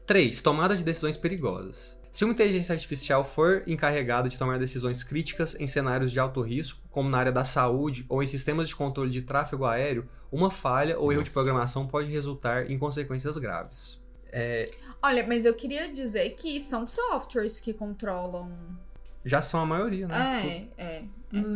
3. 0.07 0.42
Tomada 0.42 0.76
de 0.76 0.82
decisões 0.82 1.16
perigosas. 1.16 1.96
Se 2.11 2.24
uma 2.24 2.32
inteligência 2.32 2.72
artificial 2.72 3.24
for 3.24 3.62
encarregada 3.66 4.28
de 4.28 4.36
tomar 4.38 4.59
decisões 4.59 5.02
críticas 5.05 5.55
em 5.59 5.66
cenários 5.66 6.11
de 6.12 6.18
alto 6.20 6.40
risco, 6.42 6.80
como 6.90 7.09
na 7.09 7.18
área 7.18 7.32
da 7.32 7.44
saúde 7.44 8.05
ou 8.09 8.22
em 8.22 8.26
sistemas 8.26 8.68
de 8.68 8.74
controle 8.76 9.11
de 9.11 9.22
tráfego 9.22 9.64
aéreo, 9.64 10.09
uma 10.30 10.50
falha 10.50 10.98
ou 10.98 11.12
erro 11.12 11.22
de 11.22 11.28
Nossa. 11.30 11.40
programação 11.40 11.86
pode 11.86 12.11
resultar 12.11 12.70
em 12.70 12.78
consequências 12.78 13.36
graves. 13.38 14.00
É, 14.32 14.68
Olha, 15.02 15.24
mas 15.26 15.44
eu 15.44 15.55
queria 15.55 15.88
dizer 15.88 16.30
que 16.30 16.61
são 16.61 16.86
softwares 16.88 17.61
que 17.61 17.72
controlam. 17.72 18.50
Já 19.25 19.41
são 19.43 19.61
a 19.61 19.66
maioria, 19.66 20.07
né? 20.07 20.47
É, 20.47 20.68
é. 20.77 20.85
é. 20.97 21.05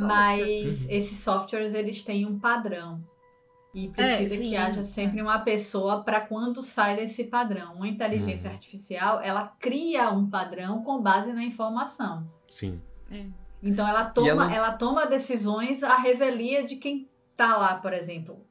Mas 0.03 0.81
Uhum. 0.83 0.87
esses 0.91 1.19
softwares, 1.19 1.73
eles 1.75 2.03
têm 2.03 2.27
um 2.27 2.39
padrão. 2.39 3.01
E 3.75 3.89
precisa 3.89 4.35
sim, 4.35 4.49
que 4.51 4.57
haja 4.57 4.83
sempre 4.83 5.21
uma 5.23 5.39
pessoa 5.41 6.03
para 6.03 6.21
quando 6.23 6.63
sai 6.63 6.97
desse 6.97 7.23
padrão. 7.25 7.75
Uma 7.75 7.87
inteligência 7.87 8.49
Uhum. 8.49 8.55
artificial, 8.57 9.21
ela 9.21 9.47
cria 9.61 10.11
um 10.11 10.29
padrão 10.29 10.83
com 10.83 11.01
base 11.01 11.33
na 11.33 11.45
informação. 11.45 12.27
Sim. 12.49 12.81
Então 13.63 13.87
ela 13.87 14.07
toma, 14.07 14.29
ela- 14.31 14.55
ela... 14.55 14.73
toma 14.73 15.07
decisões 15.07 15.83
à 15.83 15.97
revelia 15.97 16.65
de 16.65 16.77
quem 16.77 17.09
tá 17.37 17.57
lá, 17.57 17.75
por 17.77 17.93
exemplo, 17.93 18.45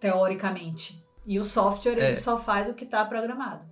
teoricamente. 0.00 1.02
E 1.26 1.38
o 1.38 1.44
software 1.44 1.98
É. 1.98 2.08
ele 2.08 2.16
só 2.16 2.36
faz 2.38 2.68
o 2.68 2.74
que 2.74 2.84
está 2.84 3.04
programado. 3.04 3.62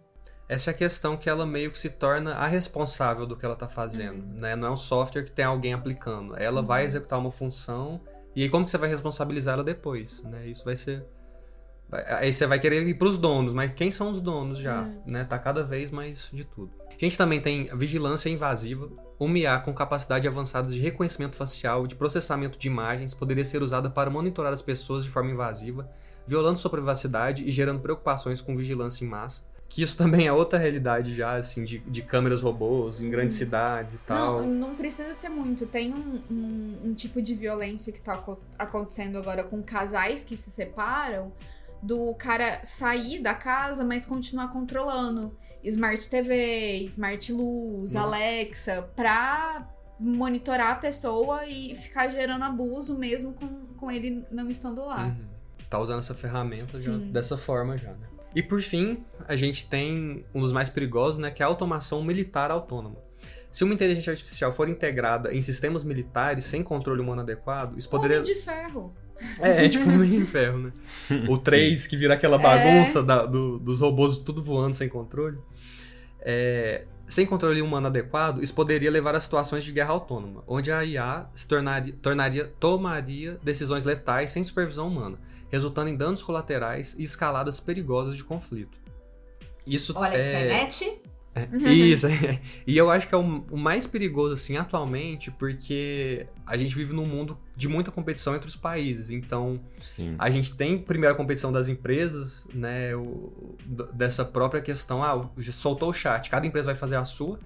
Essa 0.49 0.71
é 0.71 0.75
a 0.75 0.77
questão 0.77 1.17
que 1.17 1.29
ela 1.29 1.45
meio 1.45 1.71
que 1.71 1.79
se 1.79 1.91
torna 1.91 2.33
a 2.35 2.47
responsável 2.47 3.27
do 3.27 3.37
que 3.37 3.45
ela 3.45 3.55
está 3.55 3.69
fazendo, 3.69 4.25
né? 4.35 4.57
Não 4.57 4.69
é 4.69 4.71
um 4.71 4.77
software 4.77 5.25
que 5.25 5.31
tem 5.31 5.45
alguém 5.45 5.75
aplicando. 5.75 6.35
Ela 6.37 6.63
vai 6.63 6.85
executar 6.85 7.19
uma 7.19 7.31
função 7.31 8.01
e 8.35 8.43
aí 8.43 8.49
como 8.49 8.65
que 8.65 8.71
você 8.71 8.79
vai 8.79 8.89
responsabilizar 8.89 9.55
ela 9.55 9.65
depois, 9.65 10.23
né? 10.23 10.47
Isso 10.47 10.65
vai 10.65 10.75
ser 10.75 11.05
aí 11.91 12.33
você 12.33 12.47
vai 12.47 12.59
querer 12.59 12.87
ir 12.87 12.95
para 12.95 13.09
os 13.09 13.17
donos, 13.17 13.53
mas 13.55 13.73
quem 13.73 13.91
são 13.91 14.11
os 14.11 14.21
donos 14.21 14.59
já, 14.59 14.89
né? 15.07 15.25
Tá 15.25 15.39
cada 15.39 15.63
vez 15.63 15.91
mais 15.91 16.29
de 16.33 16.45
tudo. 16.45 16.71
A 16.91 17.05
gente 17.05 17.17
também 17.17 17.41
tem 17.41 17.65
vigilância 17.77 18.29
invasiva. 18.29 18.91
Uma 19.19 19.39
IA 19.39 19.59
com 19.59 19.73
capacidade 19.73 20.29
avançada 20.29 20.69
de 20.71 20.79
reconhecimento 20.79 21.37
facial 21.37 21.85
e 21.85 21.89
de 21.89 21.97
processamento 21.97 22.59
de 22.59 22.69
imagens 22.69 23.15
poderia 23.15 23.45
ser 23.45 23.63
usada 23.63 23.91
para 23.91 24.11
monitorar 24.11 24.53
as 24.53 24.63
pessoas 24.63 25.05
de 25.05 25.11
forma 25.11 25.31
invasiva, 25.31 25.91
violando 26.27 26.59
sua 26.59 26.71
privacidade 26.71 27.43
e 27.43 27.51
gerando 27.51 27.81
preocupações 27.81 28.41
com 28.41 28.55
vigilância 28.55 29.05
em 29.05 29.09
massa. 29.09 29.48
Que 29.69 29.83
isso 29.83 29.99
também 29.99 30.27
é 30.27 30.33
outra 30.33 30.59
realidade 30.59 31.15
já, 31.15 31.37
assim, 31.37 31.63
de, 31.63 31.79
de 31.81 32.01
câmeras 32.03 32.41
robôs 32.43 33.01
em 33.03 33.11
grandes 33.11 33.37
cidades 33.37 33.95
e 33.95 33.99
tal. 33.99 34.41
Não, 34.41 34.47
não 34.49 34.75
precisa 34.75 35.13
ser 35.13 35.29
muito. 35.29 35.67
Tem 35.67 35.93
um, 35.93 36.23
um- 36.31 36.81
um 36.87 36.95
tipo 36.95 37.21
de 37.21 37.35
violência 37.35 37.93
que 37.93 38.01
tá 38.01 38.15
aco- 38.15 38.41
acontecendo 38.59 39.19
agora 39.19 39.45
com 39.45 39.63
casais 39.63 40.25
que 40.25 40.37
se 40.37 40.51
separam, 40.51 41.33
do 41.83 42.13
cara 42.15 42.61
sair 42.65 43.21
da 43.21 43.35
casa, 43.35 43.85
mas 43.85 44.07
continuar 44.07 44.49
controlando. 44.49 45.37
Smart 45.63 46.09
TV, 46.09 46.85
Smart 46.89 47.33
Luz, 47.33 47.93
Nossa. 47.93 48.07
Alexa, 48.07 48.83
pra 48.97 49.69
monitorar 50.01 50.71
a 50.71 50.75
pessoa 50.77 51.45
e 51.47 51.75
ficar 51.77 52.09
gerando 52.09 52.43
abuso 52.45 52.97
mesmo 52.97 53.33
com, 53.35 53.49
com 53.77 53.91
ele 53.91 54.25
não 54.31 54.49
estando 54.51 54.83
lá. 54.85 55.07
Uhum. 55.07 55.27
Tá 55.69 55.79
usando 55.79 55.99
essa 55.99 56.15
ferramenta 56.15 56.79
já, 56.79 56.93
dessa 56.97 57.37
forma 57.37 57.77
já, 57.77 57.91
né? 57.91 58.07
E 58.35 58.43
por 58.43 58.61
fim, 58.61 59.05
a 59.27 59.35
gente 59.37 59.67
tem 59.69 60.25
um 60.35 60.41
dos 60.41 60.53
mais 60.53 60.69
perigosos, 60.69 61.19
né? 61.19 61.31
Que 61.31 61.43
é 61.43 61.45
a 61.45 61.49
automação 61.49 62.03
militar 62.05 62.51
autônoma. 62.51 62.97
Se 63.51 63.65
uma 63.65 63.73
inteligência 63.75 64.11
artificial 64.13 64.53
for 64.53 64.69
integrada 64.69 65.35
em 65.35 65.41
sistemas 65.41 65.83
militares 65.83 66.45
sem 66.45 66.63
controle 66.63 67.01
humano 67.01 67.23
adequado, 67.23 67.77
isso 67.79 67.89
poderia. 67.89 68.21
Homem 68.21 68.35
de 68.35 68.41
ferro. 68.41 68.95
É, 69.41 69.65
é 69.65 69.69
tipo 69.69 69.89
um 69.89 70.05
de 70.07 70.25
ferro, 70.27 70.59
né? 70.59 70.73
O 71.29 71.37
3, 71.39 71.87
que 71.89 71.97
vira 71.97 72.15
aquela 72.15 72.37
É. 72.37 72.39
bagunça 72.39 73.03
da- 73.03 73.25
do- 73.27 73.59
dos 73.59 73.81
robôs 73.81 74.19
tudo 74.19 74.43
voando 74.43 74.75
sem 74.77 74.89
controle. 74.89 75.39
É, 76.21 76.85
sem 77.07 77.25
controle 77.27 77.63
humano 77.63 77.87
adequado, 77.87 78.43
isso 78.43 78.55
poderia 78.55 78.91
levar 78.91 79.15
a 79.15 79.21
situações 79.21 79.65
de 79.65 79.73
guerra 79.73 79.91
autônoma, 79.93 80.45
onde 80.47 80.71
a 80.71 80.85
IA 80.85 81.27
se 81.33 81.49
tornaria, 81.49 81.95
tornaria- 82.03 82.53
tomaria 82.61 83.39
decisões 83.43 83.85
letais 83.85 84.31
sem 84.31 84.45
supervisão 84.45 84.87
humana, 84.89 85.19
resultando 85.51 85.91
em 85.91 85.97
danos 85.97 86.23
colaterais 86.23 86.95
e 86.99 87.03
escaladas 87.03 87.61
perigosas 87.61 88.17
de 88.17 88.25
conflito. 88.25 88.79
Isso 89.67 89.93
Olha, 89.97 90.17
é, 90.17 90.67
Skynet, 90.69 91.03
isso, 91.71 92.07
é. 92.07 92.41
e 92.67 92.77
eu 92.77 92.91
acho 92.91 93.07
que 93.07 93.15
é 93.15 93.19
o, 93.19 93.45
o 93.51 93.57
mais 93.57 93.87
perigoso, 93.87 94.35
assim, 94.35 94.57
atualmente, 94.57 95.31
porque 95.31 96.27
a 96.47 96.57
gente 96.57 96.75
vive 96.75 96.93
num 96.93 97.07
mundo 97.07 97.39
de 97.55 97.69
muita 97.69 97.91
competição 97.91 98.35
entre 98.35 98.49
os 98.49 98.57
países. 98.57 99.11
Então, 99.11 99.61
Sim. 99.79 100.15
a 100.19 100.31
gente 100.31 100.57
tem 100.57 100.79
primeiro 100.79 101.15
a 101.15 101.17
competição 101.17 101.53
das 101.53 101.69
empresas, 101.69 102.47
né? 102.53 102.95
o- 102.97 103.57
dessa 103.93 104.25
própria 104.25 104.61
questão, 104.61 105.03
ah, 105.03 105.29
soltou 105.53 105.91
o 105.91 105.93
chat, 105.93 106.29
cada 106.31 106.47
empresa 106.47 106.67
vai 106.67 106.75
fazer 106.75 106.97
a 106.97 107.05
sua. 107.05 107.39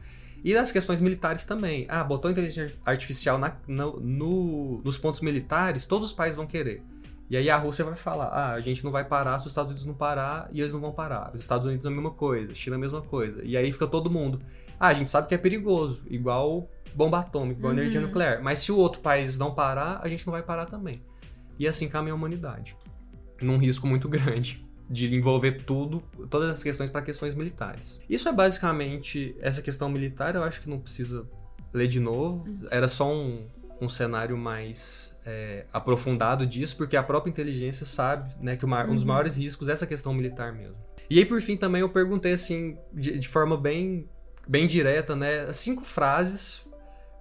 E 0.45 0.55
das 0.55 0.73
questões 0.73 1.01
militares 1.01 1.45
também. 1.45 1.87
Ah, 1.89 2.03
botou 2.03 2.31
inteligência 2.31 2.75
artificial 2.85 3.39
na- 3.39 3.57
no- 3.67 4.01
no- 4.01 4.81
nos 4.85 4.99
pontos 4.99 5.21
militares, 5.21 5.85
todos 5.87 6.09
os 6.09 6.13
países 6.15 6.37
vão 6.37 6.47
querer. 6.47 6.83
E 7.33 7.37
aí 7.39 7.49
a 7.49 7.57
Rússia 7.57 7.83
vai 7.83 7.97
falar, 7.97 8.27
ah, 8.27 8.53
a 8.53 8.61
gente 8.61 8.85
não 8.85 8.91
vai 8.93 9.07
parar 9.07 9.39
se 9.39 9.47
os 9.47 9.53
Estados 9.53 9.71
Unidos 9.71 9.87
não 9.87 9.95
parar 9.95 10.51
e 10.53 10.61
eles 10.61 10.71
não 10.71 10.81
vão 10.83 10.93
parar. 10.93 11.33
Os 11.35 11.41
Estados 11.41 11.67
Unidos 11.67 11.87
é 11.87 11.89
a 11.89 11.91
mesma 11.91 12.11
coisa, 12.11 12.55
China 12.55 12.77
é 12.77 12.79
a 12.79 12.81
mesma 12.81 13.01
coisa. 13.01 13.43
E 13.43 13.57
aí 13.57 13.73
fica 13.73 13.87
todo 13.87 14.11
mundo. 14.11 14.39
Ah, 14.79 14.89
a 14.89 14.93
gente 14.93 15.09
sabe 15.09 15.29
que 15.29 15.35
é 15.35 15.39
perigoso, 15.39 16.03
igual 16.11 16.69
bomba 16.95 17.21
atômica, 17.21 17.59
igual 17.59 17.73
Uhum. 17.73 17.79
energia 17.79 18.03
nuclear. 18.03 18.43
Mas 18.43 18.59
se 18.59 18.71
o 18.71 18.77
outro 18.77 19.01
país 19.01 19.39
não 19.39 19.55
parar, 19.55 20.01
a 20.03 20.09
gente 20.09 20.27
não 20.27 20.31
vai 20.33 20.43
parar 20.43 20.67
também. 20.67 21.03
E 21.59 21.67
assim 21.67 21.89
caminha 21.89 22.13
a 22.13 22.17
humanidade. 22.17 22.77
Num 23.41 23.57
risco 23.57 23.87
muito 23.87 24.11
grande 24.11 24.63
de 24.91 25.15
envolver 25.15 25.65
tudo, 25.65 26.03
todas 26.29 26.51
as 26.51 26.63
questões 26.63 26.91
para 26.91 27.01
questões 27.01 27.35
militares. 27.35 27.99
Isso 28.11 28.29
é 28.29 28.33
basicamente 28.33 29.35
essa 29.41 29.63
questão 29.63 29.89
militar, 29.89 30.35
eu 30.35 30.43
acho 30.43 30.61
que 30.61 30.69
não 30.69 30.79
precisa 30.79 31.27
ler 31.73 31.89
de 31.89 31.99
novo. 31.99 32.45
Era 32.71 32.89
só 32.89 33.11
um, 33.11 33.49
um 33.81 33.89
cenário 33.89 34.37
mais 34.37 35.12
é, 35.27 35.65
aprofundado 35.73 36.47
disso, 36.47 36.77
porque 36.77 36.97
a 36.97 37.03
própria 37.03 37.31
inteligência 37.31 37.87
sabe 37.87 38.33
né, 38.41 38.57
que 38.57 38.65
o 38.65 38.69
ma- 38.69 38.85
um 38.85 38.95
dos 38.95 39.03
Uhum. 39.03 39.09
maiores 39.09 39.37
riscos 39.37 39.69
é 39.69 39.73
essa 39.73 39.87
questão 39.87 40.13
militar 40.13 40.53
mesmo. 40.53 40.77
E 41.09 41.19
aí, 41.19 41.25
por 41.25 41.41
fim, 41.41 41.57
também 41.57 41.81
eu 41.81 41.89
perguntei 41.89 42.33
assim, 42.33 42.77
de, 42.93 43.19
de 43.19 43.29
forma 43.29 43.57
bem, 43.57 44.09
bem 44.49 44.67
direta, 44.67 45.15
né? 45.15 45.53
Cinco 45.53 45.85
frases 45.85 46.63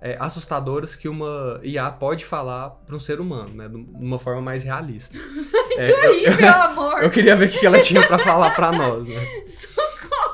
é, 0.01 0.15
assustadoras 0.19 0.95
que 0.95 1.07
uma 1.09 1.59
IA 1.63 1.91
pode 1.91 2.25
falar 2.25 2.69
para 2.71 2.95
um 2.95 2.99
ser 2.99 3.19
humano, 3.19 3.53
né? 3.53 3.67
De 3.69 3.75
uma 3.75 4.17
forma 4.17 4.41
mais 4.41 4.63
realista. 4.63 5.17
É, 5.77 5.89
eu, 6.05 6.13
Ih, 6.13 6.35
meu 6.35 6.53
amor! 6.53 6.99
eu 7.01 7.09
queria 7.09 7.33
ver 7.33 7.47
o 7.47 7.49
que 7.49 7.65
ela 7.65 7.79
tinha 7.79 8.05
para 8.05 8.19
falar 8.19 8.53
para 8.53 8.73
nós, 8.73 9.07
né? 9.07 9.15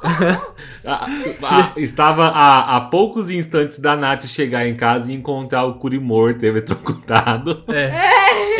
Ah, 0.89 1.05
ah, 1.43 1.73
estava 1.75 2.27
a, 2.27 2.77
a 2.77 2.81
poucos 2.81 3.29
instantes 3.29 3.77
da 3.79 3.93
Nath 3.97 4.25
chegar 4.25 4.65
em 4.65 4.73
casa 4.73 5.11
e 5.11 5.15
encontrar 5.15 5.65
o 5.65 5.79
Curi 5.79 5.99
morto, 5.99 6.43
eletrocutado. 6.45 7.63
É. 7.67 7.91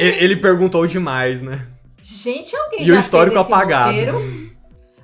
Ele, 0.02 0.26
ele 0.26 0.36
perguntou 0.36 0.86
demais, 0.86 1.42
né? 1.42 1.66
gente, 2.02 2.56
alguém 2.56 2.84
E 2.84 2.86
já 2.86 2.96
o 2.96 3.00
histórico 3.00 3.36
fez 3.36 3.46
esse 3.46 3.54
apagado. 3.54 3.92
roteiro? 3.98 4.52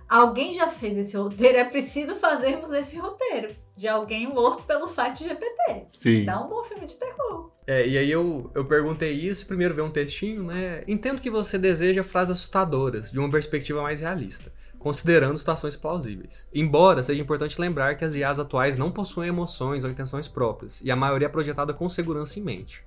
Alguém 0.10 0.54
já 0.54 0.68
fez 0.68 0.98
esse 0.98 1.16
roteiro? 1.18 1.58
É 1.58 1.64
preciso 1.64 2.16
fazermos 2.16 2.72
esse 2.74 2.98
roteiro 2.98 3.56
de 3.76 3.88
alguém 3.88 4.28
morto 4.28 4.64
pelo 4.64 4.86
site 4.86 5.24
GPT. 5.24 5.86
Sim. 5.88 6.26
Dá 6.26 6.40
um 6.44 6.50
bom 6.50 6.64
filme 6.64 6.86
de 6.86 6.96
terror. 6.96 7.52
É, 7.66 7.88
e 7.88 7.98
aí 7.98 8.12
eu, 8.12 8.52
eu 8.54 8.66
perguntei 8.66 9.14
isso, 9.14 9.48
primeiro 9.48 9.74
ver 9.74 9.82
um 9.82 9.90
textinho, 9.90 10.44
né? 10.44 10.84
Entendo 10.88 11.22
que 11.22 11.30
você 11.30 11.58
deseja 11.58 12.04
frases 12.04 12.32
assustadoras, 12.38 13.10
de 13.10 13.18
uma 13.18 13.32
perspectiva 13.32 13.82
mais 13.82 14.02
realista, 14.02 14.52
considerando 14.84 15.38
situações 15.38 15.78
plausíveis. 15.78 16.46
Embora 16.54 17.02
seja 17.02 17.22
importante 17.24 17.60
lembrar 17.60 17.96
que 17.96 18.04
as 18.04 18.16
IAs 18.16 18.38
atuais 18.38 18.78
não 18.78 18.92
possuem 18.92 19.30
emoções 19.30 19.86
ou 19.86 19.90
intenções 19.90 20.28
próprias, 20.28 20.82
e 20.84 20.92
a 20.92 20.96
maioria 20.96 21.28
é 21.28 21.30
projetada 21.30 21.74
com 21.74 21.88
segurança 21.88 22.38
em 22.38 22.44
mente. 22.44 22.84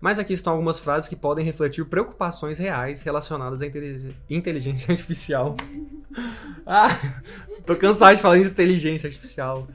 Mas 0.00 0.18
aqui 0.18 0.32
estão 0.32 0.54
algumas 0.54 0.78
frases 0.78 1.08
que 1.08 1.14
podem 1.16 1.44
refletir 1.44 1.84
preocupações 1.84 2.58
reais 2.58 3.02
relacionadas 3.02 3.60
à 3.62 3.66
intelig- 3.66 4.16
inteligência 4.28 4.90
artificial. 4.92 5.54
ah, 6.66 6.88
tô 7.66 7.76
cansado 7.76 8.16
de 8.16 8.22
falar 8.22 8.38
de 8.38 8.44
inteligência 8.44 9.06
artificial. 9.06 9.68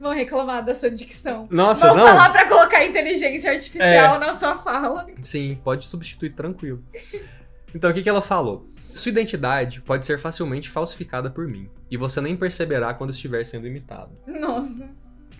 Vão 0.00 0.12
reclamar 0.12 0.62
da 0.64 0.74
sua 0.74 0.90
dicção. 0.90 1.48
Nossa, 1.50 1.88
Vão 1.88 1.96
não. 1.96 2.06
falar 2.06 2.30
pra 2.30 2.46
colocar 2.46 2.84
inteligência 2.84 3.50
artificial 3.50 4.18
na 4.18 4.34
sua 4.34 4.58
fala. 4.58 5.06
Sim, 5.22 5.58
pode 5.64 5.86
substituir 5.86 6.34
tranquilo. 6.34 6.82
Então, 7.74 7.90
o 7.90 7.94
que, 7.94 8.02
que 8.02 8.08
ela 8.08 8.20
falou? 8.22 8.66
Sua 8.94 9.10
identidade 9.10 9.80
pode 9.80 10.06
ser 10.06 10.18
facilmente 10.18 10.70
falsificada 10.70 11.28
por 11.28 11.48
mim. 11.48 11.68
E 11.90 11.96
você 11.96 12.20
nem 12.20 12.36
perceberá 12.36 12.94
quando 12.94 13.10
estiver 13.10 13.44
sendo 13.44 13.66
imitado. 13.66 14.16
Nossa. 14.26 14.88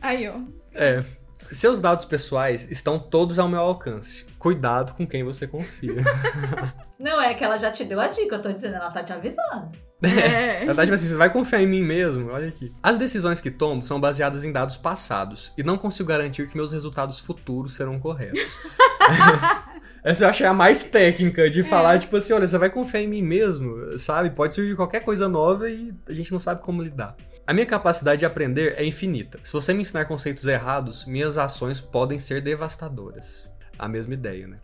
Aí, 0.03 0.29
ó. 0.29 0.41
É. 0.75 1.05
Seus 1.39 1.79
dados 1.79 2.05
pessoais 2.05 2.69
estão 2.71 2.99
todos 2.99 3.39
ao 3.39 3.49
meu 3.49 3.61
alcance. 3.61 4.27
Cuidado 4.39 4.95
com 4.95 5.07
quem 5.07 5.23
você 5.23 5.47
confia. 5.47 6.03
Não, 6.99 7.21
é 7.21 7.35
que 7.35 7.45
ela 7.45 7.59
já 7.59 7.71
te 7.71 7.85
deu 7.85 8.01
a 8.01 8.09
dica, 8.09 8.37
eu 8.37 8.43
tô 8.43 8.53
dizendo, 8.53 8.77
ela 8.77 8.91
tá 8.91 9.05
te 9.05 9.13
avisando. 9.13 9.73
É. 10.09 10.65
Ela 10.65 10.75
tá 10.75 10.83
tipo 10.83 10.95
assim, 10.95 11.09
você 11.09 11.17
vai 11.17 11.31
confiar 11.31 11.63
em 11.63 11.67
mim 11.67 11.83
mesmo? 11.83 12.31
Olha 12.31 12.49
aqui. 12.49 12.73
As 12.83 12.99
decisões 12.99 13.41
que 13.41 13.51
tomo 13.51 13.83
são 13.83 14.01
baseadas 14.01 14.45
em 14.45 14.53
dados 14.53 14.77
passados 14.77 15.53
e 15.57 15.63
não 15.63 15.77
consigo 15.77 16.09
garantir 16.09 16.49
que 16.49 16.57
meus 16.57 16.73
resultados 16.73 17.19
futuros 17.19 17.75
serão 17.75 17.99
corretos. 17.99 18.41
Essa 20.05 20.25
eu 20.25 20.29
achei 20.29 20.47
a 20.47 20.53
mais 20.53 20.85
técnica 20.85 21.49
de 21.49 21.63
falar, 21.63 21.95
é. 21.95 21.99
tipo 21.99 22.15
assim, 22.15 22.35
olha, 22.35 22.47
você 22.47 22.59
vai 22.59 22.69
confiar 22.69 23.01
em 23.01 23.09
mim 23.09 23.23
mesmo, 23.23 23.99
sabe? 23.99 24.29
Pode 24.29 24.55
surgir 24.55 24.77
qualquer 24.77 25.01
coisa 25.01 25.29
nova 25.29 25.71
e 25.71 25.95
a 26.07 26.13
gente 26.13 26.31
não 26.31 26.39
sabe 26.39 26.61
como 26.61 26.83
lidar. 26.83 27.17
A 27.47 27.53
minha 27.53 27.65
capacidade 27.65 28.21
de 28.21 28.27
aprender 28.27 28.75
é 28.77 28.85
infinita. 28.85 29.39
Se 29.43 29.53
você 29.53 29.73
me 29.73 29.81
ensinar 29.81 30.05
conceitos 30.05 30.47
errados, 30.47 31.07
minhas 31.07 31.39
ações 31.39 31.81
podem 31.81 32.19
ser 32.19 32.43
devastadoras. 32.43 33.49
A 33.79 33.89
mesma 33.89 34.15
ideia, 34.15 34.47
né? 34.47 34.59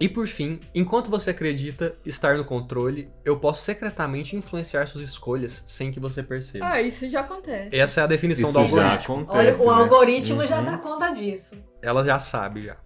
E 0.00 0.08
por 0.08 0.26
fim, 0.26 0.60
enquanto 0.74 1.10
você 1.10 1.30
acredita 1.30 1.94
estar 2.04 2.36
no 2.36 2.44
controle, 2.44 3.10
eu 3.24 3.38
posso 3.38 3.62
secretamente 3.62 4.34
influenciar 4.34 4.86
suas 4.86 5.04
escolhas 5.04 5.62
sem 5.66 5.92
que 5.92 6.00
você 6.00 6.22
perceba. 6.22 6.66
Ah, 6.66 6.82
isso 6.82 7.08
já 7.08 7.20
acontece. 7.20 7.76
Essa 7.76 8.00
é 8.00 8.04
a 8.04 8.06
definição 8.06 8.50
isso 8.50 8.58
do 8.58 8.58
algoritmo. 8.58 8.88
Já 8.88 9.22
acontece, 9.22 9.60
Olha, 9.60 9.70
o 9.70 9.76
né? 9.76 9.82
algoritmo 9.82 10.40
uhum. 10.40 10.46
já 10.46 10.60
dá 10.60 10.78
conta 10.78 11.10
disso. 11.12 11.56
Ela 11.80 12.04
já 12.04 12.18
sabe 12.18 12.64
já. 12.64 12.76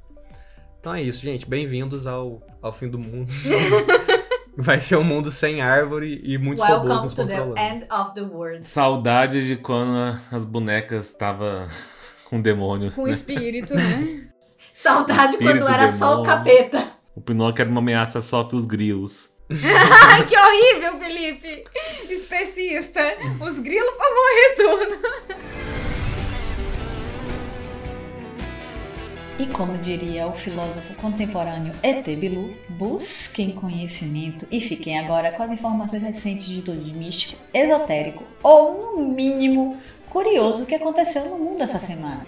Então 0.79 0.95
é 0.95 1.03
isso, 1.03 1.21
gente. 1.21 1.49
Bem-vindos 1.49 2.07
ao, 2.07 2.43
ao 2.63 2.73
fim 2.73 2.89
do 2.89 2.99
mundo. 2.99 3.33
Vai 4.61 4.81
ser 4.81 4.97
um 4.97 5.05
mundo 5.05 5.31
sem 5.31 5.61
árvore 5.61 6.21
e 6.25 6.37
muitos 6.37 6.65
Welcome 6.65 6.89
robôs 6.89 7.03
nos 7.05 7.15
to 7.15 7.23
controlando. 7.23 7.55
the 7.55 7.61
end 7.63 7.87
of 7.93 8.15
the 8.15 8.23
world. 8.23 8.67
Saudade 8.67 9.47
de 9.47 9.57
quando 9.57 10.19
as 10.33 10.45
bonecas 10.45 11.07
estavam 11.07 11.69
com 12.25 12.41
demônio. 12.43 12.91
Com 12.93 13.07
espírito, 13.07 13.75
né? 13.75 14.29
Saudade 14.73 15.33
Espírito, 15.33 15.61
quando 15.61 15.73
era 15.73 15.91
só 15.93 16.21
o 16.21 16.23
demônio. 16.23 16.25
capeta. 16.25 16.98
O 17.19 17.21
Pinóquio 17.21 17.63
era 17.63 17.69
uma 17.69 17.81
ameaça 17.81 18.23
só 18.23 18.45
pros 18.45 18.65
grilos. 18.65 19.29
Ai, 19.51 20.25
que 20.25 20.39
horrível, 20.39 21.01
Felipe! 21.01 21.65
Especista. 22.09 23.01
Os 23.41 23.59
grilos 23.59 23.91
pra 23.97 24.07
morrer 24.09 24.55
tudo. 24.57 25.09
E 29.37 29.47
como 29.47 29.77
diria 29.79 30.29
o 30.29 30.33
filósofo 30.33 30.95
contemporâneo 30.95 31.73
E.T. 31.83 32.15
Bilu, 32.15 32.55
busquem 32.69 33.51
conhecimento 33.51 34.47
e 34.49 34.61
fiquem 34.61 34.97
agora 35.01 35.33
com 35.33 35.43
as 35.43 35.51
informações 35.51 36.05
recentes 36.05 36.47
de 36.47 36.63
tudo 36.63 36.81
de 36.81 36.93
místico, 36.93 37.43
esotérico 37.53 38.23
ou, 38.45 38.97
no 38.97 39.09
mínimo, 39.09 39.77
curioso 40.09 40.67
que 40.67 40.77
aconteceu 40.77 41.25
no 41.25 41.37
mundo 41.37 41.65
essa 41.65 41.81
semana. 41.81 42.25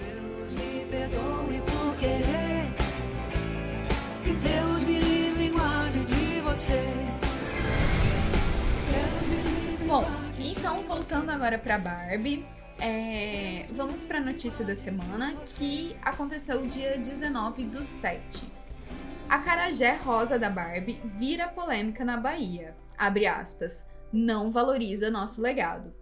Bom, 9.90 10.04
então 10.38 10.76
voltando 10.84 11.30
agora 11.30 11.58
pra 11.58 11.76
Barbie. 11.76 12.46
é, 12.78 13.66
vamos 13.72 14.04
pra 14.04 14.20
notícia 14.20 14.64
da 14.64 14.76
semana 14.76 15.34
que 15.44 15.96
aconteceu 16.00 16.64
dia 16.64 16.96
19 16.96 17.64
do 17.64 17.82
7. 17.82 18.20
A 19.28 19.40
carajé 19.40 19.96
rosa 19.96 20.38
da 20.38 20.48
Barbie 20.48 21.02
vira 21.16 21.48
polêmica 21.48 22.04
na 22.04 22.16
Bahia. 22.16 22.76
Abre 22.96 23.26
aspas. 23.26 23.84
Não 24.12 24.52
valoriza 24.52 25.10
nosso 25.10 25.42
legado. 25.42 25.92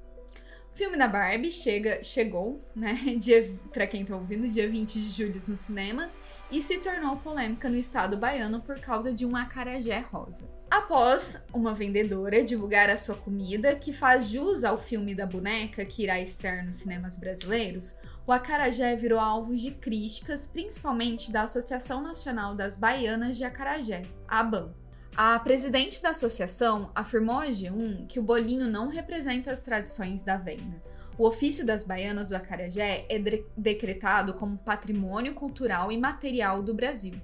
Filme 0.74 0.96
da 0.96 1.08
Barbie 1.08 1.50
chega, 1.50 2.02
chegou, 2.02 2.62
né, 2.74 2.94
dia, 3.18 3.52
pra 3.72 3.86
quem 3.86 4.04
tá 4.04 4.14
ouvindo, 4.14 4.48
dia 4.48 4.70
20 4.70 4.94
de 4.94 5.08
julho 5.08 5.42
nos 5.46 5.60
cinemas 5.60 6.16
e 6.50 6.62
se 6.62 6.78
tornou 6.78 7.16
polêmica 7.16 7.68
no 7.68 7.76
estado 7.76 8.16
baiano 8.16 8.60
por 8.60 8.78
causa 8.80 9.12
de 9.12 9.26
um 9.26 9.34
acarajé 9.34 9.98
rosa. 9.98 10.48
Após 10.70 11.42
uma 11.52 11.74
vendedora 11.74 12.44
divulgar 12.44 12.90
a 12.90 12.96
sua 12.96 13.16
comida, 13.16 13.74
que 13.74 13.92
faz 13.92 14.28
jus 14.28 14.64
ao 14.64 14.78
filme 14.78 15.14
da 15.14 15.26
boneca 15.26 15.84
que 15.84 16.02
irá 16.02 16.20
estrear 16.20 16.64
nos 16.64 16.76
cinemas 16.76 17.16
brasileiros, 17.16 17.96
o 18.26 18.32
acarajé 18.32 18.94
virou 18.94 19.18
alvo 19.18 19.56
de 19.56 19.70
críticas, 19.70 20.46
principalmente 20.46 21.32
da 21.32 21.42
Associação 21.42 22.02
Nacional 22.02 22.54
das 22.54 22.76
Baianas 22.76 23.38
de 23.38 23.44
Acarajé, 23.44 24.02
a 24.28 24.40
ABAN. 24.40 24.74
A 25.20 25.36
presidente 25.40 26.00
da 26.00 26.10
associação 26.10 26.92
afirmou 26.94 27.40
a 27.40 27.48
G1 27.48 28.06
que 28.06 28.20
o 28.20 28.22
bolinho 28.22 28.68
não 28.68 28.86
representa 28.86 29.50
as 29.50 29.60
tradições 29.60 30.22
da 30.22 30.36
venda. 30.36 30.80
O 31.18 31.26
ofício 31.26 31.66
das 31.66 31.82
baianas 31.82 32.28
do 32.28 32.36
acarajé 32.36 33.04
é 33.08 33.18
de- 33.18 33.44
decretado 33.56 34.34
como 34.34 34.56
patrimônio 34.56 35.34
cultural 35.34 35.90
e 35.90 35.98
material 35.98 36.62
do 36.62 36.72
Brasil. 36.72 37.20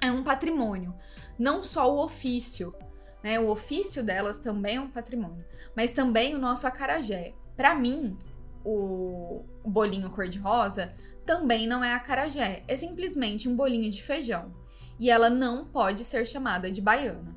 É 0.00 0.10
um 0.10 0.24
patrimônio, 0.24 0.94
não 1.38 1.62
só 1.62 1.94
o 1.94 2.02
ofício, 2.02 2.74
né? 3.22 3.38
O 3.38 3.48
ofício 3.48 4.02
delas 4.02 4.38
também 4.38 4.76
é 4.76 4.80
um 4.80 4.88
patrimônio, 4.88 5.44
mas 5.76 5.92
também 5.92 6.34
o 6.34 6.38
nosso 6.38 6.66
acarajé. 6.66 7.34
Para 7.54 7.74
mim, 7.74 8.16
o 8.64 9.44
bolinho 9.62 10.08
cor-de-rosa 10.08 10.90
também 11.26 11.66
não 11.66 11.84
é 11.84 11.92
acarajé, 11.92 12.64
é 12.66 12.74
simplesmente 12.78 13.46
um 13.46 13.54
bolinho 13.54 13.90
de 13.90 14.02
feijão. 14.02 14.63
E 14.98 15.10
ela 15.10 15.28
não 15.28 15.64
pode 15.64 16.04
ser 16.04 16.26
chamada 16.26 16.70
de 16.70 16.80
baiana, 16.80 17.34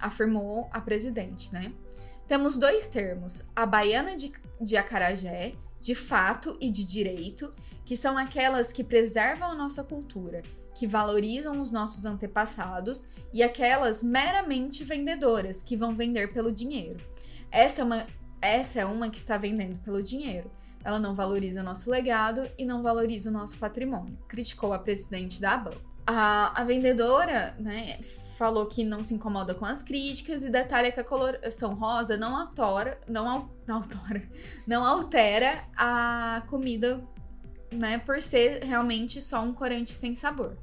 afirmou 0.00 0.68
a 0.72 0.80
presidente, 0.80 1.52
né? 1.52 1.72
Temos 2.26 2.56
dois 2.56 2.86
termos, 2.86 3.44
a 3.54 3.66
baiana 3.66 4.16
de, 4.16 4.32
de 4.60 4.76
acarajé, 4.76 5.54
de 5.80 5.94
fato 5.94 6.56
e 6.60 6.70
de 6.70 6.84
direito, 6.84 7.52
que 7.84 7.94
são 7.96 8.16
aquelas 8.16 8.72
que 8.72 8.82
preservam 8.82 9.50
a 9.50 9.54
nossa 9.54 9.84
cultura, 9.84 10.42
que 10.74 10.86
valorizam 10.86 11.60
os 11.60 11.70
nossos 11.70 12.06
antepassados, 12.06 13.04
e 13.32 13.42
aquelas 13.42 14.02
meramente 14.02 14.82
vendedoras, 14.82 15.62
que 15.62 15.76
vão 15.76 15.94
vender 15.94 16.32
pelo 16.32 16.50
dinheiro. 16.50 16.98
Essa 17.50 17.82
é 17.82 17.84
uma, 17.84 18.06
essa 18.40 18.80
é 18.80 18.86
uma 18.86 19.10
que 19.10 19.18
está 19.18 19.36
vendendo 19.36 19.78
pelo 19.82 20.02
dinheiro. 20.02 20.50
Ela 20.82 20.98
não 20.98 21.14
valoriza 21.14 21.62
nosso 21.62 21.90
legado 21.90 22.50
e 22.58 22.64
não 22.64 22.82
valoriza 22.82 23.30
o 23.30 23.32
nosso 23.32 23.58
patrimônio, 23.58 24.18
criticou 24.26 24.72
a 24.72 24.78
presidente 24.78 25.40
da 25.40 25.54
ABAN. 25.54 25.76
A, 26.06 26.60
a 26.60 26.64
vendedora, 26.64 27.54
né, 27.58 27.98
falou 28.36 28.66
que 28.66 28.84
não 28.84 29.02
se 29.04 29.14
incomoda 29.14 29.54
com 29.54 29.64
as 29.64 29.82
críticas 29.82 30.44
e 30.44 30.50
detalha 30.50 30.92
que 30.92 31.00
a 31.00 31.04
coloração 31.04 31.74
rosa 31.74 32.16
não 32.16 32.36
autora, 32.36 33.00
não, 33.08 33.26
al- 33.28 33.50
autora, 33.68 34.22
não 34.66 34.84
altera 34.84 35.64
a 35.76 36.42
comida, 36.50 37.02
né, 37.72 37.98
por 37.98 38.20
ser 38.20 38.62
realmente 38.64 39.20
só 39.22 39.40
um 39.40 39.54
corante 39.54 39.94
sem 39.94 40.14
sabor. 40.14 40.58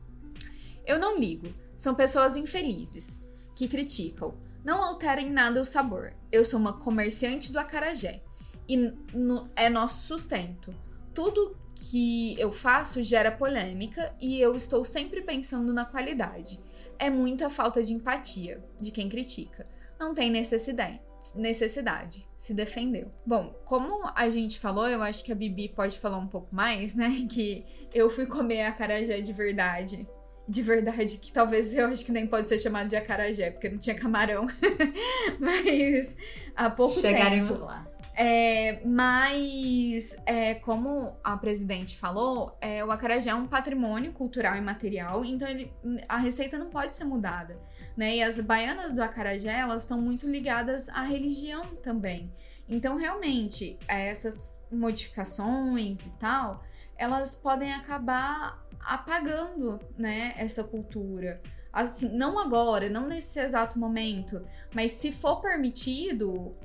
Eu 0.86 1.00
não 1.00 1.18
ligo. 1.18 1.54
São 1.78 1.96
pessoas 1.96 2.36
infelizes 2.38 3.20
que 3.56 3.68
criticam. 3.68 4.36
Não 4.64 4.84
alterem 4.84 5.32
nada 5.32 5.60
o 5.62 5.66
sabor. 5.66 6.14
Eu 6.32 6.46
sou 6.46 6.60
uma 6.60 6.74
comerciante 6.74 7.52
do 7.52 7.58
acarajé 7.60 8.22
e 8.68 8.78
no- 9.14 9.50
é 9.56 9.70
nosso 9.70 10.06
sustento. 10.06 10.74
Tudo 11.16 11.58
que 11.82 12.40
eu 12.40 12.52
faço 12.52 13.02
gera 13.02 13.32
polêmica 13.32 14.14
e 14.22 14.40
eu 14.40 14.56
estou 14.56 14.84
sempre 14.86 15.22
pensando 15.22 15.74
na 15.74 15.84
qualidade. 15.84 16.60
É 17.00 17.10
muita 17.10 17.50
falta 17.50 17.84
de 17.84 17.92
empatia 17.92 18.58
de 18.80 18.92
quem 18.92 19.10
critica. 19.10 19.66
Não 20.00 20.14
tem 20.14 20.30
necessidade. 20.30 21.02
Necessidade, 21.36 22.28
se 22.38 22.54
defendeu. 22.54 23.12
Bom, 23.26 23.54
como 23.66 24.10
a 24.16 24.30
gente 24.30 24.60
falou, 24.60 24.88
eu 24.88 25.02
acho 25.02 25.24
que 25.24 25.32
a 25.32 25.36
Bibi 25.36 25.70
pode 25.70 26.00
falar 26.00 26.18
um 26.18 26.28
pouco 26.28 26.54
mais, 26.54 26.94
né? 26.94 27.10
Que 27.30 27.66
eu 27.94 28.10
fui 28.10 28.26
comer 28.28 28.62
acarajé 28.62 29.22
de 29.22 29.34
verdade. 29.34 30.08
De 30.48 30.62
verdade, 30.62 31.18
que 31.18 31.32
talvez 31.32 31.74
eu 31.74 31.88
acho 31.88 32.04
que 32.06 32.12
nem 32.12 32.28
pode 32.28 32.50
ser 32.50 32.60
chamado 32.60 32.90
de 32.90 32.96
acarajé, 32.96 33.52
porque 33.52 33.70
não 33.70 33.78
tinha 33.78 33.96
camarão. 33.96 34.46
Mas 35.40 36.16
há 36.56 36.70
pouco 36.70 37.00
Chegaremos 37.00 37.52
tempo. 37.52 37.66
lá. 37.66 37.88
É, 38.24 38.80
mas, 38.86 40.16
é, 40.28 40.54
como 40.54 41.18
a 41.24 41.36
presidente 41.38 41.98
falou, 41.98 42.56
é, 42.62 42.86
o 42.86 42.92
acarajé 42.92 43.32
é 43.32 43.34
um 43.34 43.48
patrimônio 43.48 44.14
cultural 44.14 44.56
e 44.56 44.62
material, 44.62 45.26
então 45.26 45.48
ele- 45.48 45.74
a 46.08 46.18
receita 46.18 46.56
não 46.60 46.70
pode 46.70 46.94
ser 46.94 47.04
mudada. 47.04 47.60
Né? 47.98 48.18
E 48.18 48.22
as 48.22 48.40
baianas 48.40 48.94
do 48.94 49.02
acarajé, 49.02 49.58
elas 49.58 49.82
estão 49.82 50.00
muito 50.00 50.30
ligadas 50.30 50.88
à 50.90 51.02
religião 51.02 51.66
também. 51.78 52.32
Então, 52.70 52.96
realmente, 52.96 53.80
essas 53.88 54.56
modificações 54.72 56.06
e 56.06 56.12
tal, 56.20 56.64
elas 56.96 57.34
podem 57.34 57.74
acabar 57.74 58.64
apagando 58.82 59.80
né, 59.98 60.36
essa 60.38 60.64
cultura. 60.64 61.42
Assim, 61.74 62.08
não 62.10 62.38
agora, 62.38 62.88
não 62.88 63.08
nesse 63.08 63.40
exato 63.40 63.80
momento, 63.80 64.44
mas 64.76 64.92
se 64.92 65.12
for 65.12 65.42
permitido, 65.42 66.56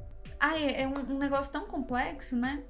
ah, 0.41 0.59
é, 0.59 0.83
é 0.83 0.89
um, 0.89 1.15
um 1.15 1.19
negócio 1.19 1.53
tão 1.53 1.67
complexo, 1.67 2.37
né? 2.37 2.65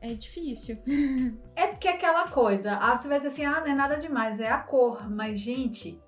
É 0.00 0.14
difícil. 0.14 0.78
É 1.54 1.66
porque 1.68 1.86
é 1.86 1.92
aquela 1.92 2.28
coisa, 2.28 2.76
ah, 2.80 2.96
você 2.96 3.06
vai 3.06 3.18
dizer 3.18 3.28
assim, 3.28 3.44
ah, 3.44 3.60
não 3.60 3.68
é 3.68 3.74
nada 3.74 3.96
demais, 3.96 4.40
é 4.40 4.48
a 4.48 4.58
cor. 4.58 5.08
Mas, 5.08 5.38
gente, 5.38 6.00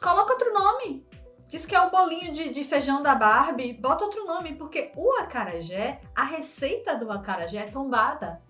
coloca 0.00 0.34
outro 0.34 0.52
nome. 0.52 1.06
Diz 1.48 1.66
que 1.66 1.74
é 1.74 1.80
o 1.80 1.90
bolinho 1.90 2.32
de, 2.32 2.52
de 2.52 2.64
feijão 2.64 3.02
da 3.02 3.14
Barbie. 3.14 3.72
Bota 3.74 4.04
outro 4.04 4.24
nome, 4.24 4.54
porque 4.54 4.92
o 4.96 5.12
acarajé, 5.14 6.00
a 6.14 6.24
receita 6.24 6.96
do 6.96 7.10
acarajé 7.10 7.58
é 7.58 7.70
tombada. 7.70 8.40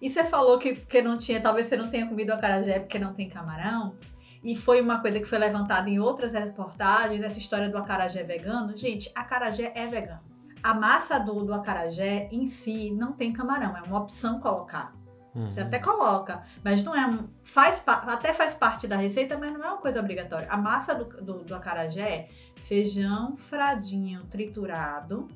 E 0.00 0.10
você 0.10 0.24
falou 0.24 0.58
que, 0.58 0.74
que 0.74 1.02
não 1.02 1.16
tinha, 1.16 1.40
talvez 1.40 1.66
você 1.66 1.76
não 1.76 1.90
tenha 1.90 2.08
comido 2.08 2.32
acarajé 2.32 2.80
porque 2.80 2.98
não 2.98 3.14
tem 3.14 3.28
camarão. 3.28 3.96
E 4.42 4.56
foi 4.56 4.80
uma 4.80 5.00
coisa 5.00 5.20
que 5.20 5.24
foi 5.24 5.38
levantada 5.38 5.88
em 5.88 6.00
outras 6.00 6.32
reportagens, 6.32 7.22
essa 7.22 7.38
história 7.38 7.68
do 7.68 7.78
acarajé 7.78 8.24
vegano. 8.24 8.76
Gente, 8.76 9.12
acarajé 9.14 9.72
é 9.76 9.86
vegano. 9.86 10.31
A 10.62 10.74
massa 10.74 11.18
do, 11.18 11.44
do 11.44 11.52
acarajé 11.52 12.28
em 12.30 12.46
si 12.46 12.90
não 12.90 13.12
tem 13.12 13.32
camarão, 13.32 13.76
é 13.76 13.82
uma 13.82 13.98
opção 13.98 14.40
colocar. 14.40 14.94
Você 15.34 15.60
Uhum. 15.62 15.66
até 15.66 15.78
coloca, 15.78 16.42
mas 16.62 16.82
não 16.84 16.94
é 16.94 17.06
um. 17.06 17.26
Faz, 17.42 17.82
até 17.86 18.34
faz 18.34 18.52
parte 18.52 18.86
da 18.86 18.96
receita, 18.96 19.38
mas 19.38 19.52
não 19.54 19.64
é 19.64 19.68
uma 19.68 19.78
coisa 19.78 19.98
obrigatória. 19.98 20.46
A 20.50 20.58
massa 20.58 20.94
do, 20.94 21.04
do, 21.22 21.44
do 21.44 21.54
acarajé 21.54 22.08
é 22.08 22.28
feijão 22.62 23.34
fradinho 23.38 24.24
triturado 24.26 25.28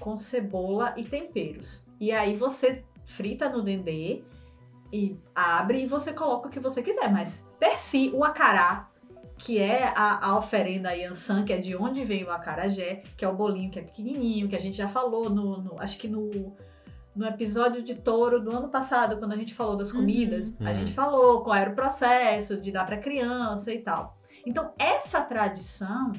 com 0.00 0.16
cebola 0.16 0.94
e 0.96 1.04
temperos. 1.04 1.86
E 2.00 2.10
aí 2.10 2.36
você 2.36 2.82
frita 3.04 3.48
no 3.50 3.60
dendê 3.60 4.24
e 4.90 5.20
abre 5.34 5.82
e 5.82 5.86
você 5.86 6.14
coloca 6.14 6.48
o 6.48 6.50
que 6.50 6.58
você 6.58 6.82
quiser. 6.82 7.12
Mas 7.12 7.44
per 7.58 7.78
si, 7.78 8.10
o 8.14 8.24
acará, 8.24 8.88
que 9.36 9.58
é 9.58 9.84
a, 9.96 10.26
a 10.30 10.38
oferenda 10.38 10.92
Yansan, 10.94 11.44
que 11.44 11.52
é 11.52 11.58
de 11.58 11.76
onde 11.76 12.04
vem 12.04 12.24
o 12.24 12.30
acarajé, 12.30 13.02
que 13.16 13.24
é 13.24 13.28
o 13.28 13.34
bolinho 13.34 13.70
que 13.70 13.78
é 13.78 13.82
pequenininho, 13.82 14.48
que 14.48 14.56
a 14.56 14.60
gente 14.60 14.76
já 14.76 14.88
falou 14.88 15.28
no, 15.28 15.58
no- 15.60 15.80
acho 15.80 15.98
que 15.98 16.06
no, 16.08 16.54
no 17.14 17.26
episódio 17.26 17.82
de 17.82 17.94
touro 17.94 18.40
do 18.40 18.50
ano 18.56 18.68
passado, 18.68 19.16
quando 19.18 19.32
a 19.32 19.36
gente 19.36 19.52
falou 19.54 19.76
das 19.76 19.90
comidas, 19.92 20.54
a 20.60 20.64
Uhum. 20.64 20.74
gente 20.74 20.92
falou 20.92 21.42
qual 21.42 21.56
era 21.56 21.70
o 21.70 21.74
processo 21.74 22.60
de 22.60 22.70
dar 22.72 22.86
para 22.86 22.96
criança 22.98 23.72
e 23.72 23.78
tal. 23.80 24.16
Então, 24.46 24.72
essa 24.78 25.20
tradição 25.22 26.12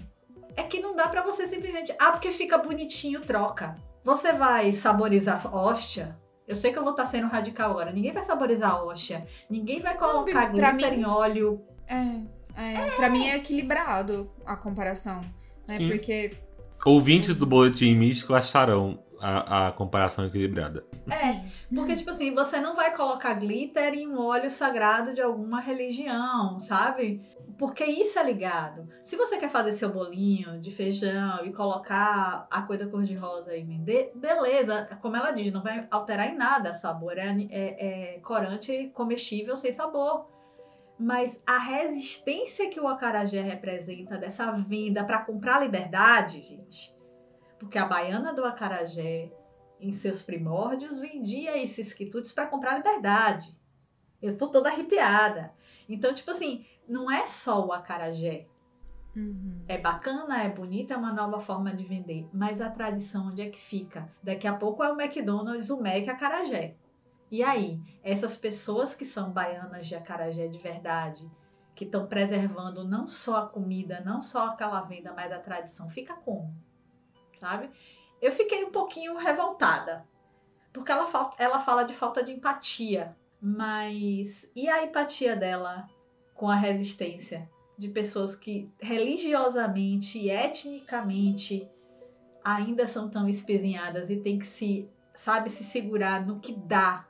é 0.56 0.64
que 0.64 0.80
não 0.80 0.96
dá 0.96 1.08
para 1.08 1.22
você 1.22 1.48
simplesmente, 1.48 1.94
ah, 2.00 2.12
porque 2.12 2.32
fica 2.32 2.58
bonitinho, 2.58 3.22
troca. 3.22 3.76
Você 4.04 4.34
vai 4.34 4.72
saborizar 4.74 5.54
hóstia? 5.56 6.18
Eu 6.48 6.56
sei 6.56 6.72
que 6.72 6.78
eu 6.78 6.84
vou 6.84 6.92
estar 6.92 7.08
sendo 7.08 7.28
radical 7.28 7.72
agora. 7.72 7.92
Ninguém 7.92 8.12
vai 8.14 8.24
saborizar 8.24 8.72
a 8.72 8.84
hóstia. 8.84 9.26
Ninguém 9.50 9.80
vai 9.82 9.98
colocar 9.98 10.52
pra 10.52 10.72
glitter 10.72 10.92
mim- 10.92 11.00
em 11.02 11.06
óleo. 11.06 11.62
É, 11.88 12.22
é, 12.56 12.92
Pra 12.96 13.10
mim 13.10 13.28
é 13.28 13.38
equilibrado 13.38 14.32
a 14.46 14.56
comparação. 14.56 15.22
Né? 15.68 15.78
Sim. 15.78 15.90
Porque. 15.90 16.38
Ouvintes 16.86 17.36
do 17.36 17.46
Boletim 17.46 17.96
Místico 17.96 18.34
acharão 18.34 19.04
a, 19.20 19.68
a 19.68 19.72
comparação 19.72 20.26
equilibrada. 20.26 20.86
É. 21.10 21.46
Porque, 21.74 21.96
tipo 21.96 22.12
assim, 22.12 22.34
você 22.34 22.60
não 22.60 22.76
vai 22.76 22.96
colocar 22.96 23.34
glitter 23.34 23.94
em 23.94 24.08
um 24.08 24.20
óleo 24.20 24.50
sagrado 24.50 25.14
de 25.14 25.22
alguma 25.22 25.60
religião, 25.60 26.60
sabe? 26.60 27.22
Porque 27.58 27.86
isso 27.86 28.20
é 28.20 28.24
ligado. 28.24 28.88
Se 29.02 29.16
você 29.16 29.38
quer 29.38 29.50
fazer 29.50 29.72
seu 29.72 29.90
bolinho 29.90 30.60
de 30.60 30.72
feijão 30.72 31.46
e 31.46 31.54
colocar 31.54 32.48
a 32.52 32.62
coisa 32.64 32.86
cor-de-rosa 32.88 33.56
e 33.56 33.64
vender, 33.64 34.12
beleza. 34.16 34.90
Como 35.02 35.16
ela 35.16 35.32
diz, 35.32 35.54
não 35.54 35.64
vai 35.64 35.88
alterar 35.90 36.28
em 36.28 36.36
nada 36.36 36.72
o 36.72 36.80
sabor. 36.80 37.18
É, 37.18 37.30
é, 37.50 38.16
é 38.16 38.20
corante 38.20 38.92
comestível 38.94 39.56
sem 39.56 39.72
sabor. 39.72 40.28
Mas 40.98 41.38
a 41.46 41.58
resistência 41.58 42.70
que 42.70 42.80
o 42.80 42.88
acarajé 42.88 43.42
representa 43.42 44.18
dessa 44.18 44.52
venda 44.52 45.04
para 45.04 45.24
comprar 45.24 45.62
liberdade, 45.62 46.42
gente. 46.42 46.96
Porque 47.60 47.78
a 47.78 47.86
baiana 47.86 48.34
do 48.34 48.46
acarajé 48.46 49.32
em 49.80 49.92
seus 49.92 50.22
primórdios, 50.22 51.00
vendia 51.00 51.62
esses 51.62 51.94
quitutes 51.94 52.32
para 52.32 52.48
comprar 52.48 52.78
liberdade. 52.78 53.56
Eu 54.22 54.38
tô 54.38 54.50
toda 54.50 54.70
arrepiada. 54.70 55.54
Então, 55.88 56.14
tipo 56.14 56.32
assim, 56.32 56.66
não 56.88 57.12
é 57.12 57.28
só 57.28 57.66
o 57.66 57.74
acarajé. 57.74 58.48
Uhum. 59.16 59.64
É 59.68 59.78
bacana, 59.78 60.44
é 60.44 60.50
bonita, 60.50 60.94
é 60.94 60.98
uma 60.98 61.14
nova 61.14 61.40
forma 61.40 61.74
de 61.74 61.86
vender. 61.86 62.28
Mas 62.34 62.60
a 62.60 62.70
tradição, 62.70 63.28
onde 63.28 63.42
é 63.42 63.50
que 63.50 63.62
fica? 63.62 64.12
Daqui 64.22 64.48
a 64.48 64.56
pouco 64.56 64.84
é 64.84 64.92
o 64.92 65.00
McDonald's, 65.00 65.70
o 65.70 65.78
Mac 65.78 66.08
acarajé. 66.08 66.76
E 67.32 67.44
aí, 67.44 67.80
essas 68.04 68.38
pessoas 68.38 68.94
que 68.94 69.06
são 69.06 69.32
baianas 69.32 69.88
de 69.88 69.96
acarajé 69.96 70.48
de 70.48 70.60
verdade, 70.60 71.30
que 71.74 71.84
estão 71.84 72.08
preservando 72.08 72.88
não 72.88 73.08
só 73.08 73.38
a 73.38 73.48
comida, 73.48 74.02
não 74.06 74.22
só 74.22 74.48
aquela 74.48 74.82
venda, 74.82 75.14
mas 75.14 75.32
a 75.32 75.40
tradição, 75.40 75.90
fica 75.90 76.14
como? 76.16 76.56
Sabe? 77.40 77.70
Eu 78.22 78.32
fiquei 78.32 78.64
um 78.64 78.72
pouquinho 78.72 79.18
revoltada. 79.18 80.08
Porque 80.72 80.92
ela, 80.92 81.08
fal- 81.08 81.34
ela 81.38 81.60
fala 81.60 81.84
de 81.84 81.94
falta 81.94 82.24
de 82.24 82.32
empatia. 82.32 83.16
Mas 83.42 84.50
e 84.56 84.70
a 84.70 84.84
empatia 84.84 85.36
dela 85.36 85.88
com 86.34 86.50
a 86.50 86.56
resistência 86.56 87.50
de 87.78 87.90
pessoas 87.90 88.36
que 88.36 88.72
religiosamente 88.80 90.18
e 90.18 90.30
etnicamente 90.30 91.70
ainda 92.44 92.88
são 92.88 93.10
tão 93.10 93.28
espezinhadas 93.28 94.10
e 94.10 94.18
tem 94.18 94.40
que 94.40 94.46
se, 94.46 94.90
sabe, 95.14 95.50
se 95.50 95.64
segurar 95.64 96.26
no 96.26 96.40
que 96.40 96.54
dá 96.54 97.06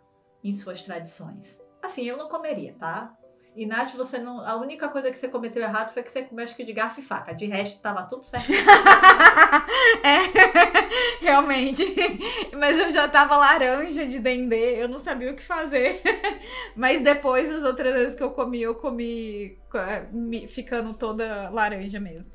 em 0.49 0.53
suas 0.53 0.81
tradições? 0.81 1.59
Assim, 1.81 2.05
eu 2.05 2.17
não 2.17 2.29
comeria, 2.29 2.75
tá? 2.79 3.15
E 3.55 3.65
Nath, 3.65 3.93
você 3.93 4.17
não. 4.17 4.45
A 4.45 4.57
única 4.57 4.89
coisa 4.89 5.09
que 5.09 5.17
você 5.17 5.29
cometeu 5.29 5.63
errado 5.63 5.93
foi 5.93 6.03
que 6.03 6.11
você 6.11 6.23
comeu 6.23 6.43
acho 6.43 6.55
que 6.55 6.65
de 6.65 6.73
garfo 6.73 6.99
e 6.99 7.03
faca. 7.03 7.33
De 7.33 7.45
resto, 7.45 7.79
tava 7.79 8.03
tudo 8.03 8.25
certo. 8.25 8.51
é, 10.03 11.23
realmente. 11.23 11.85
Mas 12.53 12.77
eu 12.77 12.91
já 12.91 13.07
tava 13.07 13.37
laranja 13.37 14.05
de 14.05 14.19
dendê, 14.19 14.83
eu 14.83 14.89
não 14.89 14.99
sabia 14.99 15.31
o 15.31 15.35
que 15.35 15.41
fazer. 15.41 16.01
Mas 16.75 16.99
depois, 16.99 17.49
as 17.49 17.63
outras 17.63 17.93
vezes 17.93 18.15
que 18.15 18.23
eu 18.23 18.31
comi, 18.31 18.61
eu 18.61 18.75
comi 18.75 19.57
é, 19.73 20.47
ficando 20.49 20.93
toda 20.93 21.49
laranja 21.49 21.99
mesmo. 21.99 22.29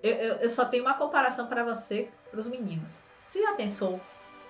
Eu, 0.00 0.12
eu, 0.12 0.34
eu 0.36 0.50
só 0.50 0.64
tenho 0.64 0.84
uma 0.84 0.94
comparação 0.94 1.48
para 1.48 1.64
você, 1.64 2.08
para 2.30 2.38
os 2.38 2.46
meninos. 2.46 3.02
Você 3.28 3.42
já 3.42 3.54
pensou 3.54 4.00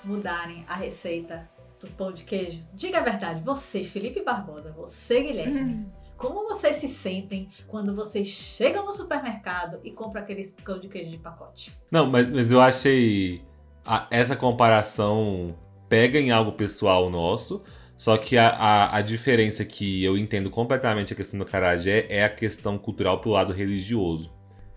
mudarem 0.05 0.67
a 0.69 0.75
receita 0.75 1.49
do 1.83 1.93
pão 1.93 2.13
de 2.13 2.25
queijo? 2.25 2.63
Diga 2.75 2.99
a 2.99 3.03
verdade, 3.03 3.43
você, 3.45 3.85
Felipe 3.85 4.23
Barbosa, 4.23 4.73
você, 4.73 5.23
Guilherme, 5.23 5.87
como 6.17 6.49
vocês 6.49 6.77
se 6.77 6.89
sentem 6.89 7.49
quando 7.67 7.95
vocês 7.95 8.29
chegam 8.29 8.85
no 8.87 8.93
supermercado 8.93 9.81
e 9.83 9.91
compram 9.91 10.23
aquele 10.23 10.53
pão 10.65 10.79
de 10.79 10.89
queijo 10.89 11.11
de 11.11 11.19
pacote? 11.19 11.73
Não, 11.91 12.07
mas, 12.11 12.29
mas 12.31 12.53
eu 12.53 12.61
achei 12.61 13.43
a- 13.85 14.07
essa 14.11 14.37
comparação 14.37 15.57
pega 15.89 16.19
em 16.19 16.31
algo 16.31 16.53
pessoal 16.53 17.11
nosso, 17.11 17.63
só 17.99 18.17
que 18.17 18.37
a, 18.39 18.49
a, 18.49 18.97
a 18.97 19.01
diferença 19.03 19.65
que 19.65 20.03
eu 20.03 20.17
entendo 20.17 20.51
completamente 20.51 21.13
a 21.13 21.17
questão 21.17 21.39
do 21.39 21.45
carajé 21.45 22.07
é 22.09 22.25
a 22.25 22.29
questão 22.31 22.79
cultural 22.79 23.21
pro 23.21 23.31
lado 23.31 23.53
religioso. 23.53 24.33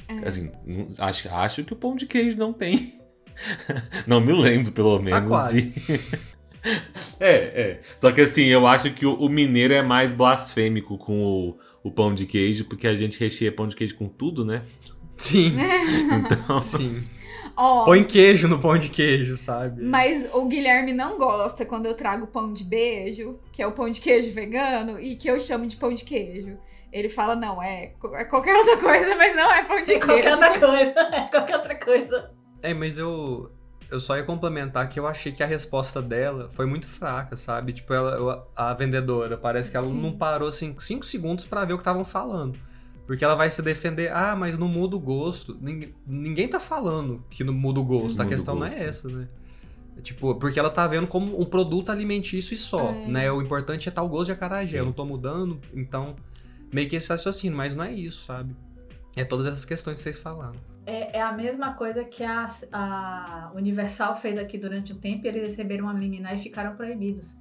É. 0.08 0.28
Assim, 0.28 0.52
acho, 0.98 1.30
acho 1.34 1.64
que 1.64 1.74
o 1.74 1.76
pão 1.76 1.96
de 1.96 2.06
queijo 2.06 2.38
não 2.38 2.54
tem. 2.54 3.00
não 4.06 4.20
me 4.22 4.32
lembro, 4.34 4.72
pelo 4.72 5.00
menos, 5.02 5.28
quase. 5.28 5.62
de. 5.62 6.00
É, 7.20 7.34
é. 7.34 7.80
Só 7.98 8.12
que 8.12 8.22
assim, 8.22 8.46
eu 8.46 8.66
acho 8.68 8.92
que 8.94 9.06
o, 9.06 9.14
o 9.16 9.30
mineiro 9.30 9.74
é 9.74 9.82
mais 9.82 10.12
blasfêmico 10.12 10.98
com 10.98 11.24
o, 11.24 11.58
o 11.84 11.92
pão 11.92 12.14
de 12.14 12.26
queijo, 12.26 12.66
porque 12.66 12.88
a 12.88 12.96
gente 12.96 13.20
recheia 13.20 13.52
pão 13.52 13.68
de 13.68 13.76
queijo 13.76 13.96
com 13.96 14.08
tudo, 14.08 14.44
né? 14.46 14.64
Sim, 15.18 15.54
Então. 16.12 16.62
sim. 16.62 17.02
Ó, 17.58 17.86
Põe 17.86 18.04
queijo 18.04 18.50
no 18.50 18.60
pão 18.60 18.78
de 18.78 18.90
queijo, 18.90 19.38
sabe? 19.38 19.82
mas 19.82 20.30
o 20.34 20.46
Guilherme 20.46 20.92
não 20.92 21.18
gosta 21.18 21.66
quando 21.66 21.86
eu 21.86 21.94
trago 21.94 22.28
pão 22.28 22.52
de 22.52 22.66
beijo, 22.66 23.40
que 23.52 23.62
é 23.62 23.68
o 23.68 23.72
pão 23.72 23.90
de 23.90 24.02
queijo 24.02 24.32
vegano, 24.32 25.00
e 25.00 25.16
que 25.16 25.30
eu 25.30 25.40
chamo 25.40 25.66
de 25.66 25.78
pão 25.78 25.94
de 25.94 26.04
queijo. 26.04 26.58
Ele 26.92 27.08
fala, 27.08 27.34
não, 27.36 27.62
é, 27.64 27.94
é 28.16 28.24
qualquer 28.26 28.56
outra 28.58 28.78
coisa, 28.78 29.16
mas 29.16 29.36
não 29.36 29.50
é 29.54 29.64
pão 29.64 29.78
de 29.86 30.00
qualquer 30.00 30.22
queijo. 30.24 30.36
outra 30.36 30.60
coisa, 30.60 30.94
qualquer 31.32 31.56
outra 31.58 31.76
coisa. 31.76 32.32
É, 32.62 32.74
mas 32.74 32.98
eu. 32.98 33.50
Eu 33.96 34.00
só 34.00 34.18
ia 34.18 34.24
complementar 34.24 34.90
que 34.90 35.00
eu 35.00 35.08
achei 35.08 35.32
que 35.32 35.42
a 35.42 35.46
resposta 35.46 36.02
dela 36.02 36.50
foi 36.52 36.66
muito 36.66 36.86
fraca, 36.88 37.36
sabe? 37.36 37.72
Tipo, 37.74 37.94
ela, 37.94 38.46
a 38.56 38.74
vendedora, 38.74 39.38
parece 39.38 39.72
que 39.72 39.78
ela 39.78 39.86
Sim. 39.88 40.02
não 40.02 40.12
parou 40.12 40.50
assim 40.50 40.76
5 40.78 41.06
segundos 41.06 41.46
pra 41.46 41.64
ver 41.64 41.74
o 41.74 41.78
que 41.78 41.82
estavam 41.82 42.04
falando. 42.04 42.60
Porque 43.08 43.24
ela 43.24 43.36
vai 43.36 43.50
se 43.50 43.62
defender, 43.62 44.12
ah, 44.12 44.36
mas 44.36 44.58
não 44.58 44.68
muda 44.68 44.96
o 44.96 45.00
gosto. 45.00 45.58
Ninguém, 45.62 45.94
ninguém 46.06 46.48
tá 46.48 46.60
falando 46.60 47.24
que 47.30 47.44
não 47.44 47.54
muda 47.54 47.80
o 47.80 47.84
gosto. 47.84 48.12
Muda 48.12 48.24
a 48.24 48.28
questão 48.28 48.56
não 48.56 48.68
gosto. 48.68 48.80
é 48.80 48.84
essa, 48.86 49.08
né? 49.08 49.28
Tipo, 50.04 50.36
porque 50.36 50.60
ela 50.60 50.70
tá 50.70 50.86
vendo 50.88 51.08
como 51.08 51.40
um 51.40 51.46
produto 51.46 51.90
alimentício 51.92 52.54
e 52.54 52.58
só, 52.58 52.90
É. 52.90 53.08
né? 53.08 53.32
O 53.32 53.42
importante 53.42 53.88
é 53.88 53.92
tal 53.92 54.10
gosto 54.10 54.26
de 54.26 54.32
acarajé. 54.34 54.72
Sim. 54.72 54.78
Eu 54.78 54.86
não 54.86 54.92
tô 54.92 55.06
mudando, 55.06 55.62
então 55.74 56.16
meio 56.74 56.90
que 56.90 56.96
esse 56.98 57.08
raciocínio, 57.10 57.56
mas 57.56 57.74
não 57.74 57.84
é 57.86 57.94
isso, 57.94 58.26
sabe? 58.26 58.54
É 59.16 59.24
todas 59.24 59.46
essas 59.46 59.64
questões 59.64 59.98
que 59.98 60.04
vocês 60.04 60.18
falaram. 60.18 60.60
É, 60.86 61.18
é 61.18 61.22
a 61.22 61.32
mesma 61.32 61.74
coisa 61.74 62.04
que 62.04 62.24
a, 62.24 62.46
a 62.72 63.52
Universal 63.56 64.16
fez 64.18 64.38
aqui 64.38 64.58
durante 64.58 64.94
um 64.94 64.98
tempo 64.98 65.26
e 65.26 65.30
eles 65.30 65.42
receberam 65.44 65.86
uma 65.86 65.94
liminar 65.94 66.36
e 66.36 66.40
ficaram 66.40 66.76
proibidos. 66.76 67.36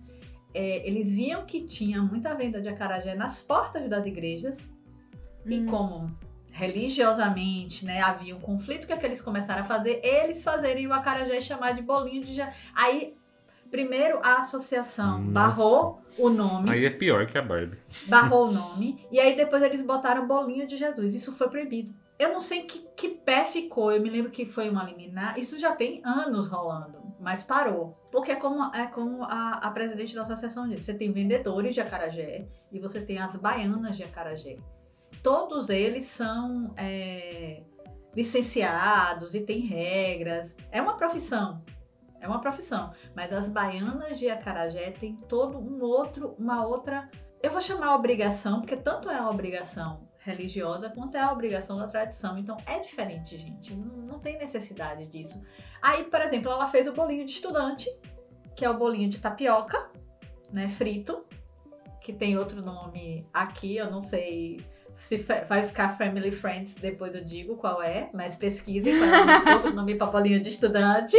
É, 0.54 0.86
eles 0.88 1.12
viam 1.14 1.44
que 1.44 1.62
tinha 1.64 2.00
muita 2.00 2.32
venda 2.34 2.60
de 2.60 2.68
acarajé 2.68 3.14
nas 3.14 3.42
portas 3.42 3.88
das 3.90 4.06
igrejas 4.06 4.70
e 5.44 5.58
Hum. 5.60 5.66
como 5.66 6.18
religiosamente, 6.52 7.84
né, 7.84 8.00
havia 8.00 8.34
um 8.34 8.40
conflito, 8.40 8.84
o 8.84 8.86
que 8.86 8.92
é 8.92 8.96
que 8.96 9.04
eles 9.04 9.20
começaram 9.20 9.62
a 9.62 9.66
fazer? 9.66 10.00
Eles 10.04 10.42
fazerem 10.42 10.86
o 10.86 10.92
acarajé 10.92 11.40
chamar 11.40 11.72
de 11.72 11.82
bolinho 11.82 12.24
de 12.24 12.32
ja... 12.32 12.52
Aí, 12.74 13.16
primeiro 13.70 14.20
a 14.22 14.38
associação 14.38 15.18
Nossa. 15.18 15.32
barrou 15.32 16.00
o 16.16 16.30
nome, 16.30 16.70
Aí 16.70 16.84
é 16.86 16.90
pior 16.90 17.26
que 17.26 17.36
a 17.36 17.42
Barbie. 17.42 17.76
barrou 18.06 18.48
o 18.48 18.52
nome, 18.52 19.04
e 19.10 19.18
aí 19.18 19.34
depois 19.36 19.60
eles 19.64 19.82
botaram 19.82 20.28
bolinho 20.28 20.64
de 20.66 20.76
Jesus. 20.76 21.14
Isso 21.14 21.32
foi 21.32 21.48
proibido. 21.48 21.92
Eu 22.18 22.32
não 22.32 22.40
sei 22.40 22.62
que, 22.62 22.78
que 22.96 23.08
pé 23.08 23.44
ficou. 23.44 23.92
Eu 23.92 24.00
me 24.00 24.10
lembro 24.10 24.30
que 24.30 24.46
foi 24.46 24.68
uma 24.68 24.84
liminar. 24.84 25.38
Isso 25.38 25.58
já 25.58 25.74
tem 25.74 26.00
anos 26.04 26.46
rolando, 26.46 27.02
mas 27.18 27.42
parou. 27.42 27.98
Porque 28.10 28.32
é 28.32 28.36
como, 28.36 28.74
é 28.74 28.86
como 28.86 29.24
a, 29.24 29.58
a 29.62 29.70
presidente 29.70 30.14
da 30.14 30.22
associação 30.22 30.68
disse: 30.68 30.84
você 30.84 30.94
tem 30.94 31.12
vendedores 31.12 31.74
de 31.74 31.80
acarajé 31.80 32.46
e 32.70 32.78
você 32.78 33.00
tem 33.00 33.18
as 33.18 33.36
baianas 33.36 33.96
de 33.96 34.04
acarajé. 34.04 34.58
Todos 35.22 35.70
eles 35.70 36.04
são 36.04 36.72
é, 36.76 37.62
licenciados 38.14 39.34
e 39.34 39.40
têm 39.40 39.60
regras. 39.60 40.56
É 40.70 40.80
uma 40.80 40.96
profissão. 40.96 41.64
É 42.20 42.28
uma 42.28 42.40
profissão. 42.40 42.92
Mas 43.14 43.32
as 43.32 43.48
baianas 43.48 44.18
de 44.18 44.28
acarajé 44.28 44.92
tem 44.92 45.16
todo 45.28 45.58
um 45.58 45.82
outro, 45.82 46.34
uma 46.38 46.64
outra. 46.64 47.10
Eu 47.42 47.50
vou 47.50 47.60
chamar 47.60 47.94
obrigação, 47.94 48.60
porque 48.60 48.76
tanto 48.76 49.10
é 49.10 49.18
a 49.18 49.28
obrigação 49.28 50.08
religiosa 50.24 50.88
quanto 50.88 51.16
é 51.16 51.20
a 51.20 51.30
obrigação 51.30 51.76
da 51.76 51.86
tradição. 51.86 52.38
Então 52.38 52.56
é 52.66 52.80
diferente, 52.80 53.36
gente. 53.36 53.74
Não, 53.74 53.96
não, 53.96 54.18
tem 54.18 54.38
necessidade 54.38 55.06
disso. 55.06 55.40
Aí, 55.82 56.04
por 56.04 56.20
exemplo, 56.20 56.50
ela 56.50 56.66
fez 56.66 56.88
o 56.88 56.92
bolinho 56.92 57.26
de 57.26 57.32
estudante, 57.32 57.88
que 58.56 58.64
é 58.64 58.70
o 58.70 58.78
bolinho 58.78 59.10
de 59.10 59.18
tapioca, 59.18 59.90
né, 60.50 60.68
frito, 60.68 61.24
que 62.00 62.12
tem 62.12 62.38
outro 62.38 62.62
nome 62.62 63.26
aqui, 63.32 63.76
eu 63.76 63.90
não 63.90 64.02
sei 64.02 64.64
se 64.96 65.18
vai 65.18 65.64
ficar 65.64 65.98
Family 65.98 66.30
Friends, 66.30 66.74
depois 66.74 67.14
eu 67.14 67.24
digo 67.24 67.56
qual 67.56 67.82
é, 67.82 68.08
mas 68.14 68.36
pesquise 68.36 68.90
é 68.90 68.94
outro 69.56 69.74
nome 69.74 69.96
para 69.96 70.06
bolinho 70.06 70.40
de 70.40 70.48
estudante. 70.48 71.16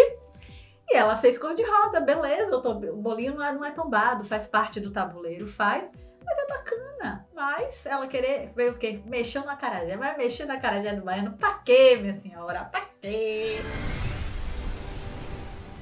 E 0.87 0.95
ela 0.95 1.17
fez 1.17 1.37
cor 1.37 1.53
de 1.55 1.63
rosa, 1.63 1.99
beleza, 1.99 2.57
o 2.57 2.95
bolinho 2.97 3.35
não 3.35 3.43
é, 3.43 3.53
não 3.53 3.65
é 3.65 3.71
tombado, 3.71 4.23
faz 4.23 4.47
parte 4.47 4.79
do 4.79 4.91
tabuleiro, 4.91 5.47
faz 5.47 5.89
mas 6.25 6.37
é 6.37 6.47
bacana. 6.47 7.27
Mas 7.35 7.85
ela 7.85 8.07
querer 8.07 8.51
ver 8.55 8.71
o 8.71 8.77
quê? 8.77 9.01
Mexeu 9.05 9.45
na 9.45 9.55
carajé. 9.55 9.95
Vai 9.95 10.17
mexer 10.17 10.45
na 10.45 10.59
carajé 10.59 10.93
do 10.93 11.03
baiano 11.03 11.33
pra 11.33 11.53
quê, 11.53 11.97
minha 12.01 12.19
senhora? 12.19 12.65
Pra 12.65 12.81
quê? 13.01 13.59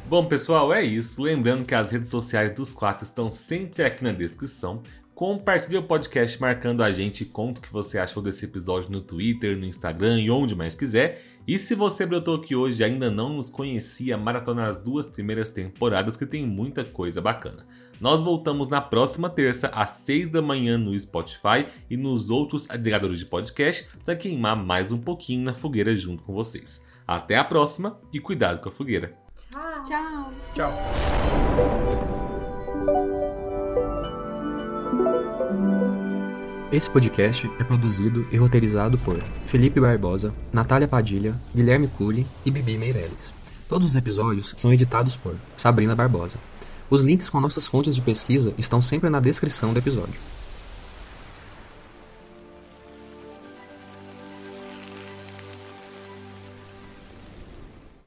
Bom, 0.05 0.25
pessoal, 0.25 0.73
é 0.73 0.83
isso. 0.83 1.21
Lembrando 1.21 1.65
que 1.65 1.73
as 1.73 1.89
redes 1.91 2.09
sociais 2.09 2.51
dos 2.51 2.73
quatro 2.73 3.03
estão 3.03 3.31
sempre 3.31 3.83
aqui 3.83 4.03
na 4.03 4.11
descrição. 4.11 4.83
Compartilhe 5.15 5.77
o 5.77 5.83
podcast 5.83 6.41
marcando 6.41 6.83
a 6.83 6.91
gente 6.91 7.23
conta 7.23 7.59
o 7.59 7.63
que 7.63 7.71
você 7.71 7.99
achou 7.99 8.21
desse 8.21 8.45
episódio 8.45 8.91
no 8.91 8.99
Twitter, 8.99 9.55
no 9.55 9.65
Instagram 9.65 10.19
e 10.19 10.29
onde 10.29 10.55
mais 10.55 10.75
quiser. 10.75 11.21
E 11.45 11.59
se 11.59 11.75
você 11.75 12.05
brotou 12.05 12.35
aqui 12.35 12.55
hoje 12.55 12.81
e 12.81 12.85
ainda 12.85 13.11
não 13.11 13.33
nos 13.33 13.49
conhecia, 13.49 14.17
maratona 14.17 14.67
as 14.67 14.77
duas 14.77 15.05
primeiras 15.05 15.49
temporadas 15.49 16.15
que 16.15 16.25
tem 16.25 16.45
muita 16.47 16.85
coisa 16.85 17.19
bacana. 17.19 17.65
Nós 17.99 18.23
voltamos 18.23 18.67
na 18.67 18.81
próxima 18.81 19.29
terça, 19.29 19.67
às 19.67 19.91
6 19.91 20.29
da 20.29 20.41
manhã 20.41 20.77
no 20.77 20.97
Spotify 20.97 21.67
e 21.89 21.97
nos 21.97 22.29
outros 22.29 22.69
agregadores 22.69 23.19
de 23.19 23.25
podcast 23.25 23.87
para 24.05 24.15
queimar 24.15 24.55
mais 24.55 24.91
um 24.91 24.99
pouquinho 24.99 25.43
na 25.43 25.53
fogueira 25.53 25.95
junto 25.95 26.23
com 26.23 26.33
vocês. 26.33 26.85
Até 27.05 27.37
a 27.37 27.43
próxima 27.43 27.99
e 28.13 28.19
cuidado 28.19 28.61
com 28.61 28.69
a 28.69 28.71
fogueira. 28.71 29.13
Tchau. 29.51 29.83
Tchau. 29.83 30.33
Tchau. 30.55 32.22
Esse 36.73 36.89
podcast 36.89 37.47
é 37.59 37.63
produzido 37.63 38.25
e 38.31 38.37
roteirizado 38.37 38.97
por 38.97 39.21
Felipe 39.45 39.79
Barbosa, 39.79 40.33
Natália 40.51 40.87
Padilha, 40.87 41.39
Guilherme 41.55 41.87
Cury 41.87 42.25
e 42.43 42.49
Bibi 42.49 42.79
Meirelles. 42.79 43.31
Todos 43.69 43.89
os 43.89 43.95
episódios 43.95 44.55
são 44.57 44.73
editados 44.73 45.15
por 45.15 45.35
Sabrina 45.55 45.95
Barbosa. 45.95 46.39
Os 46.89 47.03
links 47.03 47.29
com 47.29 47.39
nossas 47.39 47.67
fontes 47.67 47.93
de 47.93 48.01
pesquisa 48.01 48.55
estão 48.57 48.81
sempre 48.81 49.07
na 49.07 49.19
descrição 49.19 49.71
do 49.71 49.77
episódio. 49.77 50.19